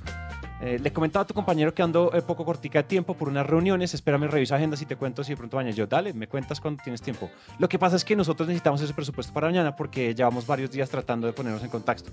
eh, 0.62 0.78
le 0.78 0.92
comentaba 0.92 1.24
a 1.24 1.26
tu 1.26 1.34
compañero 1.34 1.74
que 1.74 1.82
ando 1.82 2.12
eh, 2.14 2.22
poco 2.22 2.44
cortica 2.44 2.78
de 2.78 2.84
tiempo 2.84 3.14
por 3.14 3.28
unas 3.28 3.44
reuniones. 3.44 3.94
Espérame, 3.94 4.28
revisa 4.28 4.54
agendas 4.54 4.80
y 4.80 4.86
te 4.86 4.94
cuento 4.94 5.24
si 5.24 5.32
de 5.32 5.36
pronto 5.36 5.56
mañana. 5.56 5.74
Yo, 5.74 5.88
dale, 5.88 6.12
me 6.12 6.28
cuentas 6.28 6.60
cuando 6.60 6.80
tienes 6.80 7.02
tiempo. 7.02 7.28
Lo 7.58 7.68
que 7.68 7.80
pasa 7.80 7.96
es 7.96 8.04
que 8.04 8.14
nosotros 8.14 8.46
necesitamos 8.46 8.80
ese 8.80 8.94
presupuesto 8.94 9.32
para 9.32 9.48
mañana 9.48 9.74
porque 9.74 10.14
llevamos 10.14 10.46
varios 10.46 10.70
días 10.70 10.88
tratando 10.88 11.26
de 11.26 11.32
ponernos 11.32 11.64
en 11.64 11.68
contacto. 11.68 12.12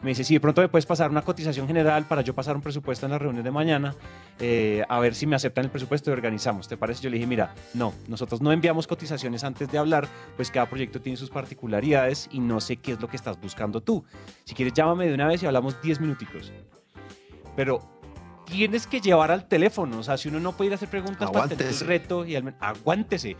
Me 0.00 0.10
dice, 0.10 0.24
si 0.24 0.32
de 0.32 0.40
pronto 0.40 0.62
me 0.62 0.68
puedes 0.68 0.86
pasar 0.86 1.10
una 1.10 1.20
cotización 1.20 1.66
general 1.66 2.06
para 2.06 2.22
yo 2.22 2.34
pasar 2.34 2.56
un 2.56 2.62
presupuesto 2.62 3.04
en 3.04 3.12
la 3.12 3.18
reunión 3.18 3.44
de 3.44 3.50
mañana, 3.50 3.94
eh, 4.38 4.82
a 4.88 4.98
ver 4.98 5.14
si 5.14 5.26
me 5.26 5.36
aceptan 5.36 5.66
el 5.66 5.70
presupuesto 5.70 6.08
y 6.08 6.14
organizamos. 6.14 6.68
¿Te 6.68 6.78
parece? 6.78 7.02
Yo 7.02 7.10
le 7.10 7.16
dije, 7.18 7.26
mira, 7.26 7.54
no, 7.74 7.92
nosotros 8.08 8.40
no 8.40 8.50
enviamos 8.50 8.86
cotizaciones 8.86 9.44
antes 9.44 9.70
de 9.70 9.76
hablar, 9.76 10.08
pues 10.36 10.50
cada 10.50 10.64
proyecto 10.70 11.02
tiene 11.02 11.18
sus 11.18 11.28
particularidades 11.28 12.30
y 12.32 12.40
no 12.40 12.62
sé 12.62 12.78
qué 12.78 12.92
es 12.92 13.00
lo 13.02 13.08
que 13.08 13.16
estás 13.16 13.38
buscando 13.38 13.82
tú. 13.82 14.02
Si 14.44 14.54
quieres, 14.54 14.72
llámame 14.72 15.06
de 15.06 15.12
una 15.12 15.26
vez 15.26 15.42
y 15.42 15.46
hablamos 15.46 15.82
10 15.82 16.00
minuticos. 16.00 16.50
Pero 17.56 17.80
tienes 18.50 18.86
que 18.86 19.00
llevar 19.00 19.30
al 19.30 19.46
teléfono. 19.46 19.98
O 19.98 20.02
sea, 20.02 20.16
si 20.16 20.28
uno 20.28 20.40
no 20.40 20.52
puede 20.52 20.68
ir 20.68 20.72
a 20.72 20.76
hacer 20.76 20.88
preguntas 20.88 21.30
para 21.30 21.48
tener 21.48 21.66
el 21.66 21.80
reto, 21.80 22.24
y 22.24 22.36
al, 22.36 22.54
aguántese. 22.60 23.36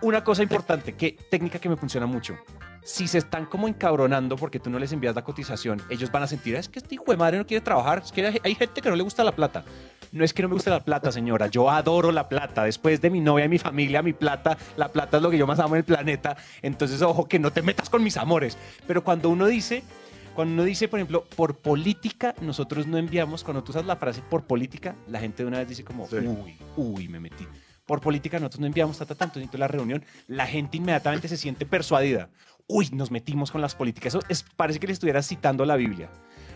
Una 0.00 0.22
cosa 0.22 0.44
importante, 0.44 0.94
que 0.94 1.16
técnica 1.28 1.58
que 1.58 1.68
me 1.68 1.76
funciona 1.76 2.06
mucho. 2.06 2.36
Si 2.84 3.08
se 3.08 3.18
están 3.18 3.46
como 3.46 3.66
encabronando 3.66 4.36
porque 4.36 4.60
tú 4.60 4.70
no 4.70 4.78
les 4.78 4.92
envías 4.92 5.14
la 5.14 5.24
cotización, 5.24 5.82
ellos 5.90 6.12
van 6.12 6.22
a 6.22 6.26
sentir, 6.28 6.54
es 6.54 6.68
que 6.68 6.78
este 6.78 6.94
hijo 6.94 7.04
de 7.08 7.16
madre 7.16 7.36
no 7.36 7.44
quiere 7.44 7.62
trabajar, 7.62 8.02
es 8.04 8.12
que 8.12 8.40
hay 8.42 8.54
gente 8.54 8.80
que 8.80 8.88
no 8.88 8.96
le 8.96 9.02
gusta 9.02 9.24
la 9.24 9.32
plata. 9.32 9.64
No 10.12 10.24
es 10.24 10.32
que 10.32 10.42
no 10.42 10.48
me 10.48 10.54
guste 10.54 10.70
la 10.70 10.80
plata, 10.80 11.12
señora, 11.12 11.48
yo 11.48 11.68
adoro 11.68 12.12
la 12.12 12.28
plata. 12.28 12.64
Después 12.64 13.00
de 13.00 13.10
mi 13.10 13.20
novia 13.20 13.44
y 13.44 13.48
mi 13.48 13.58
familia, 13.58 14.02
mi 14.02 14.12
plata, 14.12 14.56
la 14.76 14.88
plata 14.88 15.18
es 15.18 15.22
lo 15.22 15.30
que 15.30 15.36
yo 15.36 15.46
más 15.46 15.58
amo 15.58 15.74
en 15.74 15.80
el 15.80 15.84
planeta. 15.84 16.36
Entonces, 16.62 17.02
ojo, 17.02 17.28
que 17.28 17.38
no 17.38 17.52
te 17.52 17.60
metas 17.60 17.90
con 17.90 18.02
mis 18.02 18.16
amores. 18.16 18.56
Pero 18.86 19.04
cuando 19.04 19.28
uno 19.28 19.46
dice, 19.46 19.82
cuando 20.38 20.54
uno 20.54 20.62
dice, 20.62 20.86
por 20.86 21.00
ejemplo, 21.00 21.24
por 21.34 21.56
política, 21.56 22.32
nosotros 22.42 22.86
no 22.86 22.96
enviamos, 22.96 23.42
cuando 23.42 23.64
tú 23.64 23.72
usas 23.72 23.84
la 23.84 23.96
frase 23.96 24.22
por 24.22 24.44
política, 24.44 24.94
la 25.08 25.18
gente 25.18 25.42
de 25.42 25.48
una 25.48 25.58
vez 25.58 25.68
dice 25.68 25.82
como, 25.82 26.04
uy, 26.04 26.56
uy, 26.76 27.08
me 27.08 27.18
metí. 27.18 27.44
por 27.84 28.00
política 28.00 28.38
nosotros 28.38 28.60
no 28.60 28.66
enviamos 28.66 28.98
tanto, 28.98 29.16
tanto, 29.16 29.40
la 29.58 29.66
reunión, 29.66 30.04
la 30.28 30.46
gente 30.46 30.76
inmediatamente 30.76 31.26
se 31.26 31.36
siente 31.36 31.66
persuadida. 31.66 32.30
Uy, 32.68 32.88
nos 32.92 33.10
metimos 33.10 33.50
con 33.50 33.60
las 33.60 33.74
políticas. 33.74 34.14
Eso 34.14 34.24
es, 34.28 34.44
parece 34.44 34.78
que 34.78 34.86
le 34.86 34.92
estuviera 34.92 35.24
citando 35.24 35.64
la 35.64 35.74
Biblia. 35.74 36.08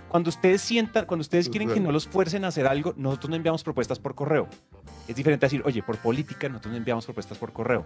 Cuando 0.08 0.30
ustedes 0.30 0.62
sientan, 0.62 1.06
cuando 1.06 1.22
ustedes 1.22 1.48
quieren 1.48 1.68
que 1.68 1.80
no 1.80 1.90
los 1.90 2.06
fuercen 2.06 2.44
a 2.44 2.48
hacer 2.48 2.68
algo, 2.68 2.94
nosotros 2.96 3.30
no 3.30 3.34
enviamos 3.34 3.64
propuestas 3.64 3.98
por 3.98 4.14
correo. 4.14 4.46
Es 5.08 5.16
diferente 5.16 5.44
a 5.44 5.48
decir, 5.48 5.62
oye, 5.64 5.82
por 5.82 5.98
política 5.98 6.48
nosotros 6.48 6.70
no 6.70 6.78
enviamos 6.78 7.04
propuestas 7.04 7.36
por 7.36 7.52
correo. 7.52 7.84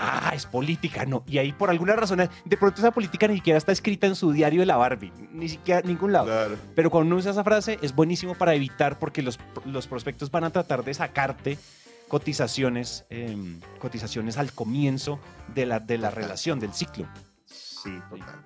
Ah, 0.00 0.30
es 0.32 0.46
política, 0.46 1.04
no. 1.04 1.24
Y 1.26 1.38
ahí 1.38 1.52
por 1.52 1.70
alguna 1.70 1.96
razón, 1.96 2.20
de 2.44 2.56
pronto 2.56 2.80
esa 2.80 2.92
política 2.92 3.26
ni 3.26 3.34
siquiera 3.34 3.58
está 3.58 3.72
escrita 3.72 4.06
en 4.06 4.14
su 4.14 4.30
diario 4.30 4.60
de 4.60 4.66
la 4.66 4.76
Barbie, 4.76 5.12
ni 5.32 5.48
siquiera 5.48 5.80
en 5.80 5.88
ningún 5.88 6.12
lado. 6.12 6.56
Pero 6.76 6.88
cuando 6.88 7.08
uno 7.08 7.16
usa 7.16 7.32
esa 7.32 7.42
frase 7.42 7.80
es 7.82 7.92
buenísimo 7.92 8.36
para 8.36 8.54
evitar 8.54 9.00
porque 9.00 9.22
los, 9.22 9.40
los 9.64 9.88
prospectos 9.88 10.30
van 10.30 10.44
a 10.44 10.50
tratar 10.50 10.84
de 10.84 10.94
sacarte 10.94 11.58
cotizaciones, 12.06 13.06
em, 13.10 13.60
cotizaciones 13.80 14.38
al 14.38 14.52
comienzo 14.52 15.18
de 15.52 15.66
la, 15.66 15.80
de 15.80 15.98
la 15.98 16.10
relación, 16.10 16.60
del 16.60 16.72
ciclo. 16.72 17.08
Sí, 17.46 17.90
total. 18.08 18.40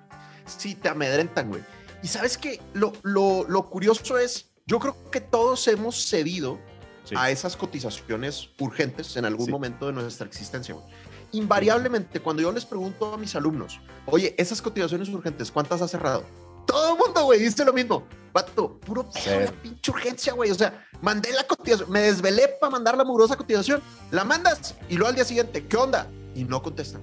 Sí, 0.47 0.73
te 0.73 0.89
amedrentan, 0.89 1.49
güey. 1.49 1.61
Y 2.01 2.07
sabes 2.07 2.35
que 2.35 2.59
lo, 2.73 2.93
lo, 3.03 3.45
lo, 3.47 3.69
curioso 3.69 4.17
es, 4.17 4.49
yo 4.65 4.79
creo 4.79 5.11
que 5.11 5.21
todos 5.21 5.67
hemos 5.67 6.07
cedido 6.07 6.59
a 7.15 7.29
esas 7.29 7.55
cotizaciones 7.55 8.49
urgentes 8.59 9.15
en 9.17 9.25
algún 9.25 9.51
momento 9.51 9.85
de 9.85 9.93
nuestra 9.93 10.25
existencia. 10.25 10.75
Invariablemente, 11.33 12.19
cuando 12.19 12.43
yo 12.43 12.51
les 12.51 12.63
pregunto 12.63 13.11
a 13.11 13.17
mis 13.17 13.35
alumnos, 13.35 13.79
oye, 14.05 14.35
esas 14.37 14.61
cotizaciones 14.61 15.09
urgentes, 15.09 15.51
¿cuántas 15.51 15.81
has 15.81 15.89
cerrado? 15.89 16.23
Todo 16.67 16.93
el 16.93 16.99
mundo, 16.99 17.25
güey, 17.25 17.39
dice 17.39 17.65
lo 17.65 17.73
mismo. 17.73 18.07
Vato, 18.31 18.79
puro 18.79 19.09
pedo, 19.11 19.51
pinche 19.61 19.91
urgencia, 19.91 20.33
güey. 20.33 20.51
O 20.51 20.55
sea, 20.55 20.87
mandé 21.01 21.31
la 21.33 21.43
cotización, 21.45 21.91
me 21.91 22.01
desvelé 22.01 22.49
para 22.61 22.69
mandar 22.69 22.95
la 22.95 23.03
mugrosa 23.03 23.35
cotización. 23.35 23.81
La 24.11 24.23
mandas 24.23 24.75
y 24.87 24.93
luego 24.93 25.09
al 25.09 25.15
día 25.15 25.25
siguiente, 25.25 25.67
¿qué 25.67 25.75
onda? 25.75 26.07
Y 26.35 26.43
no 26.43 26.61
contestan. 26.61 27.01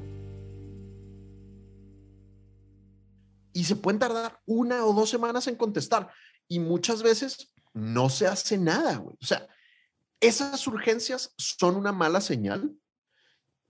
Y 3.52 3.64
se 3.64 3.74
pueden 3.74 3.98
tardar 3.98 4.40
una 4.46 4.86
o 4.86 4.92
dos 4.92 5.10
semanas 5.10 5.48
en 5.48 5.56
contestar. 5.56 6.08
Y 6.46 6.60
muchas 6.60 7.02
veces 7.02 7.52
no 7.74 8.08
se 8.08 8.28
hace 8.28 8.58
nada, 8.58 8.96
güey. 8.96 9.16
O 9.20 9.26
sea, 9.26 9.48
esas 10.20 10.64
urgencias 10.68 11.34
son 11.36 11.74
una 11.74 11.90
mala 11.90 12.20
señal 12.20 12.76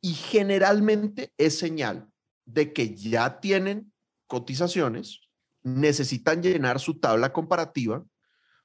y 0.01 0.15
generalmente 0.15 1.33
es 1.39 1.59
señal 1.59 2.09
de 2.45 2.73
que 2.73 2.95
ya 2.95 3.41
tienen 3.41 3.93
cotizaciones 4.27 5.21
necesitan 5.63 6.43
llenar 6.43 6.81
su 6.81 6.99
tabla 6.99 7.33
comparativa 7.33 8.05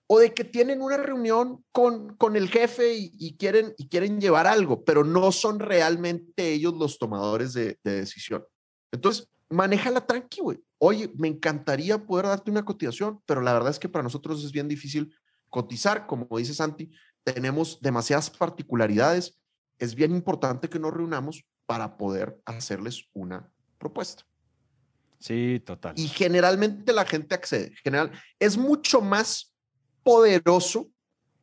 o 0.07 0.19
de 0.19 0.33
que 0.33 0.43
tienen 0.43 0.81
una 0.81 0.97
reunión 0.97 1.63
con, 1.71 2.15
con 2.15 2.35
el 2.35 2.49
jefe 2.49 2.93
y, 2.95 3.35
quieren, 3.37 3.73
quieren 3.89 4.21
llevar 4.21 4.45
algo, 4.45 4.83
pero 4.85 5.03
no 5.03 5.31
son 5.31 5.59
realmente 5.59 6.53
ellos 6.53 6.75
los 6.75 6.99
tomadores 6.99 7.53
de, 7.53 7.79
decisión. 7.83 8.45
Entonces, 8.91 9.27
manéjala 9.49 10.05
tranqui, 10.05 10.41
güey. 10.41 10.59
Oye, 10.77 11.11
me 11.15 11.27
encantaría 11.27 12.05
poder 12.05 12.27
darte 12.27 12.51
una 12.51 12.63
cotización, 12.63 13.19
pero 13.25 13.41
la 13.41 13.53
verdad 13.53 13.71
es 13.71 13.79
que 13.79 13.89
para 13.89 14.03
nosotros 14.03 14.43
es 14.43 14.51
bien 14.51 14.67
difícil 14.67 15.11
cotizar. 15.49 16.05
Como 16.05 16.27
dice 16.37 16.53
Santi, 16.53 16.91
tenemos 17.23 17.79
demasiadas 17.81 18.29
particularidades. 18.29 19.39
Es 19.79 19.95
bien 19.95 20.11
importante 20.11 20.69
que 20.69 20.79
nos 20.79 20.93
reunamos 20.93 21.43
para 21.65 21.97
poder 21.97 22.39
hacerles 22.45 23.05
una 23.13 23.51
propuesta. 23.77 24.23
Sí, 25.19 25.61
total. 25.65 25.93
Y 25.97 26.07
generalmente 26.07 26.93
la 26.93 27.05
gente 27.05 27.35
accede. 27.35 27.73
General, 27.83 28.11
es 28.39 28.57
mucho 28.57 29.01
más 29.01 29.53
poderoso 30.03 30.89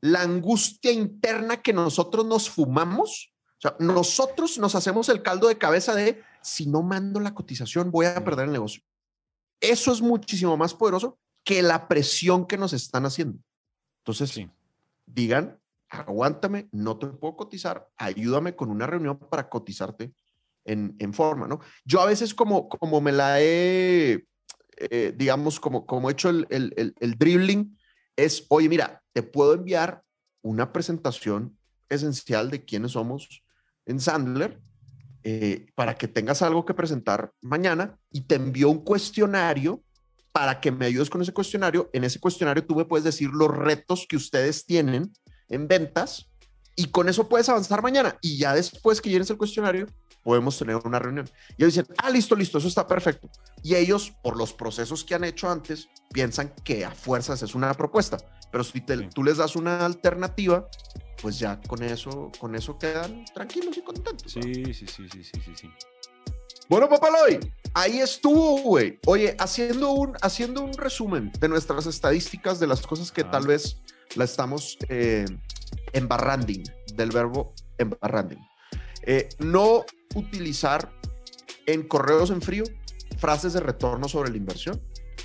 la 0.01 0.23
angustia 0.23 0.93
interna 0.93 1.63
que 1.63 1.73
nosotros 1.73 2.27
nos 2.27 2.51
fumamos. 2.51 3.33
O 3.59 3.61
sea, 3.61 3.77
nosotros 3.79 4.59
nos 4.59 4.75
hacemos 4.75 5.09
el 5.09 5.23
caldo 5.23 5.49
de 5.49 5.59
cabeza 5.59 5.95
de 5.95 6.23
si 6.43 6.67
no 6.67 6.83
mando 6.83 7.21
la 7.21 7.35
cotización 7.35 7.91
voy 7.91 8.07
a 8.07 8.25
perder 8.25 8.47
el 8.47 8.53
negocio. 8.53 8.83
Eso 9.61 9.93
es 9.93 10.01
muchísimo 10.03 10.57
más 10.57 10.75
poderoso 10.75 11.19
que 11.45 11.63
la 11.63 11.89
presión 11.89 12.47
que 12.47 12.59
nos 12.59 12.73
están 12.73 13.07
haciendo. 13.07 13.39
Entonces, 13.99 14.31
sí. 14.31 14.51
digan, 15.07 15.61
aguántame, 15.93 16.69
no 16.73 16.99
te 16.99 17.07
puedo 17.07 17.37
cotizar, 17.37 17.89
ayúdame 17.97 18.57
con 18.57 18.71
una 18.71 18.87
reunión 18.87 19.19
para 19.19 19.49
cotizarte 19.49 20.13
en, 20.65 21.13
forma, 21.13 21.47
¿no? 21.47 21.61
Yo 21.85 22.01
a 22.01 22.07
veces 22.07 22.35
como, 22.35 22.69
como 22.69 23.01
me 23.01 23.13
la 23.13 23.41
he, 23.41 24.25
eh, 24.77 25.13
digamos, 25.17 25.61
como, 25.61 25.85
como 25.87 26.09
he 26.09 26.13
hecho 26.13 26.31
el, 26.31 26.47
el, 26.51 26.95
el, 26.99 27.19
dribbling, 27.19 27.77
es, 28.17 28.47
oye, 28.49 28.69
mira, 28.69 29.03
te 29.13 29.23
puedo 29.23 29.55
enviar 29.55 30.03
una 30.41 30.73
presentación 30.73 31.59
esencial 31.89 32.51
de 32.51 32.65
quiénes 32.65 32.93
somos 32.93 33.43
en 33.85 34.01
Sandler 34.01 34.61
eh, 35.25 35.67
para 35.75 35.97
que 35.97 36.09
tengas 36.09 36.43
algo 36.43 36.65
que 36.65 36.75
presentar 36.75 37.33
mañana 37.43 37.99
y 38.11 38.23
te 38.23 38.37
envío 38.37 38.71
un 38.71 38.85
cuestionario 38.85 39.83
para 40.31 40.61
que 40.61 40.73
me 40.73 40.87
ayudes 40.87 41.11
con 41.11 41.21
ese 41.21 41.35
cuestionario. 41.35 41.91
En 41.93 42.05
ese 42.05 42.19
cuestionario 42.19 42.65
tú 42.65 42.75
me 42.75 42.87
puedes 42.87 43.05
decir 43.05 43.31
los 43.31 43.55
retos 43.55 44.07
que 44.09 44.17
ustedes 44.17 44.65
tienen 44.65 45.13
en 45.53 45.69
ventas 45.69 46.29
y 46.75 46.87
con 46.87 47.09
eso 47.09 47.29
puedes 47.29 47.49
avanzar 47.49 47.83
mañana. 47.83 48.19
Y 48.21 48.39
ya 48.39 48.55
después 48.55 49.01
que 49.01 49.11
llenes 49.11 49.31
el 49.31 49.37
cuestionario, 49.37 49.87
podemos 50.23 50.59
tener 50.59 50.77
una 50.77 50.99
reunión. 50.99 51.29
Y 51.57 51.63
ellos 51.63 51.75
dicen, 51.75 51.95
ah, 51.99 52.11
listo, 52.11 52.35
listo, 52.35 52.59
eso 52.59 52.69
está 52.69 52.87
perfecto. 52.87 53.29
Y 53.63 53.75
ellos, 53.75 54.13
por 54.23 54.37
los 54.37 54.53
procesos 54.53 55.05
que 55.05 55.15
han 55.15 55.25
hecho 55.25 55.51
antes, 55.51 55.89
piensan 56.13 56.53
que 56.65 56.85
a 56.85 56.91
fuerzas 56.91 57.43
es 57.43 57.55
una 57.55 57.73
propuesta. 57.75 58.17
Pero 58.51 58.65
si 58.65 58.81
tú 59.15 59.23
les 59.23 59.37
das 59.37 59.57
una 59.57 59.85
alternativa, 59.85 60.69
pues 61.21 61.39
ya 61.39 61.61
con 61.61 61.83
eso, 61.83 62.31
con 62.39 62.55
eso 62.55 62.79
quedan 62.79 63.25
tranquilos 63.35 63.77
y 63.77 63.83
contentos. 63.83 64.33
Sí, 64.33 64.65
sí, 64.75 64.87
sí, 64.87 65.09
sí, 65.11 65.25
sí, 65.25 65.41
sí, 65.45 65.53
sí. 65.55 65.71
Bueno, 66.69 66.89
Papaloy, 66.89 67.39
ahí 67.75 67.99
estuvo, 67.99 68.63
güey. 68.63 68.99
Oye, 69.07 69.37
haciendo 69.39 69.91
un, 69.93 70.17
haciendo 70.23 70.63
un 70.63 70.73
resumen 70.73 71.31
de 71.39 71.49
nuestras 71.49 71.87
estadísticas 71.87 72.61
de 72.61 72.67
las 72.67 72.87
cosas 72.87 73.11
que 73.11 73.25
tal 73.25 73.47
vez 73.47 73.83
la 74.17 74.25
estamos 74.25 74.79
eh, 74.89 75.25
embarranding, 75.93 76.65
del 76.95 77.11
verbo 77.11 77.55
embarranding. 77.79 78.39
Eh, 79.03 79.29
no 79.39 79.85
utilizar 80.15 80.93
en 81.67 81.87
correos 81.87 82.31
en 82.31 82.43
frío 82.43 82.65
frases 83.19 83.53
de 83.53 83.61
retorno 83.61 84.09
sobre 84.09 84.31
la 84.31 84.37
inversión 84.37 84.81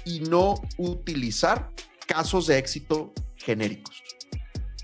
y 0.05 0.21
no 0.21 0.55
utilizar 0.77 1.71
casos 2.05 2.47
de 2.47 2.57
éxito 2.57 3.13
genéricos. 3.35 4.03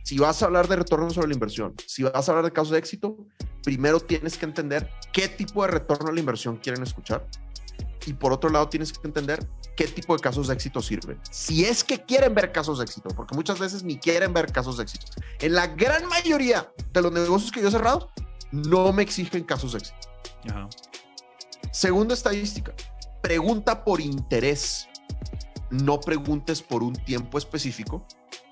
Si 0.03 0.17
vas 0.17 0.41
a 0.41 0.45
hablar 0.45 0.67
de 0.67 0.75
retorno 0.75 1.09
sobre 1.09 1.29
la 1.29 1.33
inversión, 1.35 1.73
si 1.87 2.03
vas 2.03 2.27
a 2.27 2.31
hablar 2.31 2.45
de 2.45 2.51
casos 2.51 2.71
de 2.71 2.79
éxito, 2.79 3.17
primero 3.63 3.99
tienes 3.99 4.37
que 4.37 4.45
entender 4.45 4.89
qué 5.13 5.29
tipo 5.29 5.63
de 5.63 5.71
retorno 5.71 6.09
a 6.09 6.13
la 6.13 6.19
inversión 6.19 6.57
quieren 6.57 6.83
escuchar 6.83 7.25
y 8.05 8.13
por 8.13 8.33
otro 8.33 8.49
lado 8.49 8.69
tienes 8.69 8.93
que 8.93 9.07
entender 9.07 9.47
qué 9.75 9.87
tipo 9.87 10.15
de 10.15 10.21
casos 10.21 10.47
de 10.47 10.53
éxito 10.53 10.81
sirven. 10.81 11.19
Si 11.31 11.65
es 11.65 11.83
que 11.83 12.03
quieren 12.03 12.33
ver 12.33 12.51
casos 12.51 12.79
de 12.79 12.85
éxito, 12.85 13.09
porque 13.15 13.35
muchas 13.35 13.59
veces 13.59 13.83
ni 13.83 13.97
quieren 13.97 14.33
ver 14.33 14.51
casos 14.51 14.77
de 14.77 14.83
éxito. 14.83 15.05
En 15.39 15.53
la 15.53 15.67
gran 15.67 16.07
mayoría 16.07 16.71
de 16.91 17.01
los 17.01 17.11
negocios 17.11 17.51
que 17.51 17.61
yo 17.61 17.69
he 17.69 17.71
cerrado, 17.71 18.11
no 18.51 18.91
me 18.93 19.03
exigen 19.03 19.43
casos 19.43 19.73
de 19.73 19.79
éxito. 19.79 19.97
Segunda 21.71 22.13
estadística, 22.13 22.73
pregunta 23.21 23.83
por 23.83 24.01
interés. 24.01 24.87
No 25.71 25.99
preguntes 25.99 26.61
por 26.61 26.83
un 26.83 26.93
tiempo 26.93 27.37
específico 27.37 28.05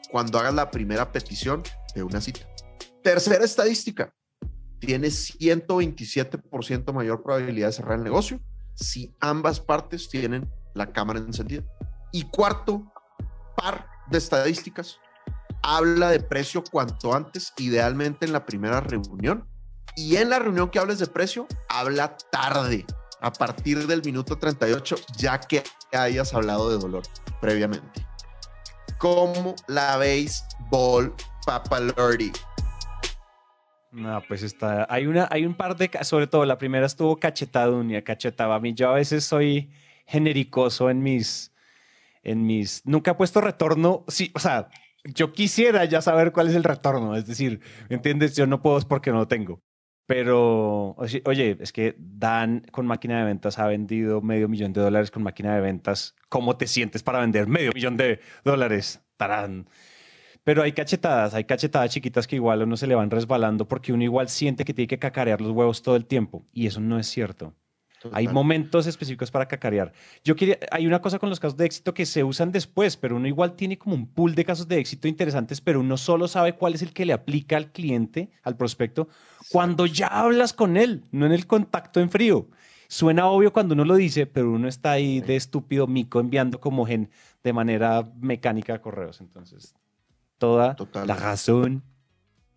cuando 0.10 0.40
hagas 0.40 0.56
la 0.56 0.72
primera 0.72 1.12
petición 1.12 1.62
de 1.94 2.04
una 2.04 2.20
cita. 2.20 2.42
Tercera 3.04 3.46
estadística, 3.46 4.14
tienes 4.80 5.38
127% 5.40 6.94
mayor 6.94 7.22
probabilidad 7.22 7.68
de 7.68 7.74
cerrar 7.74 8.00
el 8.00 8.04
negocio 8.04 8.42
si 8.82 9.14
ambas 9.20 9.60
partes 9.60 10.10
tienen 10.10 10.50
la 10.74 10.92
cámara 10.92 11.20
encendida. 11.20 11.64
Y 12.12 12.24
cuarto, 12.24 12.92
par 13.56 13.88
de 14.10 14.18
estadísticas, 14.18 14.98
habla 15.64 16.10
de 16.10 16.20
precio 16.20 16.64
cuanto 16.70 17.14
antes, 17.14 17.54
idealmente 17.58 18.26
en 18.26 18.34
la 18.34 18.46
primera 18.46 18.82
reunión, 18.82 19.48
y 19.96 20.16
en 20.16 20.30
la 20.30 20.40
reunión 20.40 20.70
que 20.70 20.80
hables 20.80 21.00
de 21.00 21.08
precio, 21.08 21.48
habla 21.70 22.18
tarde, 22.32 22.86
a 23.22 23.32
partir 23.32 23.86
del 23.88 24.02
minuto 24.04 24.38
38, 24.38 24.96
ya 25.18 25.40
que 25.40 25.64
hayas 25.94 26.34
hablado 26.34 26.70
de 26.70 26.78
dolor 26.78 27.04
previamente. 27.40 28.06
¿Cómo 28.98 29.56
la 29.68 29.98
veis, 29.98 30.44
Ball 30.70 31.14
Papalordi? 31.46 32.32
No, 33.92 34.24
pues 34.28 34.44
está. 34.44 34.88
Hay 34.90 35.06
una, 35.06 35.28
hay 35.30 35.46
un 35.46 35.54
par 35.54 35.76
de, 35.76 35.90
sobre 36.04 36.28
todo 36.28 36.46
la 36.46 36.58
primera 36.58 36.86
estuvo 36.86 37.18
cachetadunia, 37.18 38.04
cachetaba. 38.04 38.56
A 38.56 38.60
mí 38.60 38.74
yo 38.74 38.90
a 38.90 38.94
veces 38.94 39.26
soy 39.26 39.70
genericoso 40.06 40.90
en 40.90 41.04
mis, 41.04 41.54
en 42.24 42.46
mis. 42.46 42.86
Nunca 42.86 43.12
he 43.12 43.16
puesto 43.16 43.42
retorno. 43.42 44.06
Sí, 44.08 44.32
o 44.34 44.40
sea, 44.40 44.70
yo 45.04 45.34
quisiera 45.34 45.84
ya 45.86 46.02
saber 46.02 46.32
cuál 46.32 46.48
es 46.48 46.56
el 46.56 46.64
retorno. 46.64 47.16
Es 47.16 47.28
decir, 47.28 47.60
¿me 47.90 47.98
entiendes? 47.98 48.36
Yo 48.36 48.48
no 48.48 48.62
puedo 48.62 48.78
es 48.78 48.86
porque 48.86 49.12
no 49.12 49.18
lo 49.18 49.28
tengo. 49.28 49.62
Pero, 50.06 50.96
oye, 51.26 51.58
es 51.60 51.72
que 51.72 51.96
Dan 51.98 52.66
con 52.72 52.86
máquina 52.86 53.20
de 53.20 53.26
ventas 53.26 53.60
ha 53.60 53.68
vendido 53.68 54.22
medio 54.22 54.50
millón 54.50 54.74
de 54.74 54.82
dólares 54.82 55.12
con 55.12 55.24
máquina 55.24 55.56
de 55.56 55.62
ventas. 55.62 56.16
¿Cómo 56.30 56.58
te 56.58 56.68
sientes 56.68 57.04
para 57.04 57.20
vender 57.20 57.48
medio 57.48 57.72
millón 57.74 57.98
de 57.98 58.20
dólares? 58.44 59.02
Tarán. 59.18 59.68
Pero 60.44 60.64
hay 60.64 60.72
cachetadas, 60.72 61.34
hay 61.34 61.44
cachetadas 61.44 61.92
chiquitas 61.92 62.28
que 62.28 62.36
igual 62.36 62.62
a 62.62 62.64
uno 62.64 62.76
se 62.76 62.88
le 62.88 62.96
van 62.96 63.12
resbalando 63.12 63.68
porque 63.68 63.94
uno 63.94 64.04
igual 64.04 64.28
siente 64.28 64.66
que 64.66 64.74
tiene 64.74 64.88
que 64.88 65.00
cacarear 65.00 65.40
los 65.40 65.52
huevos 65.52 65.82
todo 65.82 65.96
el 65.96 66.06
tiempo. 66.06 66.46
Y 66.52 66.66
eso 66.68 66.80
no 66.80 66.98
es 66.98 67.08
cierto. 67.08 67.54
Hay 68.12 68.28
momentos 68.28 68.88
específicos 68.88 69.30
para 69.30 69.48
cacarear. 69.48 69.94
Yo 70.24 70.36
quería, 70.36 70.58
hay 70.72 70.88
una 70.88 71.02
cosa 71.02 71.20
con 71.20 71.30
los 71.30 71.40
casos 71.40 71.58
de 71.58 71.66
éxito 71.66 71.94
que 71.94 72.06
se 72.06 72.24
usan 72.24 72.52
después, 72.52 72.98
pero 72.98 73.16
uno 73.16 73.28
igual 73.28 73.56
tiene 73.56 73.78
como 73.78 73.96
un 73.96 74.08
pool 74.08 74.34
de 74.34 74.46
casos 74.46 74.68
de 74.68 74.80
éxito 74.80 75.08
interesantes, 75.08 75.62
pero 75.62 75.80
uno 75.80 75.98
solo 75.98 76.28
sabe 76.28 76.54
cuál 76.54 76.74
es 76.74 76.82
el 76.82 76.94
que 76.94 77.06
le 77.06 77.14
aplica 77.14 77.58
al 77.58 77.72
cliente, 77.72 78.32
al 78.44 78.58
prospecto, 78.58 79.08
cuando 79.52 79.86
ya 79.86 80.08
hablas 80.08 80.54
con 80.54 80.78
él, 80.78 81.04
no 81.12 81.26
en 81.26 81.32
el 81.32 81.46
contacto 81.46 82.00
en 82.00 82.10
frío. 82.10 82.50
Suena 82.88 83.28
obvio 83.28 83.54
cuando 83.54 83.74
uno 83.74 83.86
lo 83.86 83.96
dice, 83.96 84.26
pero 84.26 84.52
uno 84.52 84.68
está 84.68 84.92
ahí 84.92 85.22
de 85.22 85.36
estúpido 85.36 85.88
mico 85.88 86.20
enviando 86.20 86.60
como 86.60 86.86
gen 86.86 87.10
de 87.44 87.54
manera 87.54 88.12
mecánica 88.20 88.82
correos. 88.82 89.22
Entonces, 89.22 89.76
toda 90.42 91.06
la 91.06 91.16
razón. 91.16 91.84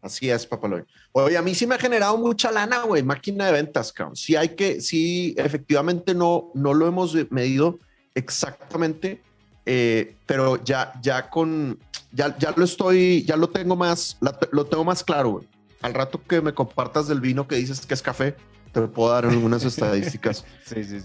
Así 0.01 0.28
es, 0.30 0.47
Papaloy. 0.47 0.85
Oye, 1.12 1.37
a 1.37 1.43
mí 1.43 1.55
sí 1.55 1.66
me 1.66 1.76
ha 1.76 1.78
generado 1.78 2.18
mucha 2.18 2.51
lana, 2.51 2.82
güey, 2.82 3.03
máquina 3.03 3.47
de 3.47 3.53
ventas, 3.53 3.93
cabrón. 3.93 4.16
Sí 4.16 4.37
hay 4.37 4.51
que, 4.51 4.80
sí, 4.80 5.35
efectivamente 5.39 6.14
no, 6.14 6.51
no 6.55 6.74
lo 6.74 6.87
hemos 6.87 7.14
medido 7.30 7.78
exactamente, 8.14 9.22
eh, 9.64 10.14
pero 10.26 10.62
ya, 10.62 10.93
ya 11.01 11.30
con, 11.30 11.78
ya, 12.12 12.37
ya 12.39 12.53
lo 12.55 12.64
estoy, 12.64 13.24
ya 13.24 13.37
lo 13.37 13.49
tengo 13.49 13.76
más, 13.76 14.18
lo 14.51 14.66
tengo 14.66 14.85
más 14.85 15.03
claro, 15.03 15.30
güey. 15.30 15.49
Al 15.80 15.95
rato 15.95 16.20
que 16.22 16.41
me 16.41 16.53
compartas 16.53 17.09
del 17.09 17.20
vino 17.20 17.47
que 17.47 17.57
dices 17.57 17.85
que 17.87 17.95
es 17.95 18.03
café, 18.03 18.37
te 18.72 18.80
puedo 18.82 19.11
dar 19.11 19.24
algunas 19.24 19.64
estadísticas 19.64 20.45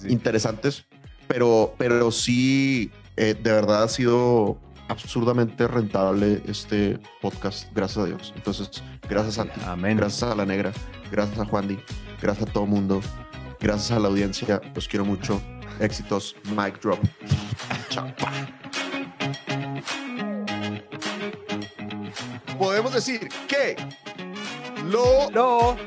interesantes, 0.08 0.86
pero, 1.28 1.74
pero 1.78 2.12
sí, 2.12 2.92
eh, 3.16 3.34
de 3.34 3.52
verdad 3.52 3.84
ha 3.84 3.88
sido 3.88 4.58
absurdamente 4.90 5.68
rentable 5.68 6.42
este 6.46 7.00
podcast, 7.22 7.72
gracias 7.74 8.04
a 8.04 8.08
Dios. 8.08 8.34
Entonces, 8.36 8.84
gracias 9.08 9.40
a 9.40 9.46
ti, 9.46 9.62
gracias 9.96 10.24
a 10.24 10.36
la 10.36 10.46
negra, 10.46 10.74
gracias 11.12 11.40
a 11.40 11.46
Juan 11.46 11.68
Di, 11.68 11.80
gracias 12.22 12.50
a 12.50 12.52
todo 12.52 12.66
el 12.66 12.70
mundo, 12.72 13.00
gracias 13.60 13.92
a 13.92 14.00
la 14.00 14.08
audiencia, 14.10 14.62
los 14.76 14.88
quiero 14.88 15.06
mucho. 15.06 15.42
Éxitos, 15.80 16.36
mic 16.56 16.82
drop. 16.82 17.00
Chao. 17.90 18.08
Podemos 22.58 22.94
decir 22.94 23.30
que 23.48 23.78
lo, 24.90 25.30
lo 25.32 25.78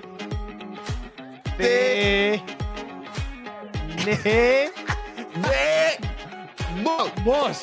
de 1.58 2.40
ne 4.06 4.16
de 4.24 4.72
vos. 7.24 7.62